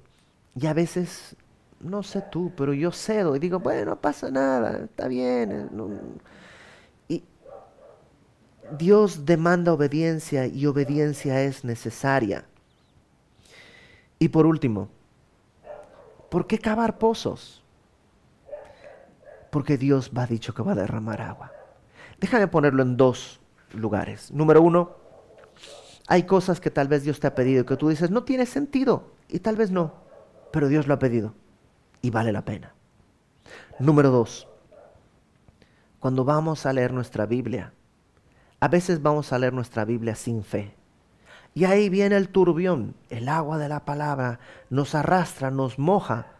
Y 0.55 0.67
a 0.67 0.73
veces, 0.73 1.35
no 1.79 2.03
sé 2.03 2.23
tú, 2.31 2.51
pero 2.55 2.73
yo 2.73 2.91
cedo 2.91 3.35
y 3.35 3.39
digo, 3.39 3.59
bueno, 3.59 3.91
no 3.91 4.01
pasa 4.01 4.31
nada, 4.31 4.85
está 4.85 5.07
bien. 5.07 5.51
Eh, 5.51 6.11
y 7.09 7.23
Dios 8.77 9.25
demanda 9.25 9.73
obediencia 9.73 10.47
y 10.47 10.65
obediencia 10.65 11.41
es 11.41 11.63
necesaria. 11.63 12.45
Y 14.17 14.29
por 14.29 14.45
último, 14.45 14.89
¿por 16.29 16.47
qué 16.47 16.57
cavar 16.57 16.97
pozos? 16.97 17.64
Porque 19.55 19.77
Dios 19.77 20.11
va 20.11 20.27
dicho 20.27 20.53
que 20.53 20.63
va 20.63 20.73
a 20.73 20.75
derramar 20.75 21.21
agua. 21.21 21.53
Déjame 22.19 22.49
ponerlo 22.49 22.83
en 22.83 22.97
dos 22.97 23.39
lugares. 23.71 24.29
Número 24.29 24.61
uno, 24.61 24.97
hay 26.07 26.23
cosas 26.23 26.59
que 26.59 26.69
tal 26.69 26.89
vez 26.89 27.03
Dios 27.03 27.21
te 27.21 27.27
ha 27.27 27.35
pedido 27.35 27.61
y 27.61 27.65
que 27.65 27.77
tú 27.77 27.87
dices, 27.87 28.11
no 28.11 28.25
tiene 28.25 28.47
sentido. 28.47 29.13
Y 29.29 29.39
tal 29.39 29.55
vez 29.55 29.71
no, 29.71 29.93
pero 30.51 30.67
Dios 30.67 30.87
lo 30.87 30.93
ha 30.93 30.99
pedido 30.99 31.35
y 32.01 32.09
vale 32.09 32.33
la 32.33 32.43
pena. 32.43 32.73
Número 33.79 34.11
dos, 34.11 34.45
cuando 36.01 36.25
vamos 36.25 36.65
a 36.65 36.73
leer 36.73 36.91
nuestra 36.91 37.25
Biblia, 37.25 37.71
a 38.59 38.67
veces 38.67 39.01
vamos 39.01 39.31
a 39.31 39.39
leer 39.39 39.53
nuestra 39.53 39.85
Biblia 39.85 40.15
sin 40.15 40.43
fe. 40.43 40.75
Y 41.53 41.63
ahí 41.63 41.87
viene 41.87 42.17
el 42.17 42.27
turbión, 42.27 42.93
el 43.09 43.29
agua 43.29 43.57
de 43.57 43.69
la 43.69 43.85
palabra 43.85 44.41
nos 44.69 44.95
arrastra, 44.95 45.49
nos 45.49 45.79
moja. 45.79 46.34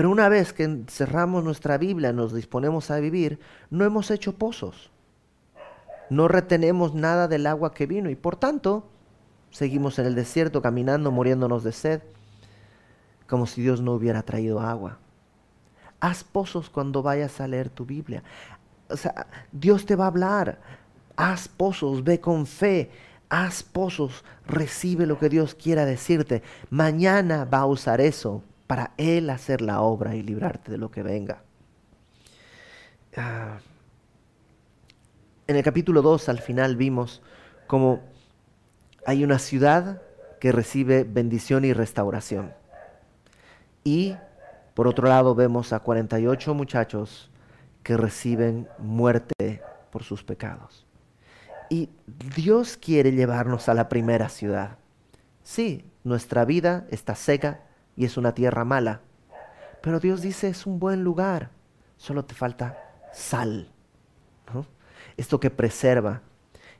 Pero 0.00 0.08
una 0.08 0.30
vez 0.30 0.54
que 0.54 0.84
cerramos 0.88 1.44
nuestra 1.44 1.76
Biblia, 1.76 2.14
nos 2.14 2.32
disponemos 2.32 2.90
a 2.90 2.98
vivir, 3.00 3.38
no 3.68 3.84
hemos 3.84 4.10
hecho 4.10 4.32
pozos. 4.34 4.90
No 6.08 6.26
retenemos 6.26 6.94
nada 6.94 7.28
del 7.28 7.46
agua 7.46 7.74
que 7.74 7.84
vino 7.84 8.08
y 8.08 8.16
por 8.16 8.36
tanto 8.36 8.88
seguimos 9.50 9.98
en 9.98 10.06
el 10.06 10.14
desierto 10.14 10.62
caminando, 10.62 11.10
muriéndonos 11.10 11.64
de 11.64 11.72
sed, 11.72 12.00
como 13.26 13.46
si 13.46 13.60
Dios 13.60 13.82
no 13.82 13.92
hubiera 13.92 14.22
traído 14.22 14.60
agua. 14.60 14.96
Haz 16.00 16.24
pozos 16.24 16.70
cuando 16.70 17.02
vayas 17.02 17.38
a 17.38 17.46
leer 17.46 17.68
tu 17.68 17.84
Biblia. 17.84 18.22
O 18.88 18.96
sea, 18.96 19.26
Dios 19.52 19.84
te 19.84 19.96
va 19.96 20.04
a 20.04 20.08
hablar. 20.08 20.60
Haz 21.14 21.46
pozos, 21.46 22.04
ve 22.04 22.20
con 22.20 22.46
fe 22.46 22.90
haz 23.28 23.62
pozos, 23.62 24.24
recibe 24.46 25.04
lo 25.04 25.18
que 25.18 25.28
Dios 25.28 25.54
quiera 25.54 25.84
decirte. 25.84 26.42
Mañana 26.70 27.44
va 27.44 27.58
a 27.58 27.66
usar 27.66 28.00
eso 28.00 28.42
para 28.70 28.92
Él 28.98 29.30
hacer 29.30 29.62
la 29.62 29.80
obra 29.80 30.14
y 30.14 30.22
librarte 30.22 30.70
de 30.70 30.78
lo 30.78 30.92
que 30.92 31.02
venga. 31.02 31.42
Ah, 33.16 33.58
en 35.48 35.56
el 35.56 35.64
capítulo 35.64 36.02
2 36.02 36.28
al 36.28 36.38
final 36.38 36.76
vimos 36.76 37.20
como 37.66 38.00
hay 39.04 39.24
una 39.24 39.40
ciudad 39.40 40.02
que 40.38 40.52
recibe 40.52 41.02
bendición 41.02 41.64
y 41.64 41.72
restauración. 41.72 42.52
Y 43.82 44.14
por 44.74 44.86
otro 44.86 45.08
lado 45.08 45.34
vemos 45.34 45.72
a 45.72 45.80
48 45.80 46.54
muchachos 46.54 47.28
que 47.82 47.96
reciben 47.96 48.68
muerte 48.78 49.62
por 49.90 50.04
sus 50.04 50.22
pecados. 50.22 50.86
Y 51.70 51.90
Dios 52.36 52.76
quiere 52.76 53.10
llevarnos 53.10 53.68
a 53.68 53.74
la 53.74 53.88
primera 53.88 54.28
ciudad. 54.28 54.78
Sí, 55.42 55.90
nuestra 56.04 56.44
vida 56.44 56.86
está 56.92 57.16
seca 57.16 57.64
y 58.00 58.06
es 58.06 58.16
una 58.16 58.32
tierra 58.32 58.64
mala, 58.64 59.02
pero 59.82 60.00
Dios 60.00 60.22
dice 60.22 60.48
es 60.48 60.64
un 60.64 60.78
buen 60.78 61.04
lugar, 61.04 61.50
solo 61.98 62.24
te 62.24 62.34
falta 62.34 62.78
sal. 63.12 63.70
Esto 65.18 65.38
que 65.38 65.50
preserva. 65.50 66.22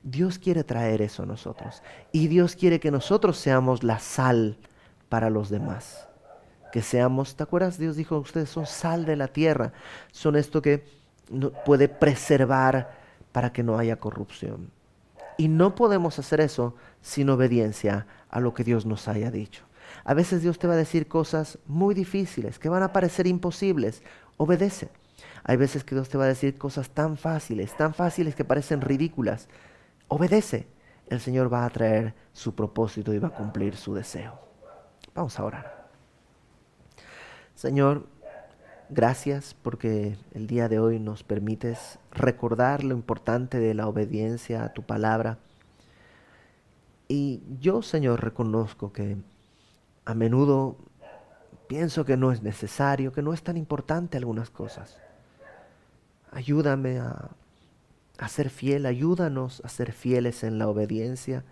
Dios 0.02 0.38
quiere 0.38 0.64
traer 0.64 1.02
eso 1.02 1.24
a 1.24 1.26
nosotros. 1.26 1.82
Y 2.10 2.28
Dios 2.28 2.56
quiere 2.56 2.80
que 2.80 2.90
nosotros 2.90 3.36
seamos 3.36 3.84
la 3.84 3.98
sal 3.98 4.56
para 5.10 5.28
los 5.28 5.50
demás. 5.50 6.08
Que 6.72 6.80
seamos, 6.80 7.36
¿te 7.36 7.42
acuerdas? 7.42 7.76
Dios 7.76 7.96
dijo, 7.96 8.16
ustedes 8.16 8.48
son 8.48 8.64
sal 8.64 9.04
de 9.04 9.16
la 9.16 9.28
tierra. 9.28 9.74
Son 10.12 10.36
esto 10.36 10.62
que 10.62 10.86
puede 11.66 11.90
preservar 11.90 12.96
para 13.30 13.52
que 13.52 13.62
no 13.62 13.76
haya 13.76 13.96
corrupción. 13.96 14.70
Y 15.36 15.48
no 15.48 15.74
podemos 15.74 16.18
hacer 16.18 16.40
eso 16.40 16.76
sin 17.02 17.28
obediencia 17.28 18.06
a 18.30 18.40
lo 18.40 18.54
que 18.54 18.64
Dios 18.64 18.86
nos 18.86 19.06
haya 19.06 19.30
dicho. 19.30 19.66
A 20.04 20.14
veces 20.14 20.42
Dios 20.42 20.58
te 20.58 20.66
va 20.66 20.74
a 20.74 20.76
decir 20.76 21.08
cosas 21.08 21.58
muy 21.66 21.94
difíciles, 21.94 22.58
que 22.58 22.68
van 22.68 22.82
a 22.82 22.92
parecer 22.92 23.26
imposibles. 23.26 24.02
Obedece. 24.36 24.88
Hay 25.44 25.56
veces 25.56 25.84
que 25.84 25.94
Dios 25.94 26.08
te 26.08 26.18
va 26.18 26.24
a 26.24 26.28
decir 26.28 26.58
cosas 26.58 26.90
tan 26.90 27.16
fáciles, 27.16 27.76
tan 27.76 27.94
fáciles 27.94 28.34
que 28.34 28.44
parecen 28.44 28.80
ridículas. 28.80 29.48
Obedece. 30.08 30.66
El 31.08 31.20
Señor 31.20 31.52
va 31.52 31.64
a 31.64 31.70
traer 31.70 32.14
su 32.32 32.54
propósito 32.54 33.12
y 33.12 33.18
va 33.18 33.28
a 33.28 33.34
cumplir 33.34 33.76
su 33.76 33.94
deseo. 33.94 34.38
Vamos 35.14 35.38
a 35.38 35.44
orar. 35.44 35.88
Señor, 37.54 38.06
Gracias 38.92 39.54
porque 39.54 40.16
el 40.32 40.48
día 40.48 40.68
de 40.68 40.80
hoy 40.80 40.98
nos 40.98 41.22
permites 41.22 42.00
recordar 42.10 42.82
lo 42.82 42.92
importante 42.92 43.60
de 43.60 43.72
la 43.72 43.86
obediencia 43.86 44.64
a 44.64 44.72
tu 44.72 44.82
palabra. 44.82 45.38
Y 47.06 47.40
yo, 47.60 47.82
Señor, 47.82 48.24
reconozco 48.24 48.92
que 48.92 49.16
a 50.10 50.14
menudo 50.14 50.76
pienso 51.68 52.04
que 52.04 52.16
no 52.16 52.32
es 52.32 52.42
necesario, 52.42 53.12
que 53.12 53.22
no 53.22 53.32
es 53.32 53.42
tan 53.42 53.56
importante 53.56 54.18
algunas 54.18 54.50
cosas. 54.50 54.98
Ayúdame 56.32 56.98
a, 56.98 57.30
ser 58.28 58.50
fiel, 58.50 58.86
ayúdanos 58.86 59.62
a 59.64 59.68
ser 59.68 59.92
fieles 59.92 60.42
en 60.42 60.58
la 60.58 60.68
obediencia, 60.68 61.44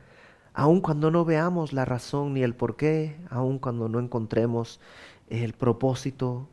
aun 0.55 0.81
cuando 0.81 1.11
no 1.11 1.25
veamos 1.25 1.73
la 1.73 1.85
razón 1.85 2.35
ni 2.35 2.43
el 2.43 2.55
porqué, 2.55 3.17
aun 3.31 3.59
cuando 3.59 3.89
no 3.89 4.01
encontremos 4.01 4.81
el 5.29 5.53
propósito 5.53 6.49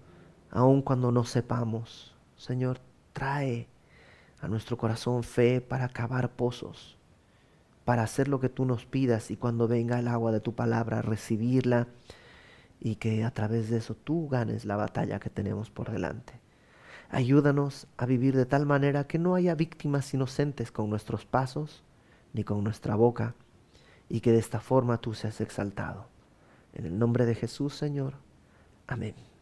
aun 0.51 0.81
cuando 0.81 1.11
no 1.11 1.25
sepamos. 1.25 2.15
Señor, 2.37 2.79
trae 3.13 3.67
a 4.39 4.47
nuestro 4.47 4.77
corazón 4.77 5.23
fe 5.23 5.59
para 5.59 5.89
cavar 5.89 6.31
pozos, 6.31 6.94
para 7.85 8.03
hacer 8.03 8.27
lo 8.27 8.39
que 8.39 8.49
tú 8.49 8.65
nos 8.65 8.85
pidas 8.85 9.31
y 9.31 9.37
cuando 9.37 9.67
venga 9.67 9.99
el 9.99 10.07
agua 10.07 10.31
de 10.31 10.41
tu 10.41 10.55
palabra, 10.55 11.01
recibirla 11.01 11.87
y 12.79 12.95
que 12.95 13.23
a 13.23 13.31
través 13.31 13.69
de 13.69 13.77
eso 13.77 13.95
tú 13.95 14.27
ganes 14.27 14.65
la 14.65 14.75
batalla 14.75 15.19
que 15.19 15.29
tenemos 15.29 15.69
por 15.69 15.91
delante. 15.91 16.33
Ayúdanos 17.09 17.87
a 17.97 18.05
vivir 18.05 18.35
de 18.35 18.45
tal 18.45 18.65
manera 18.65 19.05
que 19.05 19.19
no 19.19 19.35
haya 19.35 19.55
víctimas 19.55 20.13
inocentes 20.13 20.71
con 20.71 20.89
nuestros 20.89 21.25
pasos 21.25 21.83
ni 22.33 22.43
con 22.43 22.63
nuestra 22.63 22.95
boca 22.95 23.35
y 24.09 24.19
que 24.19 24.31
de 24.31 24.39
esta 24.39 24.59
forma 24.59 24.97
tú 24.97 25.13
seas 25.13 25.39
exaltado. 25.39 26.07
En 26.73 26.85
el 26.85 26.99
nombre 26.99 27.25
de 27.25 27.35
Jesús, 27.35 27.75
Señor. 27.75 28.15
Amén. 28.87 29.34